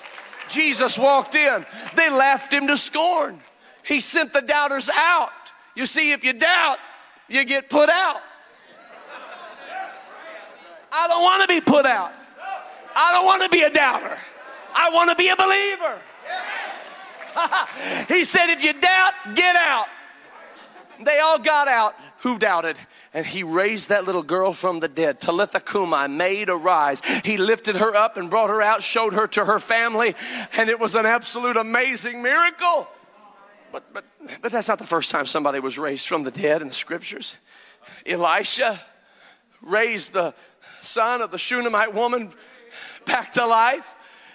Jesus 0.49 0.99
walked 0.99 1.34
in. 1.34 1.64
They 1.94 2.11
laughed 2.11 2.53
him 2.53 2.66
to 2.68 2.76
scorn. 2.76 3.40
He 3.84 4.01
sent 4.01 4.32
the 4.32 4.42
doubters 4.42 4.90
out. 4.92 5.30
You 5.74 5.86
see, 5.86 6.12
if 6.12 6.24
you 6.24 6.32
doubt, 6.32 6.78
you 7.28 7.44
get 7.44 7.68
put 7.68 7.88
out. 7.88 8.20
I 10.92 11.09
don't 11.09 11.22
want 11.22 11.42
to 11.42 11.49
be 11.49 11.61
put 11.61 11.84
out. 11.86 12.12
I 12.97 13.12
don't 13.12 13.26
want 13.26 13.42
to 13.42 13.49
be 13.49 13.62
a 13.62 13.70
doubter. 13.70 14.16
I 14.74 14.90
want 14.90 15.11
to 15.11 15.16
be 15.16 15.28
a 15.28 15.36
believer. 15.36 16.01
he 18.09 18.24
said, 18.24 18.51
if 18.51 18.64
you 18.64 18.72
doubt, 18.72 19.12
get 19.34 19.57
out. 19.57 19.86
They 21.05 21.18
all 21.18 21.38
got 21.38 21.68
out 21.68 21.94
who 22.27 22.41
doubted? 22.41 22.77
And 23.14 23.24
he 23.24 23.45
raised 23.45 23.91
that 23.91 24.05
little 24.05 24.24
girl 24.24 24.53
from 24.53 24.81
the 24.81 24.89
dead. 24.89 25.20
Talitha 25.20 25.61
Cumi, 25.61 26.09
maid 26.09 26.51
arise. 26.51 27.01
He 27.24 27.37
lifted 27.37 27.77
her 27.77 27.95
up 27.95 28.16
and 28.16 28.29
brought 28.29 28.51
her 28.51 28.61
out, 28.61 28.83
showed 28.83 29.12
her 29.12 29.29
to 29.29 29.45
her 29.45 29.61
family, 29.61 30.16
and 30.59 30.68
it 30.68 30.81
was 30.81 30.97
an 30.97 31.07
absolute 31.07 31.57
amazing 31.57 32.22
miracle. 32.22 32.89
But, 33.70 33.95
but, 33.95 34.05
but 34.43 34.51
that's 34.51 34.66
not 34.66 34.81
the 34.81 34.87
first 34.87 35.12
time 35.12 35.27
somebody 35.27 35.61
was 35.61 35.79
raised 35.79 36.09
from 36.09 36.24
the 36.24 36.33
dead 36.33 36.62
in 36.62 36.68
the 36.68 36.74
scriptures. 36.74 37.37
Elisha 38.05 38.81
raised 39.62 40.12
the 40.12 40.35
son 40.81 41.22
of 41.22 41.31
the 41.31 41.39
Shunammite 41.39 41.95
woman 41.95 42.33
back 43.05 43.35
to 43.35 43.47
life. 43.47 43.95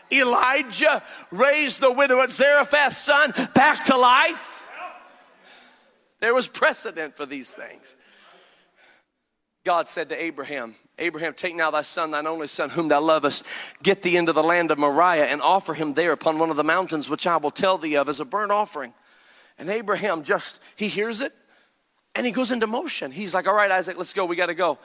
Elijah 0.10 1.04
raised 1.30 1.82
the 1.82 1.92
widow 1.92 2.22
at 2.22 2.32
Zarephath's 2.32 3.00
son 3.00 3.34
back 3.54 3.84
to 3.88 3.98
life. 3.98 4.51
There 6.22 6.34
was 6.34 6.47
precedent 6.47 7.17
for 7.17 7.26
these 7.26 7.53
things. 7.53 7.97
God 9.65 9.88
said 9.88 10.09
to 10.09 10.24
Abraham, 10.24 10.76
Abraham, 10.97 11.34
take 11.34 11.55
now 11.55 11.72
thy 11.72 11.82
son, 11.82 12.11
thine 12.11 12.28
only 12.28 12.47
son, 12.47 12.69
whom 12.69 12.88
thou 12.88 13.01
lovest, 13.01 13.43
get 13.82 14.03
thee 14.03 14.17
into 14.17 14.34
the 14.34 14.43
land 14.43 14.72
of 14.72 14.78
Moriah, 14.78 15.26
and 15.26 15.41
offer 15.41 15.74
him 15.74 15.93
there 15.93 16.11
upon 16.11 16.39
one 16.39 16.49
of 16.49 16.57
the 16.57 16.63
mountains 16.63 17.09
which 17.09 17.26
I 17.28 17.38
will 17.38 17.51
tell 17.51 17.78
thee 17.78 17.97
of 17.97 18.07
as 18.07 18.19
a 18.19 18.26
burnt 18.26 18.51
offering. 18.51 18.93
And 19.57 19.69
Abraham 19.69 20.24
just, 20.24 20.59
he 20.76 20.88
hears 20.88 21.22
it 21.22 21.34
and 22.15 22.26
he 22.26 22.32
goes 22.32 22.51
into 22.51 22.67
motion. 22.67 23.11
He's 23.11 23.34
like, 23.34 23.47
All 23.47 23.55
right, 23.55 23.72
Isaac, 23.72 23.97
let's 23.97 24.13
go. 24.13 24.26
We 24.26 24.36
got 24.36 24.47
to 24.47 24.53
go. 24.53 24.78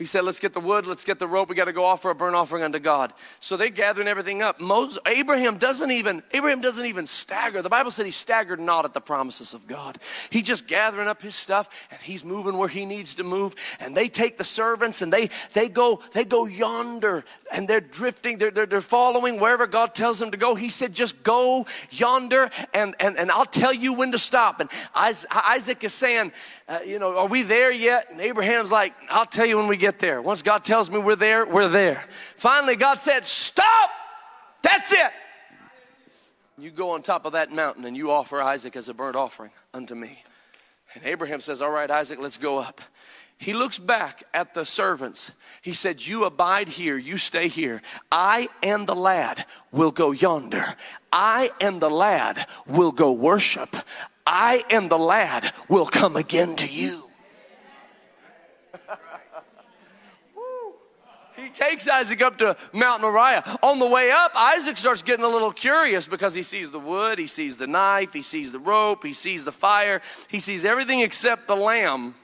He 0.00 0.06
said, 0.06 0.24
Let's 0.24 0.40
get 0.40 0.54
the 0.54 0.60
wood, 0.60 0.86
let's 0.86 1.04
get 1.04 1.18
the 1.18 1.28
rope, 1.28 1.50
we 1.50 1.54
got 1.54 1.66
to 1.66 1.74
go 1.74 1.84
offer 1.84 2.08
a 2.08 2.14
burnt 2.14 2.34
offering 2.34 2.62
unto 2.62 2.78
God. 2.78 3.12
So 3.38 3.58
they 3.58 3.68
gathering 3.68 4.08
everything 4.08 4.40
up. 4.40 4.58
Moses, 4.58 4.98
Abraham 5.06 5.58
doesn't 5.58 5.90
even, 5.90 6.22
Abraham 6.32 6.62
doesn't 6.62 6.86
even 6.86 7.04
stagger. 7.04 7.60
The 7.60 7.68
Bible 7.68 7.90
said 7.90 8.06
he 8.06 8.10
staggered 8.10 8.60
not 8.60 8.86
at 8.86 8.94
the 8.94 9.02
promises 9.02 9.52
of 9.52 9.66
God. 9.66 9.98
He 10.30 10.40
just 10.40 10.66
gathering 10.66 11.06
up 11.06 11.20
his 11.20 11.36
stuff 11.36 11.86
and 11.90 12.00
he's 12.00 12.24
moving 12.24 12.56
where 12.56 12.66
he 12.66 12.86
needs 12.86 13.16
to 13.16 13.24
move. 13.24 13.54
And 13.78 13.94
they 13.94 14.08
take 14.08 14.38
the 14.38 14.44
servants 14.44 15.02
and 15.02 15.12
they 15.12 15.28
they 15.52 15.68
go, 15.68 16.00
they 16.14 16.24
go 16.24 16.46
yonder 16.46 17.22
and 17.52 17.68
they're 17.68 17.82
drifting, 17.82 18.38
they're, 18.38 18.50
they're, 18.50 18.64
they're 18.64 18.80
following 18.80 19.38
wherever 19.38 19.66
God 19.66 19.94
tells 19.94 20.18
them 20.18 20.30
to 20.30 20.38
go. 20.38 20.54
He 20.54 20.70
said, 20.70 20.94
just 20.94 21.22
go 21.22 21.66
yonder 21.90 22.48
and, 22.72 22.94
and, 23.00 23.18
and 23.18 23.30
I'll 23.30 23.44
tell 23.44 23.74
you 23.74 23.92
when 23.92 24.12
to 24.12 24.18
stop. 24.18 24.60
And 24.60 24.70
Isaac 24.94 25.84
is 25.84 25.92
saying, 25.92 26.32
uh, 26.70 26.78
you 26.86 27.00
know, 27.00 27.18
are 27.18 27.26
we 27.26 27.42
there 27.42 27.72
yet? 27.72 28.12
And 28.12 28.20
Abraham's 28.20 28.70
like, 28.70 28.94
I'll 29.10 29.26
tell 29.26 29.44
you 29.44 29.56
when 29.56 29.66
we 29.66 29.76
get 29.76 29.98
there. 29.98 30.22
Once 30.22 30.42
God 30.42 30.64
tells 30.64 30.88
me 30.88 30.98
we're 30.98 31.16
there, 31.16 31.44
we're 31.44 31.66
there. 31.66 32.04
Finally, 32.36 32.76
God 32.76 33.00
said, 33.00 33.24
Stop! 33.24 33.90
That's 34.62 34.92
it. 34.92 35.10
You 36.58 36.70
go 36.70 36.90
on 36.90 37.02
top 37.02 37.24
of 37.26 37.32
that 37.32 37.50
mountain 37.50 37.84
and 37.86 37.96
you 37.96 38.12
offer 38.12 38.40
Isaac 38.40 38.76
as 38.76 38.88
a 38.88 38.94
burnt 38.94 39.16
offering 39.16 39.50
unto 39.74 39.96
me. 39.96 40.22
And 40.94 41.04
Abraham 41.04 41.40
says, 41.40 41.60
All 41.60 41.72
right, 41.72 41.90
Isaac, 41.90 42.20
let's 42.20 42.36
go 42.36 42.58
up. 42.58 42.80
He 43.36 43.52
looks 43.52 43.78
back 43.78 44.22
at 44.32 44.54
the 44.54 44.64
servants. 44.64 45.32
He 45.62 45.72
said, 45.72 46.06
You 46.06 46.24
abide 46.24 46.68
here, 46.68 46.96
you 46.96 47.16
stay 47.16 47.48
here. 47.48 47.82
I 48.12 48.48
and 48.62 48.86
the 48.86 48.94
lad 48.94 49.44
will 49.72 49.90
go 49.90 50.12
yonder. 50.12 50.76
I 51.10 51.50
and 51.60 51.80
the 51.80 51.90
lad 51.90 52.46
will 52.68 52.92
go 52.92 53.10
worship. 53.10 53.74
I 54.30 54.62
and 54.70 54.88
the 54.88 54.98
lad 54.98 55.52
will 55.68 55.86
come 55.86 56.14
again 56.16 56.54
to 56.56 56.66
you. 56.66 57.02
he 61.36 61.48
takes 61.48 61.88
Isaac 61.88 62.22
up 62.22 62.38
to 62.38 62.56
Mount 62.72 63.02
Moriah. 63.02 63.42
On 63.62 63.80
the 63.80 63.86
way 63.86 64.10
up, 64.10 64.30
Isaac 64.34 64.76
starts 64.76 65.02
getting 65.02 65.24
a 65.24 65.28
little 65.28 65.52
curious 65.52 66.06
because 66.06 66.32
he 66.32 66.44
sees 66.44 66.70
the 66.70 66.78
wood, 66.78 67.18
he 67.18 67.26
sees 67.26 67.56
the 67.56 67.66
knife, 67.66 68.12
he 68.12 68.22
sees 68.22 68.52
the 68.52 68.60
rope, 68.60 69.04
he 69.04 69.12
sees 69.12 69.44
the 69.44 69.52
fire, 69.52 70.00
he 70.28 70.38
sees 70.38 70.64
everything 70.64 71.00
except 71.00 71.48
the 71.48 71.56
lamb 71.56 72.14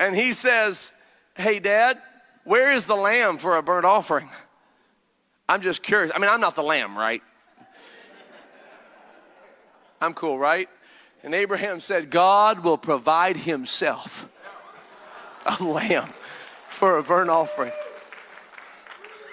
and 0.00 0.16
he 0.16 0.32
says, 0.32 0.92
Hey, 1.36 1.60
Dad, 1.60 2.00
where 2.44 2.72
is 2.72 2.86
the 2.86 2.96
lamb 2.96 3.36
for 3.36 3.56
a 3.56 3.62
burnt 3.62 3.84
offering? 3.84 4.28
I'm 5.48 5.60
just 5.60 5.82
curious. 5.82 6.10
I 6.14 6.18
mean, 6.18 6.30
I'm 6.30 6.40
not 6.40 6.54
the 6.54 6.62
lamb, 6.62 6.96
right? 6.96 7.22
I'm 10.00 10.14
cool, 10.14 10.38
right? 10.38 10.68
And 11.22 11.34
Abraham 11.34 11.80
said, 11.80 12.10
God 12.10 12.60
will 12.60 12.78
provide 12.78 13.36
himself 13.36 14.26
a 15.46 15.62
lamb 15.62 16.08
for 16.68 16.98
a 16.98 17.02
burnt 17.02 17.28
offering. 17.28 17.72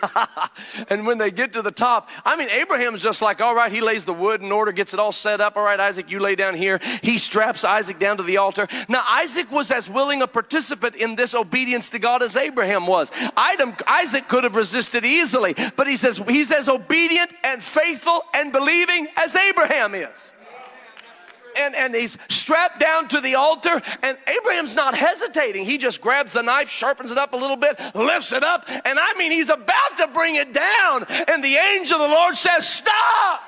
and 0.89 1.07
when 1.07 1.18
they 1.18 1.32
get 1.32 1.53
to 1.53 1.61
the 1.61 1.72
top, 1.72 2.09
I 2.26 2.36
mean, 2.36 2.49
Abraham's 2.49 3.01
just 3.01 3.22
like, 3.22 3.41
all 3.41 3.55
right, 3.55 3.72
he 3.72 3.82
lays 3.82 4.05
the 4.05 4.13
wood 4.13 4.41
in 4.41 4.51
order, 4.51 4.72
gets 4.72 4.93
it 4.93 4.99
all 4.99 5.13
set 5.13 5.39
up. 5.39 5.55
All 5.55 5.63
right, 5.63 5.80
Isaac, 5.80 6.11
you 6.11 6.20
lay 6.20 6.36
down 6.36 6.53
here. 6.53 6.80
He 7.01 7.18
straps 7.18 7.63
Isaac 7.63 7.97
down 7.97 8.18
to 8.18 8.24
the 8.24 8.38
altar. 8.38 8.68
Now, 8.89 9.03
Isaac 9.09 9.51
was 9.51 9.72
as 9.72 9.89
willing 9.89 10.22
a 10.22 10.28
participant 10.28 10.95
in 10.95 11.15
this 11.15 11.34
obedience 11.34 11.89
to 11.91 11.99
God 11.99 12.22
as 12.22 12.36
Abraham 12.36 12.86
was. 12.86 13.11
Isaac 13.38 14.28
could 14.28 14.43
have 14.43 14.55
resisted 14.55 15.05
easily, 15.05 15.55
but 15.76 15.88
he 15.88 15.95
says 15.95 16.18
he's 16.18 16.51
as 16.51 16.70
obedient 16.70 17.32
and 17.43 17.63
faithful 17.63 18.22
and 18.36 18.51
believing 18.51 19.07
as 19.15 19.36
Abraham 19.36 19.95
is 19.95 20.34
and, 21.60 21.76
and 21.76 21.95
he's 21.95 22.18
strapped 22.30 22.80
down 22.80 23.08
to 23.10 23.22
the 23.22 23.36
altar, 23.36 23.82
and 24.03 24.18
Abraham's 24.28 24.76
not 24.76 24.95
hesitating. 24.95 25.66
He 25.66 25.78
just 25.78 26.01
grabs 26.01 26.34
the 26.34 26.43
knife, 26.43 26.70
sharpens 26.70 27.12
it 27.12 27.18
up 27.18 27.34
a 27.34 27.38
little 27.38 27.58
bit, 27.58 27.80
lifts 27.95 28.34
it 28.34 28.43
up, 28.43 28.66
and 28.68 28.99
I 28.99 29.14
mean, 29.18 29.32
he's 29.32 29.49
about 29.49 29.97
to 29.97 30.08
bring 30.14 30.36
it 30.36 30.53
down. 30.53 31.05
And 31.28 31.43
the 31.43 31.55
angel 31.55 31.99
of 31.99 32.10
the 32.10 32.16
Lord 32.16 32.36
says, 32.36 32.68
Stop! 32.68 33.41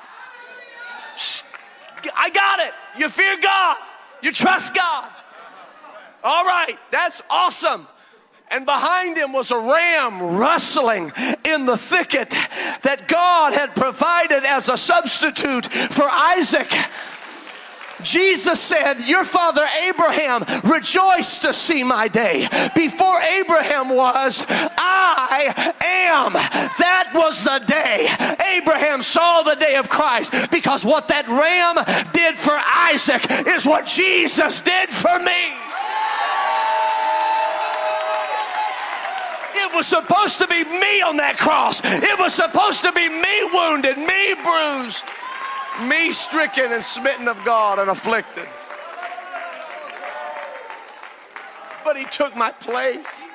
I 2.16 2.30
got 2.30 2.60
it. 2.60 2.72
You 2.98 3.08
fear 3.08 3.36
God, 3.42 3.76
you 4.22 4.32
trust 4.32 4.74
God. 4.74 5.10
All 6.22 6.44
right, 6.44 6.76
that's 6.90 7.22
awesome 7.30 7.86
and 8.50 8.66
behind 8.66 9.16
him 9.16 9.32
was 9.32 9.50
a 9.50 9.58
ram 9.58 10.36
rustling 10.36 11.12
in 11.44 11.66
the 11.66 11.76
thicket 11.76 12.30
that 12.82 13.04
God 13.06 13.54
had 13.54 13.74
provided 13.74 14.44
as 14.44 14.68
a 14.68 14.76
substitute 14.76 15.66
for 15.66 16.08
Isaac. 16.08 16.70
Jesus 18.02 18.60
said, 18.60 19.00
Your 19.06 19.24
father 19.24 19.66
Abraham 19.84 20.44
rejoiced 20.64 21.42
to 21.42 21.54
see 21.54 21.84
my 21.84 22.08
day. 22.08 22.46
Before 22.74 23.20
Abraham 23.20 23.88
was, 23.88 24.44
I 24.48 25.72
am. 25.80 26.32
That 26.32 27.10
was 27.14 27.44
the 27.44 27.58
day 27.60 28.08
Abraham 28.56 29.02
saw 29.02 29.42
the 29.42 29.54
day 29.54 29.76
of 29.76 29.88
Christ 29.88 30.34
because 30.50 30.84
what 30.84 31.08
that 31.08 31.28
ram 31.28 31.76
did 32.12 32.38
for 32.38 32.58
Isaac 32.92 33.24
is 33.46 33.66
what 33.66 33.86
Jesus 33.86 34.60
did 34.60 34.88
for 34.88 35.18
me. 35.18 35.56
It 39.62 39.74
was 39.74 39.86
supposed 39.86 40.38
to 40.38 40.46
be 40.46 40.64
me 40.64 41.02
on 41.02 41.16
that 41.18 41.36
cross. 41.38 41.80
It 41.84 42.18
was 42.18 42.34
supposed 42.34 42.82
to 42.82 42.92
be 42.92 43.08
me 43.08 43.44
wounded, 43.52 43.96
me 43.98 44.34
bruised 44.42 45.04
me 45.82 46.12
stricken 46.12 46.72
and 46.72 46.82
smitten 46.82 47.28
of 47.28 47.42
God 47.44 47.78
and 47.78 47.90
afflicted. 47.90 48.48
But 51.84 51.96
he 51.96 52.04
took 52.04 52.36
my 52.36 52.50
place. 52.52 53.28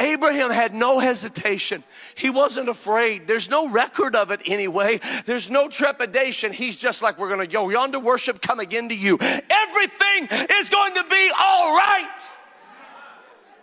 Abraham 0.00 0.50
had 0.50 0.74
no 0.74 0.98
hesitation. 0.98 1.84
He 2.14 2.30
wasn't 2.30 2.68
afraid. 2.68 3.26
There's 3.26 3.50
no 3.50 3.68
record 3.68 4.16
of 4.16 4.30
it 4.30 4.40
anyway. 4.46 4.98
There's 5.26 5.50
no 5.50 5.68
trepidation. 5.68 6.52
He's 6.52 6.76
just 6.76 7.02
like, 7.02 7.18
we're 7.18 7.28
going 7.28 7.40
to 7.40 7.46
go 7.46 7.68
yonder 7.68 7.98
worship, 7.98 8.40
come 8.40 8.60
again 8.60 8.88
to 8.88 8.94
you. 8.94 9.18
Everything 9.20 10.28
is 10.52 10.70
going 10.70 10.94
to 10.94 11.04
be 11.04 11.30
all 11.38 11.76
right. 11.76 12.28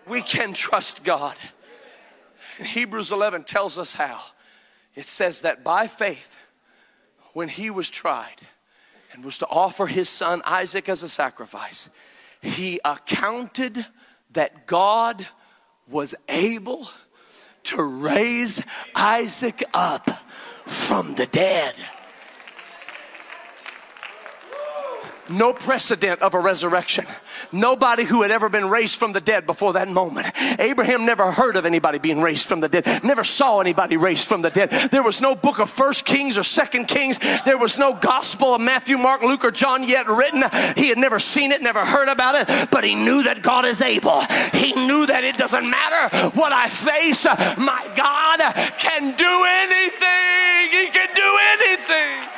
We 0.08 0.22
can 0.22 0.54
trust 0.54 1.04
God. 1.04 1.36
Hebrews 2.60 3.12
11 3.12 3.44
tells 3.44 3.78
us 3.78 3.94
how 3.94 4.22
it 4.98 5.06
says 5.06 5.42
that 5.42 5.64
by 5.64 5.86
faith, 5.86 6.36
when 7.34 7.50
he 7.50 7.70
was 7.70 7.88
tried 7.88 8.42
and 9.14 9.24
was 9.24 9.38
to 9.38 9.46
offer 9.46 9.86
his 9.86 10.10
son 10.10 10.42
Isaac 10.44 10.90
as 10.90 11.04
a 11.04 11.10
sacrifice, 11.10 11.88
he 12.42 12.80
accounted 12.84 13.86
that 14.32 14.66
God 14.66 15.28
was 15.88 16.16
able 16.28 16.90
to 17.66 17.84
raise 17.84 18.66
Isaac 18.96 19.64
up 19.72 20.10
from 20.66 21.14
the 21.14 21.28
dead. 21.28 21.76
No 25.30 25.54
precedent 25.54 26.22
of 26.22 26.34
a 26.34 26.40
resurrection. 26.40 27.06
Nobody 27.52 28.04
who 28.04 28.22
had 28.22 28.32
ever 28.32 28.50
been 28.50 28.70
raised 28.70 28.98
from 28.98 29.14
the 29.14 29.22
dead 29.22 29.46
before 29.46 29.74
that 29.74 29.88
moment. 29.88 30.28
Abraham 30.60 31.06
never 31.06 31.32
heard 31.32 31.56
of 31.56 31.66
anybody 31.66 32.00
being 32.00 32.22
raised 32.22 32.48
from 32.48 32.60
the 32.60 32.70
dead, 32.70 33.04
never 33.04 33.24
saw 33.24 33.60
anybody 33.60 33.98
raised 33.98 34.28
from 34.28 34.42
the 34.42 34.50
dead. 34.50 34.70
There 34.92 35.04
was 35.04 35.22
no 35.22 35.36
book 35.36 35.60
of 35.60 35.70
First 35.70 36.06
Kings 36.06 36.38
or 36.38 36.44
Second 36.44 36.88
Kings. 36.88 37.20
There 37.46 37.58
was 37.58 37.78
no 37.78 37.94
gospel 37.94 38.56
of 38.56 38.62
Matthew, 38.62 38.98
Mark, 38.98 39.22
Luke, 39.22 39.44
or 39.44 39.52
John 39.52 39.88
yet 39.88 40.08
written. 40.08 40.44
He 40.76 40.90
had 40.90 40.98
never 40.98 41.20
seen 41.20 41.52
it, 41.52 41.62
never 41.62 41.86
heard 41.86 42.10
about 42.10 42.36
it, 42.36 42.70
but 42.72 42.84
he 42.84 42.96
knew 42.96 43.24
that 43.24 43.42
God 43.42 43.66
is 43.66 43.82
able. 43.82 44.22
He 44.54 44.74
knew 44.74 45.06
that 45.06 45.24
it 45.24 45.38
doesn't 45.38 45.70
matter 45.70 46.30
what 46.32 46.52
I 46.52 46.70
face, 46.70 47.26
my 47.58 47.86
God 47.96 48.40
can 48.78 49.16
do 49.16 49.34
anything. 49.64 50.72
He 50.72 50.88
can 50.90 51.10
do 51.14 51.38
anything. 51.54 52.37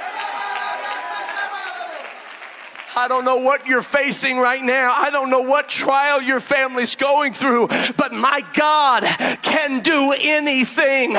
I 3.00 3.08
don't 3.08 3.24
know 3.24 3.38
what 3.38 3.66
you're 3.66 3.82
facing 3.82 4.38
right 4.39 4.62
now. 4.62 4.91
I 4.91 5.10
don't 5.10 5.30
know 5.30 5.39
what 5.39 5.70
trial 5.70 6.22
your 6.22 6.41
family's 6.41 6.97
going 6.97 7.32
through, 7.32 7.70
but 7.95 8.12
my 8.12 8.43
God 8.52 9.04
can 9.41 9.80
do 9.80 10.14
anything. 10.20 11.16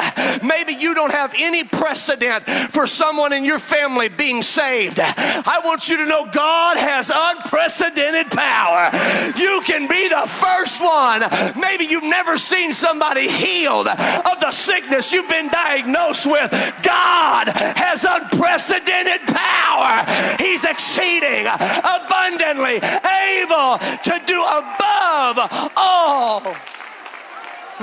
Maybe 0.46 0.74
you 0.74 0.94
don't 0.94 1.10
have 1.10 1.32
any 1.38 1.64
precedent 1.64 2.44
for 2.70 2.86
someone 2.86 3.32
in 3.32 3.46
your 3.46 3.58
family 3.58 4.10
being 4.10 4.42
saved. 4.42 5.00
I 5.00 5.62
want 5.64 5.88
you 5.88 5.96
to 5.96 6.04
know 6.04 6.26
God 6.30 6.76
has 6.76 7.10
unprecedented 7.14 8.30
power. 8.30 8.90
You 9.38 9.62
can 9.64 9.88
be 9.88 10.06
the 10.10 10.26
first 10.28 10.82
one. 10.82 11.22
Maybe 11.58 11.86
you've 11.86 12.04
never 12.04 12.36
seen 12.36 12.74
somebody 12.74 13.26
healed 13.26 13.88
of 13.88 14.40
the 14.40 14.52
sickness 14.52 15.14
you've 15.14 15.30
been 15.30 15.48
diagnosed 15.48 16.26
with. 16.26 16.50
God 16.82 17.48
has 17.48 18.04
unprecedented 18.04 19.26
power. 19.28 20.04
He's 20.38 20.64
exceeding 20.64 21.46
abundantly 21.78 22.76
able 22.76 23.78
to 23.78 24.20
do 24.26 24.42
above 24.42 25.70
all 25.76 26.42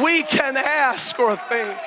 we 0.02 0.24
can 0.24 0.58
ask 0.58 1.20
or 1.20 1.36
think. 1.36 1.78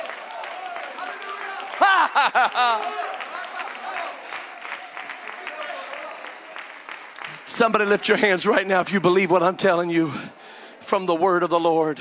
Somebody 7.44 7.84
lift 7.84 8.08
your 8.08 8.16
hands 8.16 8.46
right 8.46 8.66
now 8.66 8.80
if 8.80 8.92
you 8.92 9.00
believe 9.00 9.30
what 9.30 9.42
I'm 9.42 9.56
telling 9.56 9.90
you 9.90 10.12
from 10.80 11.06
the 11.06 11.14
word 11.14 11.42
of 11.42 11.50
the 11.50 11.60
Lord. 11.60 12.00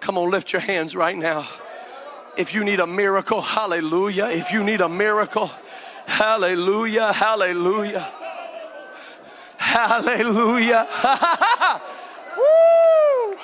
Come 0.00 0.18
on, 0.18 0.30
lift 0.30 0.52
your 0.52 0.60
hands 0.60 0.94
right 0.94 1.16
now. 1.16 1.46
If 2.36 2.54
you 2.54 2.64
need 2.64 2.80
a 2.80 2.86
miracle, 2.86 3.40
hallelujah. 3.40 4.26
If 4.26 4.52
you 4.52 4.64
need 4.64 4.80
a 4.80 4.88
miracle, 4.88 5.50
hallelujah, 6.06 7.12
hallelujah. 7.12 8.10
Hallelujah. 9.72 10.86
Woo! 12.36 13.36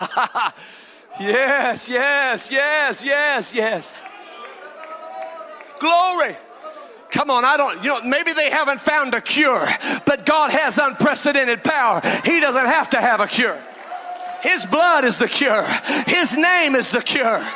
yes, 1.20 1.88
yes, 1.88 2.50
yes, 2.50 3.04
yes, 3.04 3.54
yes. 3.54 3.94
Glory. 5.78 6.36
Come 7.12 7.30
on, 7.30 7.44
I 7.44 7.56
don't, 7.56 7.80
you 7.84 7.90
know, 7.90 8.02
maybe 8.02 8.32
they 8.32 8.50
haven't 8.50 8.80
found 8.80 9.14
a 9.14 9.20
cure, 9.20 9.64
but 10.06 10.26
God 10.26 10.50
has 10.50 10.78
unprecedented 10.78 11.62
power. 11.62 12.00
He 12.24 12.40
doesn't 12.40 12.66
have 12.66 12.90
to 12.90 13.00
have 13.00 13.20
a 13.20 13.28
cure. 13.28 13.62
His 14.42 14.66
blood 14.66 15.04
is 15.04 15.18
the 15.18 15.28
cure, 15.28 15.64
His 16.08 16.36
name 16.36 16.74
is 16.74 16.90
the 16.90 17.00
cure. 17.02 17.46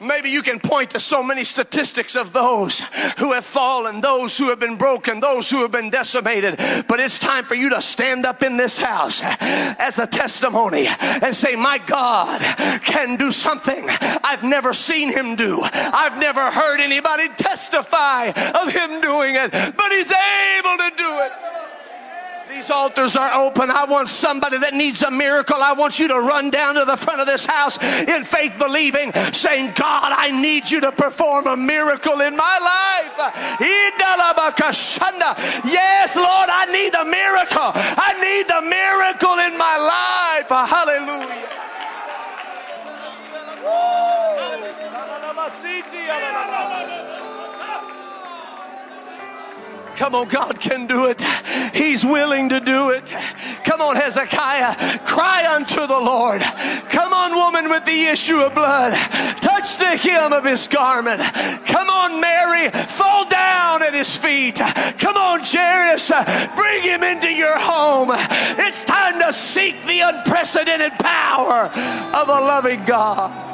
Maybe 0.00 0.30
you 0.30 0.42
can 0.42 0.60
point 0.60 0.90
to 0.90 1.00
so 1.00 1.22
many 1.22 1.44
statistics 1.44 2.16
of 2.16 2.32
those 2.32 2.80
who 3.18 3.32
have 3.32 3.44
fallen, 3.44 4.00
those 4.00 4.36
who 4.36 4.50
have 4.50 4.60
been 4.60 4.76
broken, 4.76 5.20
those 5.20 5.48
who 5.50 5.62
have 5.62 5.72
been 5.72 5.90
decimated. 5.90 6.56
But 6.88 7.00
it's 7.00 7.18
time 7.18 7.44
for 7.44 7.54
you 7.54 7.70
to 7.70 7.80
stand 7.80 8.26
up 8.26 8.42
in 8.42 8.56
this 8.56 8.78
house 8.78 9.20
as 9.22 9.98
a 9.98 10.06
testimony 10.06 10.86
and 11.00 11.34
say, 11.34 11.56
My 11.56 11.78
God 11.78 12.40
can 12.82 13.16
do 13.16 13.32
something 13.32 13.88
I've 13.88 14.42
never 14.42 14.72
seen 14.74 15.12
him 15.12 15.36
do. 15.36 15.60
I've 15.62 16.18
never 16.18 16.50
heard 16.50 16.80
anybody 16.80 17.28
testify 17.36 18.26
of 18.26 18.72
him 18.72 19.00
doing 19.00 19.36
it, 19.36 19.50
but 19.50 19.92
he's 19.92 20.12
able 20.12 20.76
to 20.78 20.92
do 20.96 21.20
it. 21.20 21.75
These 22.56 22.70
altars 22.70 23.16
are 23.16 23.34
open. 23.34 23.70
I 23.70 23.84
want 23.84 24.08
somebody 24.08 24.56
that 24.56 24.72
needs 24.72 25.02
a 25.02 25.10
miracle. 25.10 25.60
I 25.60 25.72
want 25.74 25.98
you 25.98 26.08
to 26.08 26.18
run 26.18 26.48
down 26.48 26.76
to 26.76 26.86
the 26.86 26.96
front 26.96 27.20
of 27.20 27.26
this 27.26 27.44
house 27.44 27.76
in 28.08 28.24
faith, 28.24 28.54
believing, 28.56 29.12
saying, 29.36 29.74
God, 29.76 30.10
I 30.16 30.30
need 30.30 30.70
you 30.70 30.80
to 30.80 30.90
perform 30.90 31.48
a 31.48 31.56
miracle 31.56 32.22
in 32.22 32.34
my 32.34 32.56
life. 32.56 33.12
Yes, 35.68 36.16
Lord, 36.16 36.48
I 36.48 36.64
need 36.72 36.94
the 36.94 37.04
miracle. 37.04 37.72
I 37.76 38.16
need 38.24 38.48
the 38.48 38.62
miracle 38.64 39.36
in 39.44 39.58
my 39.58 39.76
life. 39.76 40.48
Hallelujah. 40.48 41.36
Come 49.96 50.14
on, 50.14 50.28
God 50.28 50.60
can 50.60 50.86
do 50.86 51.06
it. 51.06 51.20
He's 51.74 52.04
willing 52.04 52.50
to 52.50 52.60
do 52.60 52.90
it. 52.90 53.10
Come 53.64 53.80
on, 53.80 53.96
Hezekiah, 53.96 54.98
cry 55.06 55.54
unto 55.54 55.86
the 55.86 55.98
Lord. 55.98 56.42
Come 56.90 57.12
on, 57.12 57.34
woman 57.34 57.70
with 57.70 57.84
the 57.84 58.04
issue 58.04 58.38
of 58.40 58.54
blood, 58.54 58.92
touch 59.40 59.78
the 59.78 59.96
hem 59.96 60.32
of 60.32 60.44
his 60.44 60.68
garment. 60.68 61.20
Come 61.66 61.88
on, 61.90 62.20
Mary, 62.20 62.70
fall 62.70 63.28
down 63.28 63.82
at 63.82 63.94
his 63.94 64.14
feet. 64.14 64.56
Come 64.98 65.16
on, 65.16 65.40
Jairus, 65.42 66.12
bring 66.54 66.82
him 66.82 67.02
into 67.02 67.32
your 67.32 67.58
home. 67.58 68.10
It's 68.12 68.84
time 68.84 69.18
to 69.20 69.32
seek 69.32 69.84
the 69.86 70.00
unprecedented 70.00 70.92
power 70.98 71.70
of 72.14 72.28
a 72.28 72.40
loving 72.40 72.84
God. 72.84 73.46